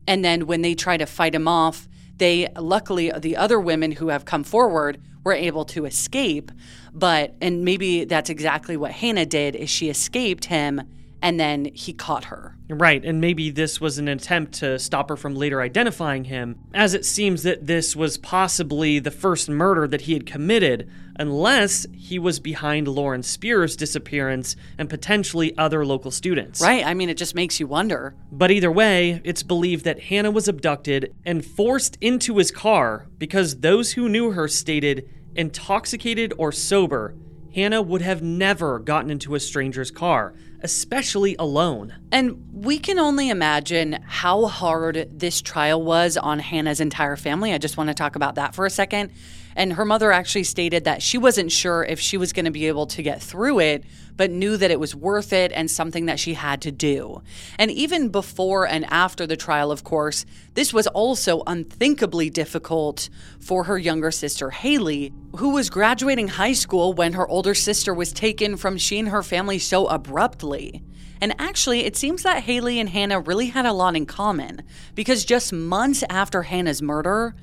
and 0.07 0.25
then 0.25 0.47
when 0.47 0.61
they 0.63 0.73
try 0.73 0.97
to 0.97 1.05
fight 1.05 1.35
him 1.35 1.47
off, 1.47 1.87
They 2.21 2.49
luckily 2.55 3.11
the 3.17 3.35
other 3.35 3.59
women 3.59 3.93
who 3.93 4.09
have 4.09 4.25
come 4.25 4.43
forward 4.43 5.01
were 5.23 5.33
able 5.33 5.65
to 5.65 5.85
escape, 5.85 6.51
but 6.93 7.33
and 7.41 7.65
maybe 7.65 8.05
that's 8.05 8.29
exactly 8.29 8.77
what 8.77 8.91
Hannah 8.91 9.25
did 9.25 9.55
is 9.55 9.71
she 9.71 9.89
escaped 9.89 10.45
him 10.45 10.83
and 11.21 11.39
then 11.39 11.65
he 11.73 11.93
caught 11.93 12.25
her. 12.25 12.55
Right, 12.69 13.03
and 13.03 13.21
maybe 13.21 13.49
this 13.49 13.79
was 13.79 13.97
an 13.97 14.07
attempt 14.07 14.53
to 14.55 14.79
stop 14.79 15.09
her 15.09 15.17
from 15.17 15.35
later 15.35 15.61
identifying 15.61 16.25
him, 16.25 16.59
as 16.73 16.93
it 16.93 17.05
seems 17.05 17.43
that 17.43 17.67
this 17.67 17.95
was 17.95 18.17
possibly 18.17 18.99
the 18.99 19.11
first 19.11 19.49
murder 19.49 19.87
that 19.87 20.01
he 20.01 20.13
had 20.13 20.25
committed, 20.25 20.89
unless 21.17 21.85
he 21.93 22.17
was 22.17 22.39
behind 22.39 22.87
Lauren 22.87 23.21
Spierer's 23.21 23.75
disappearance 23.75 24.55
and 24.77 24.89
potentially 24.89 25.55
other 25.57 25.85
local 25.85 26.11
students. 26.11 26.61
Right, 26.61 26.85
I 26.85 26.93
mean, 26.93 27.09
it 27.09 27.17
just 27.17 27.35
makes 27.35 27.59
you 27.59 27.67
wonder. 27.67 28.15
But 28.31 28.51
either 28.51 28.71
way, 28.71 29.21
it's 29.23 29.43
believed 29.43 29.85
that 29.85 29.99
Hannah 29.99 30.31
was 30.31 30.47
abducted 30.47 31.13
and 31.25 31.45
forced 31.45 31.97
into 32.01 32.37
his 32.37 32.51
car 32.51 33.07
because 33.17 33.59
those 33.59 33.91
who 33.91 34.09
knew 34.09 34.31
her 34.31 34.47
stated, 34.47 35.07
intoxicated 35.35 36.33
or 36.37 36.51
sober, 36.51 37.15
Hannah 37.53 37.81
would 37.81 38.01
have 38.01 38.21
never 38.21 38.79
gotten 38.79 39.11
into 39.11 39.35
a 39.35 39.39
stranger's 39.39 39.91
car, 39.91 40.33
especially 40.63 41.35
alone. 41.37 41.93
And 42.11 42.47
we 42.53 42.79
can 42.79 42.99
only 42.99 43.29
imagine 43.29 43.99
how 44.05 44.45
hard 44.45 45.09
this 45.11 45.41
trial 45.41 45.81
was 45.81 46.17
on 46.17 46.39
Hannah's 46.39 46.79
entire 46.79 47.15
family. 47.15 47.53
I 47.53 47.57
just 47.57 47.77
want 47.77 47.89
to 47.89 47.93
talk 47.93 48.15
about 48.15 48.35
that 48.35 48.55
for 48.55 48.65
a 48.65 48.69
second. 48.69 49.11
And 49.55 49.73
her 49.73 49.85
mother 49.85 50.11
actually 50.11 50.43
stated 50.43 50.85
that 50.85 51.01
she 51.01 51.17
wasn't 51.17 51.51
sure 51.51 51.83
if 51.83 51.99
she 51.99 52.17
was 52.17 52.33
going 52.33 52.45
to 52.45 52.51
be 52.51 52.67
able 52.67 52.87
to 52.87 53.03
get 53.03 53.21
through 53.21 53.59
it, 53.59 53.83
but 54.17 54.31
knew 54.31 54.57
that 54.57 54.71
it 54.71 54.79
was 54.79 54.95
worth 54.95 55.33
it 55.33 55.51
and 55.53 55.69
something 55.69 56.05
that 56.05 56.19
she 56.19 56.33
had 56.33 56.61
to 56.61 56.71
do. 56.71 57.21
And 57.57 57.71
even 57.71 58.09
before 58.09 58.67
and 58.67 58.85
after 58.85 59.25
the 59.25 59.37
trial, 59.37 59.71
of 59.71 59.83
course, 59.83 60.25
this 60.53 60.73
was 60.73 60.87
also 60.87 61.43
unthinkably 61.47 62.29
difficult 62.29 63.09
for 63.39 63.65
her 63.65 63.77
younger 63.77 64.11
sister, 64.11 64.49
Haley, 64.49 65.13
who 65.37 65.49
was 65.49 65.69
graduating 65.69 66.29
high 66.29 66.53
school 66.53 66.93
when 66.93 67.13
her 67.13 67.27
older 67.27 67.55
sister 67.55 67.93
was 67.93 68.13
taken 68.13 68.57
from 68.57 68.77
she 68.77 68.99
and 68.99 69.09
her 69.09 69.23
family 69.23 69.59
so 69.59 69.87
abruptly. 69.87 70.83
And 71.21 71.35
actually, 71.37 71.85
it 71.85 71.95
seems 71.95 72.23
that 72.23 72.43
Haley 72.43 72.79
and 72.79 72.89
Hannah 72.89 73.19
really 73.19 73.47
had 73.47 73.67
a 73.67 73.73
lot 73.73 73.95
in 73.95 74.07
common 74.07 74.63
because 74.95 75.23
just 75.23 75.53
months 75.53 76.03
after 76.09 76.41
Hannah's 76.41 76.81
murder, 76.81 77.35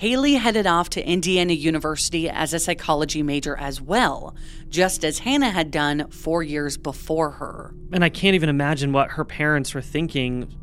Haley 0.00 0.36
headed 0.36 0.66
off 0.66 0.88
to 0.90 1.06
Indiana 1.06 1.52
University 1.52 2.26
as 2.30 2.54
a 2.54 2.58
psychology 2.58 3.22
major 3.22 3.54
as 3.58 3.82
well, 3.82 4.34
just 4.70 5.04
as 5.04 5.18
Hannah 5.18 5.50
had 5.50 5.70
done 5.70 6.08
four 6.10 6.42
years 6.42 6.78
before 6.78 7.32
her. 7.32 7.74
And 7.92 8.02
I 8.02 8.08
can't 8.08 8.34
even 8.34 8.48
imagine 8.48 8.94
what 8.94 9.10
her 9.10 9.26
parents 9.26 9.74
were 9.74 9.82
thinking. 9.82 10.54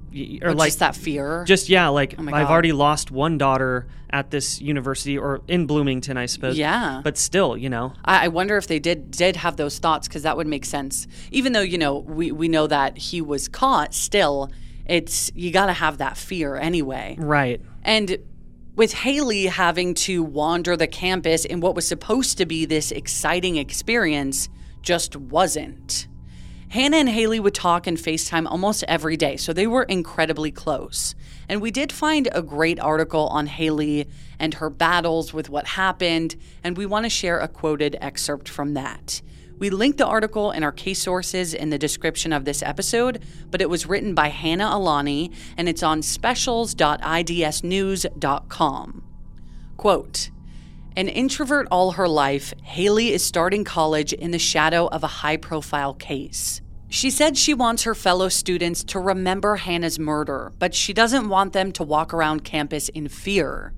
Or, 0.42 0.50
Or 0.50 0.54
like 0.56 0.70
just 0.70 0.80
that 0.80 0.96
fear. 0.96 1.44
Just 1.46 1.70
yeah, 1.70 1.90
like 1.90 2.16
Oh 2.18 2.24
I've 2.24 2.48
God. 2.48 2.50
already 2.50 2.72
lost 2.72 3.12
one 3.12 3.38
daughter 3.38 3.86
at 4.10 4.32
this 4.32 4.60
university 4.60 5.20
or 5.20 5.42
in 5.48 5.68
Bloomington, 5.68 6.18
I 6.18 6.26
suppose. 6.26 6.58
Yeah. 6.58 7.02
But 7.04 7.16
still, 7.16 7.56
you 7.56 7.70
know. 7.70 7.94
I 8.04 8.26
I 8.26 8.28
wonder 8.30 8.58
if 8.58 8.66
they 8.66 8.80
did 8.80 9.12
did 9.12 9.36
have 9.36 9.56
those 9.56 9.78
thoughts 9.78 10.08
because 10.08 10.24
that 10.24 10.36
would 10.36 10.48
make 10.48 10.66
sense. 10.66 11.06
Even 11.30 11.54
though 11.54 11.62
you 11.62 11.78
know 11.78 11.98
we 12.00 12.32
we 12.32 12.48
know 12.48 12.66
that 12.66 12.98
he 12.98 13.22
was 13.22 13.48
caught, 13.48 13.94
still 13.94 14.52
it's 14.88 15.32
you 15.36 15.52
got 15.52 15.68
to 15.68 15.74
have 15.74 16.00
that 16.00 16.18
fear 16.18 16.56
anyway. 16.56 17.16
Right. 17.20 17.62
And 17.84 18.18
with 18.78 18.94
Haley 18.94 19.48
having 19.48 19.96
to 19.96 20.22
wander 20.22 20.78
the 20.78 20.86
campus 20.86 21.46
in 21.46 21.62
what 21.62 21.74
was 21.74 21.88
supposed 21.88 22.38
to 22.38 22.46
be 22.46 22.64
this 22.64 22.92
exciting 22.92 23.58
experience, 23.58 24.50
just 24.84 25.16
wasn't. 25.16 26.08
Hannah 26.70 26.98
and 26.98 27.10
Haley 27.10 27.40
would 27.40 27.56
talk 27.56 27.88
and 27.88 27.98
FaceTime 27.98 28.46
almost 28.46 28.84
every 28.88 29.18
day, 29.18 29.36
so 29.36 29.52
they 29.52 29.66
were 29.66 29.82
incredibly 29.84 30.52
close. 30.52 31.16
And 31.50 31.60
we 31.60 31.72
did 31.72 31.92
find 31.92 32.30
a 32.32 32.44
great 32.44 32.80
article 32.80 33.28
on 33.30 33.48
Haley 33.48 34.08
and 34.38 34.54
her 34.54 34.70
battles 34.70 35.34
with 35.34 35.50
what 35.50 35.66
happened, 35.66 36.36
and 36.64 36.78
we 36.78 36.86
want 36.86 37.06
to 37.06 37.10
share 37.10 37.40
a 37.40 37.48
quoted 37.48 37.98
excerpt 38.00 38.48
from 38.48 38.76
that. 38.76 39.24
We 39.60 39.72
linked 39.72 39.98
the 39.98 40.06
article 40.06 40.52
in 40.52 40.64
our 40.64 40.72
case 40.72 41.02
sources 41.02 41.56
in 41.56 41.72
the 41.72 41.80
description 41.80 42.32
of 42.32 42.46
this 42.46 42.62
episode, 42.62 43.24
but 43.50 43.62
it 43.62 43.70
was 43.70 43.88
written 43.88 44.14
by 44.14 44.28
Hannah 44.28 44.70
Alani 44.72 45.32
and 45.58 45.68
it's 45.68 45.82
on 45.82 46.04
specials.idsnews.com. 46.04 49.04
Quote 49.78 50.30
An 50.96 51.08
introvert 51.08 51.68
all 51.72 51.92
her 51.92 52.08
life, 52.08 52.54
Haley 52.62 53.14
is 53.14 53.26
starting 53.26 53.64
college 53.64 54.14
in 54.14 54.30
the 54.32 54.38
shadow 54.38 54.86
of 54.88 55.04
a 55.04 55.08
high 55.08 55.38
profile 55.38 55.96
case. 55.96 56.62
She 56.90 57.10
said 57.10 57.36
she 57.36 57.54
wants 57.54 57.84
her 57.84 57.96
fellow 57.96 58.30
students 58.30 58.84
to 58.86 59.00
remember 59.00 59.58
Hannah's 59.58 60.00
murder, 60.00 60.54
but 60.60 60.74
she 60.74 60.94
doesn't 60.94 61.30
want 61.30 61.54
them 61.54 61.72
to 61.74 61.84
walk 61.84 62.14
around 62.14 62.44
campus 62.44 62.90
in 62.90 63.10
fear. 63.10 63.74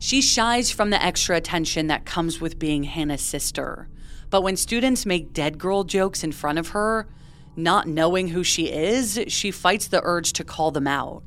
She 0.00 0.20
shies 0.20 0.70
from 0.70 0.90
the 0.90 1.02
extra 1.02 1.36
attention 1.36 1.86
that 1.86 2.04
comes 2.04 2.40
with 2.40 2.58
being 2.58 2.84
Hannah's 2.84 3.20
sister. 3.20 3.88
But 4.32 4.42
when 4.42 4.56
students 4.56 5.04
make 5.04 5.34
dead 5.34 5.58
girl 5.58 5.84
jokes 5.84 6.24
in 6.24 6.32
front 6.32 6.58
of 6.58 6.68
her, 6.68 7.06
not 7.54 7.86
knowing 7.86 8.28
who 8.28 8.42
she 8.42 8.72
is, 8.72 9.20
she 9.28 9.50
fights 9.50 9.88
the 9.88 10.00
urge 10.02 10.32
to 10.32 10.42
call 10.42 10.70
them 10.70 10.86
out. 10.86 11.22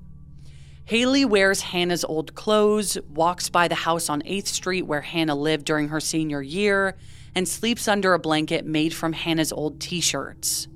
Haley 0.86 1.24
wears 1.24 1.62
Hannah's 1.62 2.03
old 2.03 2.34
clothes, 2.34 2.97
walks 3.08 3.47
by 3.47 3.68
the 3.68 3.76
house 3.76 4.10
on 4.10 4.24
8th 4.24 4.47
Street 4.47 4.88
where 4.88 5.01
Hannah 5.01 5.36
lived 5.36 5.66
during 5.66 5.89
her 5.89 5.99
senior 5.99 6.41
year, 6.41 6.97
and 7.36 7.47
sleeps 7.47 7.88
under 7.88 8.16
a 8.16 8.20
blanket 8.20 8.66
made 8.66 8.91
from 8.91 9.14
Hannah's 9.14 9.53
old 9.53 9.80
t 9.80 10.01
shirts. 10.01 10.68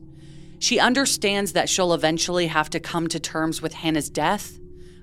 She 0.59 0.79
understands 0.79 1.53
that 1.53 1.67
she'll 1.67 1.95
eventually 1.95 2.45
have 2.45 2.69
to 2.69 2.79
come 2.79 3.07
to 3.07 3.19
terms 3.19 3.59
with 3.59 3.73
Hannah's 3.73 4.11
death, 4.11 4.59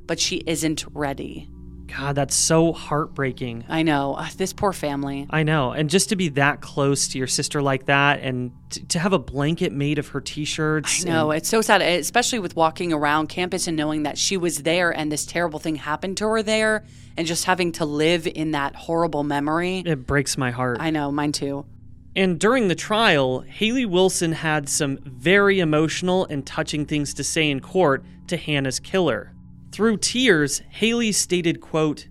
but 0.07 0.21
she 0.21 0.45
isn't 0.47 0.85
ready. 0.93 1.51
God, 1.87 2.17
that's 2.17 2.35
so 2.35 2.73
heartbreaking. 2.73 3.65
I 3.69 3.83
know, 3.83 4.15
Ugh, 4.19 4.31
this 4.33 4.53
poor 4.53 4.73
family. 4.73 5.27
I 5.31 5.43
know. 5.43 5.73
And 5.73 5.89
just 5.89 6.09
to 6.09 6.17
be 6.17 6.29
that 6.31 6.61
close 6.61 7.09
to 7.09 7.19
your 7.19 7.27
sister 7.27 7.63
like 7.63 7.87
that 7.87 8.21
and 8.21 8.53
t- 8.71 8.83
to 8.83 8.99
have 8.99 9.13
a 9.13 9.19
blanket 9.19 9.73
made 9.73 9.99
of 9.99 10.09
her 10.09 10.21
t 10.21 10.45
shirts. 10.45 11.05
I 11.07 11.09
No, 11.09 11.31
it's 11.31 11.49
so 11.49 11.61
sad, 11.61 11.83
especially 11.83 12.39
with 12.39 12.57
walking 12.57 12.93
around 12.93 13.29
campus 13.29 13.67
and 13.67 13.77
knowing 13.77 14.03
that 14.03 14.19
she 14.19 14.37
was 14.37 14.63
there 14.63 14.91
and 14.91 15.11
this 15.11 15.25
terrible 15.25 15.59
thing 15.59 15.77
happened 15.77 16.17
to 16.19 16.27
her 16.27 16.43
there 16.43 16.85
and 17.17 17.27
just 17.27 17.45
having 17.45 17.73
to 17.73 17.85
live 17.85 18.27
in 18.27 18.51
that 18.51 18.75
horrible 18.75 19.23
memory. 19.23 19.83
It 19.87 20.07
breaks 20.07 20.37
my 20.37 20.51
heart. 20.51 20.79
I 20.81 20.91
know, 20.91 21.13
mine 21.13 21.33
too. 21.33 21.67
And 22.15 22.41
during 22.41 22.69
the 22.69 22.75
trial, 22.75 23.41
Haley 23.41 23.85
Wilson 23.85 24.33
had 24.33 24.71
some 24.71 24.99
very 25.05 25.61
emotional 25.61 26.25
and 26.27 26.47
touching 26.47 26.87
things 26.87 27.13
to 27.15 27.25
say 27.25 27.51
in 27.51 27.61
court 27.61 28.05
to 28.29 28.39
Hannah's 28.39 28.81
killer. 28.81 29.33
Through 29.77 29.99
tears, 29.99 30.63
Haley 30.71 31.13
stated, 31.13 31.61
quote, 31.61 32.09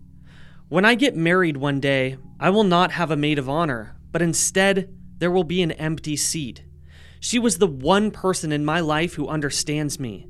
When 0.69 0.85
I 0.85 0.93
get 0.93 1.15
married 1.15 1.57
one 1.57 1.79
day, 1.79 2.15
I 2.39 2.51
will 2.51 2.63
not 2.63 2.91
have 2.91 3.09
a 3.09 3.17
maid 3.17 3.39
of 3.39 3.49
honor, 3.49 3.95
but 4.11 4.21
instead 4.21 4.95
there 5.17 5.31
will 5.31 5.43
be 5.43 5.63
an 5.63 5.71
empty 5.71 6.15
seat. 6.15 6.63
She 7.19 7.39
was 7.39 7.57
the 7.57 7.65
one 7.65 8.11
person 8.11 8.51
in 8.51 8.65
my 8.65 8.81
life 8.81 9.15
who 9.15 9.27
understands 9.27 9.99
me. 9.99 10.27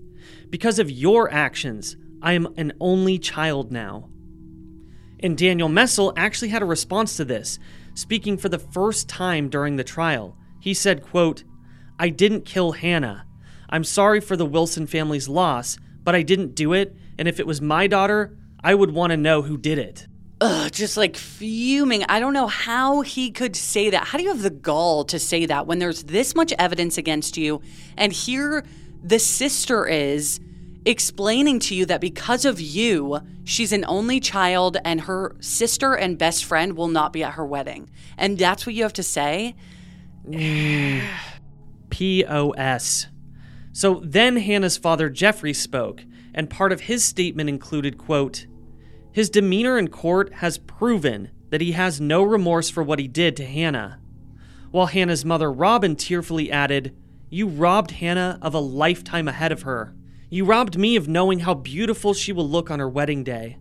Because 0.49 0.79
of 0.79 0.89
your 0.89 1.29
actions, 1.29 1.97
I 2.21 2.31
am 2.31 2.53
an 2.55 2.71
only 2.79 3.19
child 3.19 3.69
now. 3.69 4.07
And 5.19 5.38
Daniel 5.38 5.67
Messel 5.67 6.13
actually 6.15 6.47
had 6.47 6.61
a 6.61 6.65
response 6.65 7.17
to 7.17 7.25
this, 7.25 7.59
speaking 7.95 8.38
for 8.38 8.47
the 8.47 8.59
first 8.59 9.09
time 9.09 9.49
during 9.49 9.75
the 9.75 9.83
trial. 9.83 10.38
He 10.61 10.73
said, 10.73 11.03
quote, 11.03 11.43
I 11.99 12.07
didn't 12.07 12.45
kill 12.45 12.71
Hannah. 12.71 13.25
I'm 13.69 13.83
sorry 13.83 14.21
for 14.21 14.38
the 14.38 14.45
Wilson 14.45 14.88
family's 14.88 15.27
loss, 15.27 15.77
but 16.01 16.15
I 16.15 16.21
didn't 16.21 16.55
do 16.55 16.71
it, 16.71 16.95
and 17.18 17.28
if 17.28 17.39
it 17.39 17.47
was 17.47 17.61
my 17.61 17.88
daughter, 17.88 18.38
I 18.63 18.76
would 18.76 18.91
want 18.91 19.11
to 19.11 19.18
know 19.18 19.41
who 19.41 19.57
did 19.57 19.78
it. 19.78 20.07
Ugh, 20.41 20.72
just 20.72 20.97
like 20.97 21.16
fuming. 21.16 22.03
I 22.09 22.20
don't 22.20 22.34
know 22.34 22.47
how 22.47 23.01
he 23.01 23.32
could 23.32 23.55
say 23.55 23.89
that. 23.89 24.07
How 24.07 24.18
do 24.18 24.24
you 24.24 24.30
have 24.30 24.41
the 24.41 24.49
gall 24.49 25.05
to 25.05 25.18
say 25.18 25.45
that 25.45 25.66
when 25.66 25.80
there's 25.80 26.03
this 26.03 26.36
much 26.36 26.53
evidence 26.59 26.97
against 26.97 27.38
you? 27.38 27.61
And 27.95 28.11
here 28.11 28.66
the 29.01 29.20
sister 29.20 29.88
is 29.88 30.39
explaining 30.86 31.59
to 31.59 31.76
you 31.76 31.86
that 31.86 32.01
because 32.01 32.43
of 32.45 32.59
you, 32.59 33.20
she's 33.43 33.72
an 33.72 33.86
only 33.88 34.20
child 34.20 34.78
and 34.84 35.01
her 35.01 35.36
sister 35.39 35.93
and 35.93 36.18
best 36.18 36.43
friend 36.43 36.76
will 36.76 36.88
not 36.88 37.13
be 37.13 37.24
at 37.24 37.34
her 37.34 37.45
wedding. 37.45 37.89
And 38.18 38.38
that's 38.38 38.66
what 38.66 38.76
you 38.76 38.84
have 38.84 38.93
to 38.93 39.03
say? 39.03 39.55
POS. 41.89 43.07
So 43.72 44.01
then 44.03 44.38
Hannah's 44.38 44.78
father 44.78 45.09
Jeffrey 45.09 45.53
spoke, 45.53 46.03
and 46.36 46.49
part 46.49 46.73
of 46.73 46.81
his 46.81 47.03
statement 47.03 47.49
included, 47.49 47.97
quote, 47.97 48.45
His 49.11 49.29
demeanor 49.29 49.79
in 49.79 49.88
court 49.88 50.33
has 50.33 50.57
proven 50.57 51.31
that 51.49 51.61
he 51.61 51.71
has 51.71 52.01
no 52.01 52.21
remorse 52.21 52.69
for 52.69 52.83
what 52.83 52.99
he 52.99 53.07
did 53.07 53.38
to 53.38 53.45
Hannah. 53.45 54.01
While 54.69 54.88
Hannah's 54.88 55.23
mother 55.23 55.49
Robin 55.49 55.95
tearfully 55.95 56.51
added, 56.51 56.93
You 57.29 57.47
robbed 57.47 57.91
Hannah 57.91 58.38
of 58.41 58.53
a 58.53 58.59
lifetime 58.59 59.29
ahead 59.29 59.53
of 59.53 59.61
her. 59.61 59.95
You 60.29 60.43
robbed 60.43 60.77
me 60.77 60.97
of 60.97 61.07
knowing 61.07 61.39
how 61.39 61.53
beautiful 61.53 62.13
she 62.13 62.33
will 62.33 62.49
look 62.49 62.69
on 62.69 62.79
her 62.79 62.89
wedding 62.89 63.23
day. 63.23 63.57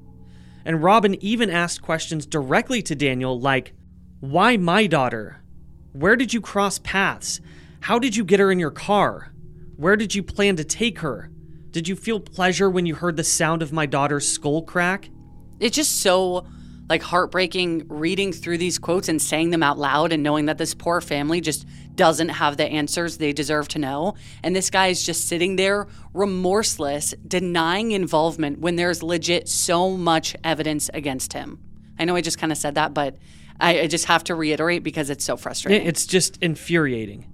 And 0.65 0.83
Robin 0.83 1.15
even 1.23 1.51
asked 1.51 1.81
questions 1.81 2.27
directly 2.27 2.83
to 2.83 2.97
Daniel, 2.97 3.39
like, 3.39 3.73
Why 4.19 4.57
my 4.57 4.89
daughter? 4.89 5.45
Where 5.93 6.17
did 6.17 6.35
you 6.35 6.41
cross 6.41 6.81
paths? 6.81 7.41
How 7.83 8.01
did 8.01 8.17
you 8.17 8.25
get 8.25 8.41
her 8.41 8.51
in 8.51 8.59
your 8.59 8.73
car? 8.73 9.33
Where 9.77 9.95
did 9.95 10.17
you 10.17 10.25
plan 10.25 10.57
to 10.57 10.65
take 10.65 10.99
her? 10.99 11.31
Did 11.75 11.89
you 11.89 11.97
feel 11.97 12.21
pleasure 12.21 12.71
when 12.71 12.87
you 12.87 12.95
heard 12.95 13.17
the 13.17 13.25
sound 13.25 13.61
of 13.61 13.73
my 13.73 13.85
daughter's 13.85 14.29
skull 14.29 14.63
crack? 14.63 15.11
It's 15.59 15.75
just 15.75 16.03
so 16.03 16.47
like 16.89 17.03
heartbreaking 17.03 17.87
reading 17.89 18.33
through 18.33 18.59
these 18.59 18.79
quotes 18.79 19.09
and 19.09 19.21
saying 19.21 19.51
them 19.51 19.61
out 19.61 19.77
loud 19.77 20.13
and 20.13 20.23
knowing 20.23 20.47
that 20.47 20.57
this 20.57 20.73
poor 20.73 21.01
family 21.01 21.41
just 21.41 21.67
doesn't 21.97 22.29
have 22.29 22.59
the 22.59 22.65
answers 22.65 23.19
they 23.19 23.33
deserve 23.33 23.67
to 23.67 23.81
know. 23.81 24.15
And 24.45 24.55
this 24.55 24.71
guy 24.71 24.87
is 24.87 25.05
just 25.05 25.27
sitting 25.27 25.57
there 25.57 25.89
remorseless, 26.13 27.13
denying 27.27 27.91
involvement 27.91 28.61
when 28.61 28.77
there's 28.77 29.03
legit 29.03 29.49
so 29.49 29.91
much 29.97 30.37
evidence 30.45 30.91
against 30.95 31.33
him. 31.33 31.59
I 31.99 32.05
know 32.05 32.15
I 32.15 32.21
just 32.21 32.39
kind 32.39 32.53
of 32.53 32.59
said 32.59 32.77
that, 32.77 32.95
but 32.95 33.19
I, 33.59 33.81
I 33.81 33.87
just 33.89 34.05
have 34.05 34.23
to 34.25 34.37
reiterate 34.37 34.85
because 34.85 35.11
it's 35.11 35.25
so 35.25 35.37
frustrating. 35.37 35.89
It's 35.89 36.07
just 36.07 36.41
infuriating. 36.41 37.27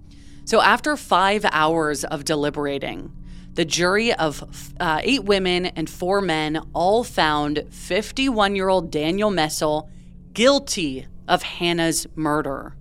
So, 0.47 0.63
after 0.63 0.97
five 0.97 1.45
hours 1.53 2.05
of 2.05 2.25
deliberating, 2.25 3.13
the 3.55 3.65
jury 3.65 4.13
of 4.15 4.75
uh, 4.79 5.01
eight 5.03 5.25
women 5.25 5.67
and 5.67 5.89
four 5.89 6.21
men 6.21 6.61
all 6.73 7.05
found 7.05 7.65
51 7.71 8.57
year 8.57 8.69
old 8.69 8.91
Daniel 8.91 9.31
Messel 9.31 9.89
guilty 10.33 11.07
of 11.27 11.43
Hannah's 11.43 12.07
murder. 12.15 12.75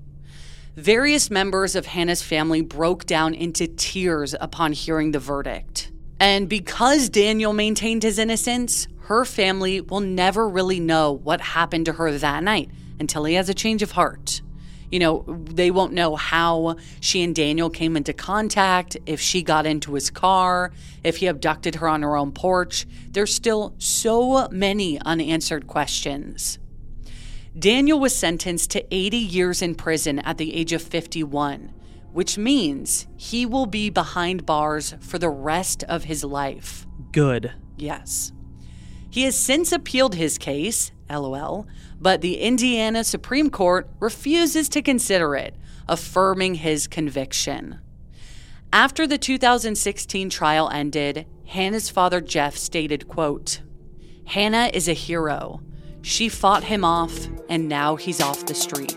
Various 0.76 1.30
members 1.30 1.76
of 1.76 1.88
Hannah's 1.88 2.22
family 2.22 2.62
broke 2.62 3.06
down 3.06 3.34
into 3.34 3.68
tears 3.68 4.36
upon 4.40 4.72
hearing 4.72 5.12
the 5.12 5.20
verdict. 5.20 5.92
And 6.20 6.48
because 6.48 7.10
Daniel 7.10 7.54
maintained 7.54 8.04
his 8.04 8.20
innocence, 8.20 8.88
her 9.04 9.26
family 9.26 9.82
will 9.82 10.02
never 10.02 10.48
really 10.48 10.80
know 10.80 11.12
what 11.12 11.42
happened 11.42 11.86
to 11.86 11.94
her 11.94 12.12
that 12.12 12.44
night 12.44 12.70
until 13.00 13.24
he 13.24 13.34
has 13.34 13.50
a 13.50 13.54
change 13.54 13.82
of 13.82 13.92
heart. 13.92 14.42
You 14.92 15.00
know, 15.00 15.26
they 15.28 15.72
won't 15.72 15.94
know 15.94 16.16
how 16.16 16.78
she 17.00 17.22
and 17.24 17.36
Daniel 17.36 17.70
came 17.70 17.96
into 17.96 18.14
contact, 18.14 18.98
if 19.06 19.20
she 19.20 19.44
got 19.44 19.66
into 19.66 19.94
his 19.94 20.10
car, 20.10 20.72
if 21.04 21.18
he 21.18 21.28
abducted 21.28 21.76
her 21.76 21.88
on 21.88 22.02
her 22.02 22.16
own 22.16 22.32
porch. 22.32 22.88
There's 23.12 23.34
still 23.34 23.76
so 23.78 24.48
many 24.50 25.00
unanswered 25.02 25.68
questions. 25.68 26.60
Daniel 27.58 28.00
was 28.00 28.16
sentenced 28.16 28.72
to 28.72 28.86
80 28.94 29.18
years 29.18 29.62
in 29.62 29.76
prison 29.76 30.20
at 30.20 30.38
the 30.38 30.56
age 30.56 30.72
of 30.72 30.82
51, 30.82 31.74
which 32.12 32.38
means 32.38 33.08
he 33.18 33.46
will 33.46 33.66
be 33.66 33.90
behind 33.90 34.46
bars 34.46 34.96
for 35.00 35.20
the 35.20 35.30
rest 35.30 35.84
of 35.84 36.06
his 36.06 36.24
life. 36.24 36.86
Good. 37.12 37.54
Yes. 37.78 38.32
He 39.10 39.24
has 39.24 39.38
since 39.38 39.72
appealed 39.72 40.16
his 40.16 40.38
case, 40.38 40.92
lol, 41.10 41.68
but 42.00 42.22
the 42.22 42.40
Indiana 42.40 43.04
Supreme 43.04 43.50
Court 43.50 43.90
refuses 44.00 44.70
to 44.70 44.82
consider 44.82 45.36
it, 45.36 45.56
affirming 45.88 46.56
his 46.56 46.88
conviction. 46.88 47.80
After 48.72 49.08
the 49.08 49.18
2016 49.18 50.30
trial 50.30 50.70
ended, 50.70 51.26
Hannah's 51.48 51.90
father 51.90 52.22
Jeff 52.22 52.56
stated, 52.56 53.08
quote, 53.08 53.62
Hannah 54.26 54.70
is 54.74 54.88
a 54.88 54.94
hero. 54.94 55.62
She 56.04 56.30
fought 56.30 56.66
him 56.66 56.86
off, 56.86 57.28
and 57.50 57.68
now 57.68 57.96
he's 57.96 58.22
off 58.22 58.46
the 58.46 58.54
street. 58.54 58.96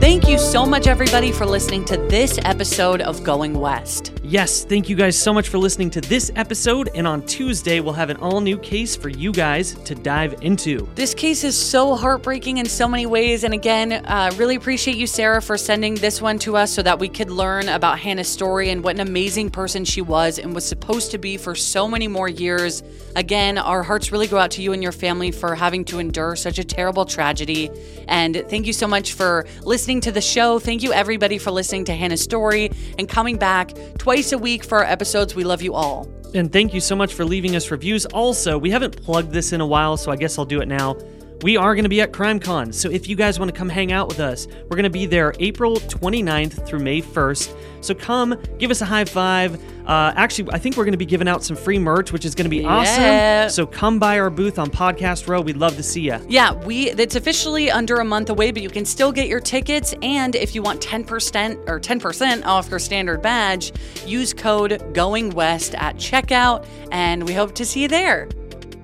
Thank 0.00 0.26
you 0.26 0.38
so 0.38 0.64
much, 0.64 0.86
everybody, 0.86 1.32
for 1.32 1.44
listening 1.44 1.84
to 1.84 1.98
this 2.08 2.38
episode 2.44 3.02
of 3.02 3.22
Going 3.22 3.52
West. 3.58 4.17
Yes, 4.28 4.62
thank 4.62 4.90
you 4.90 4.94
guys 4.94 5.18
so 5.18 5.32
much 5.32 5.48
for 5.48 5.56
listening 5.56 5.88
to 5.88 6.02
this 6.02 6.30
episode. 6.36 6.90
And 6.94 7.06
on 7.06 7.24
Tuesday, 7.24 7.80
we'll 7.80 7.94
have 7.94 8.10
an 8.10 8.18
all 8.18 8.42
new 8.42 8.58
case 8.58 8.94
for 8.94 9.08
you 9.08 9.32
guys 9.32 9.72
to 9.84 9.94
dive 9.94 10.42
into. 10.42 10.86
This 10.96 11.14
case 11.14 11.44
is 11.44 11.56
so 11.56 11.96
heartbreaking 11.96 12.58
in 12.58 12.66
so 12.66 12.86
many 12.86 13.06
ways. 13.06 13.42
And 13.42 13.54
again, 13.54 13.90
uh, 13.90 14.30
really 14.36 14.56
appreciate 14.56 14.98
you, 14.98 15.06
Sarah, 15.06 15.40
for 15.40 15.56
sending 15.56 15.94
this 15.94 16.20
one 16.20 16.38
to 16.40 16.58
us 16.58 16.70
so 16.70 16.82
that 16.82 16.98
we 16.98 17.08
could 17.08 17.30
learn 17.30 17.70
about 17.70 18.00
Hannah's 18.00 18.28
story 18.28 18.68
and 18.68 18.84
what 18.84 18.96
an 18.96 19.00
amazing 19.00 19.48
person 19.48 19.86
she 19.86 20.02
was 20.02 20.38
and 20.38 20.54
was 20.54 20.66
supposed 20.66 21.10
to 21.12 21.16
be 21.18 21.38
for 21.38 21.54
so 21.54 21.88
many 21.88 22.06
more 22.06 22.28
years. 22.28 22.82
Again, 23.16 23.56
our 23.56 23.82
hearts 23.82 24.12
really 24.12 24.26
go 24.26 24.36
out 24.36 24.50
to 24.52 24.62
you 24.62 24.74
and 24.74 24.82
your 24.82 24.92
family 24.92 25.30
for 25.30 25.54
having 25.54 25.86
to 25.86 26.00
endure 26.00 26.36
such 26.36 26.58
a 26.58 26.64
terrible 26.64 27.06
tragedy. 27.06 27.70
And 28.08 28.44
thank 28.50 28.66
you 28.66 28.74
so 28.74 28.86
much 28.86 29.14
for 29.14 29.46
listening 29.62 30.02
to 30.02 30.12
the 30.12 30.20
show. 30.20 30.58
Thank 30.58 30.82
you, 30.82 30.92
everybody, 30.92 31.38
for 31.38 31.50
listening 31.50 31.86
to 31.86 31.94
Hannah's 31.94 32.20
story 32.20 32.70
and 32.98 33.08
coming 33.08 33.38
back 33.38 33.72
twice 33.96 34.17
twice 34.18 34.32
a 34.32 34.38
week 34.38 34.64
for 34.64 34.78
our 34.78 34.84
episodes. 34.84 35.36
We 35.36 35.44
love 35.44 35.62
you 35.62 35.74
all. 35.74 36.08
And 36.34 36.52
thank 36.52 36.74
you 36.74 36.80
so 36.80 36.96
much 36.96 37.14
for 37.14 37.24
leaving 37.24 37.54
us 37.54 37.70
reviews. 37.70 38.04
Also, 38.06 38.58
we 38.58 38.68
haven't 38.68 39.00
plugged 39.00 39.30
this 39.30 39.52
in 39.52 39.60
a 39.60 39.66
while, 39.66 39.96
so 39.96 40.10
I 40.10 40.16
guess 40.16 40.36
I'll 40.40 40.44
do 40.44 40.60
it 40.60 40.66
now. 40.66 40.96
We 41.42 41.56
are 41.56 41.76
going 41.76 41.84
to 41.84 41.88
be 41.88 42.00
at 42.00 42.10
CrimeCon, 42.10 42.74
so 42.74 42.90
if 42.90 43.08
you 43.08 43.14
guys 43.14 43.38
want 43.38 43.48
to 43.52 43.56
come 43.56 43.68
hang 43.68 43.92
out 43.92 44.08
with 44.08 44.18
us, 44.18 44.48
we're 44.64 44.76
going 44.76 44.82
to 44.82 44.90
be 44.90 45.06
there 45.06 45.32
April 45.38 45.76
29th 45.76 46.66
through 46.66 46.80
May 46.80 47.00
1st. 47.00 47.54
So 47.80 47.94
come, 47.94 48.36
give 48.58 48.72
us 48.72 48.80
a 48.80 48.84
high 48.84 49.04
five. 49.04 49.54
Uh, 49.86 50.12
actually, 50.16 50.50
I 50.52 50.58
think 50.58 50.76
we're 50.76 50.84
going 50.84 50.92
to 50.94 50.98
be 50.98 51.06
giving 51.06 51.28
out 51.28 51.44
some 51.44 51.56
free 51.56 51.78
merch, 51.78 52.10
which 52.10 52.24
is 52.24 52.34
going 52.34 52.46
to 52.46 52.50
be 52.50 52.62
Yeah. 52.62 53.44
awesome. 53.44 53.50
So 53.54 53.66
come 53.66 54.00
by 54.00 54.18
our 54.18 54.30
booth 54.30 54.58
on 54.58 54.68
Podcast 54.68 55.28
Row. 55.28 55.40
We'd 55.40 55.56
love 55.56 55.76
to 55.76 55.82
see 55.84 56.00
you. 56.00 56.18
Yeah, 56.28 56.52
we 56.64 56.90
it's 56.90 57.14
officially 57.14 57.70
under 57.70 57.98
a 58.00 58.04
month 58.04 58.30
away, 58.30 58.50
but 58.50 58.60
you 58.60 58.68
can 58.68 58.84
still 58.84 59.12
get 59.12 59.28
your 59.28 59.38
tickets. 59.40 59.94
And 60.02 60.34
if 60.34 60.56
you 60.56 60.62
want 60.62 60.80
10% 60.80 61.68
or 61.68 61.78
10% 61.78 62.44
off 62.46 62.68
your 62.68 62.80
standard 62.80 63.22
badge, 63.22 63.72
use 64.04 64.34
code 64.34 64.92
Going 64.92 65.30
West 65.30 65.76
at 65.76 65.94
checkout, 65.98 66.66
and 66.90 67.22
we 67.24 67.32
hope 67.32 67.54
to 67.54 67.64
see 67.64 67.82
you 67.82 67.88
there. 67.88 68.28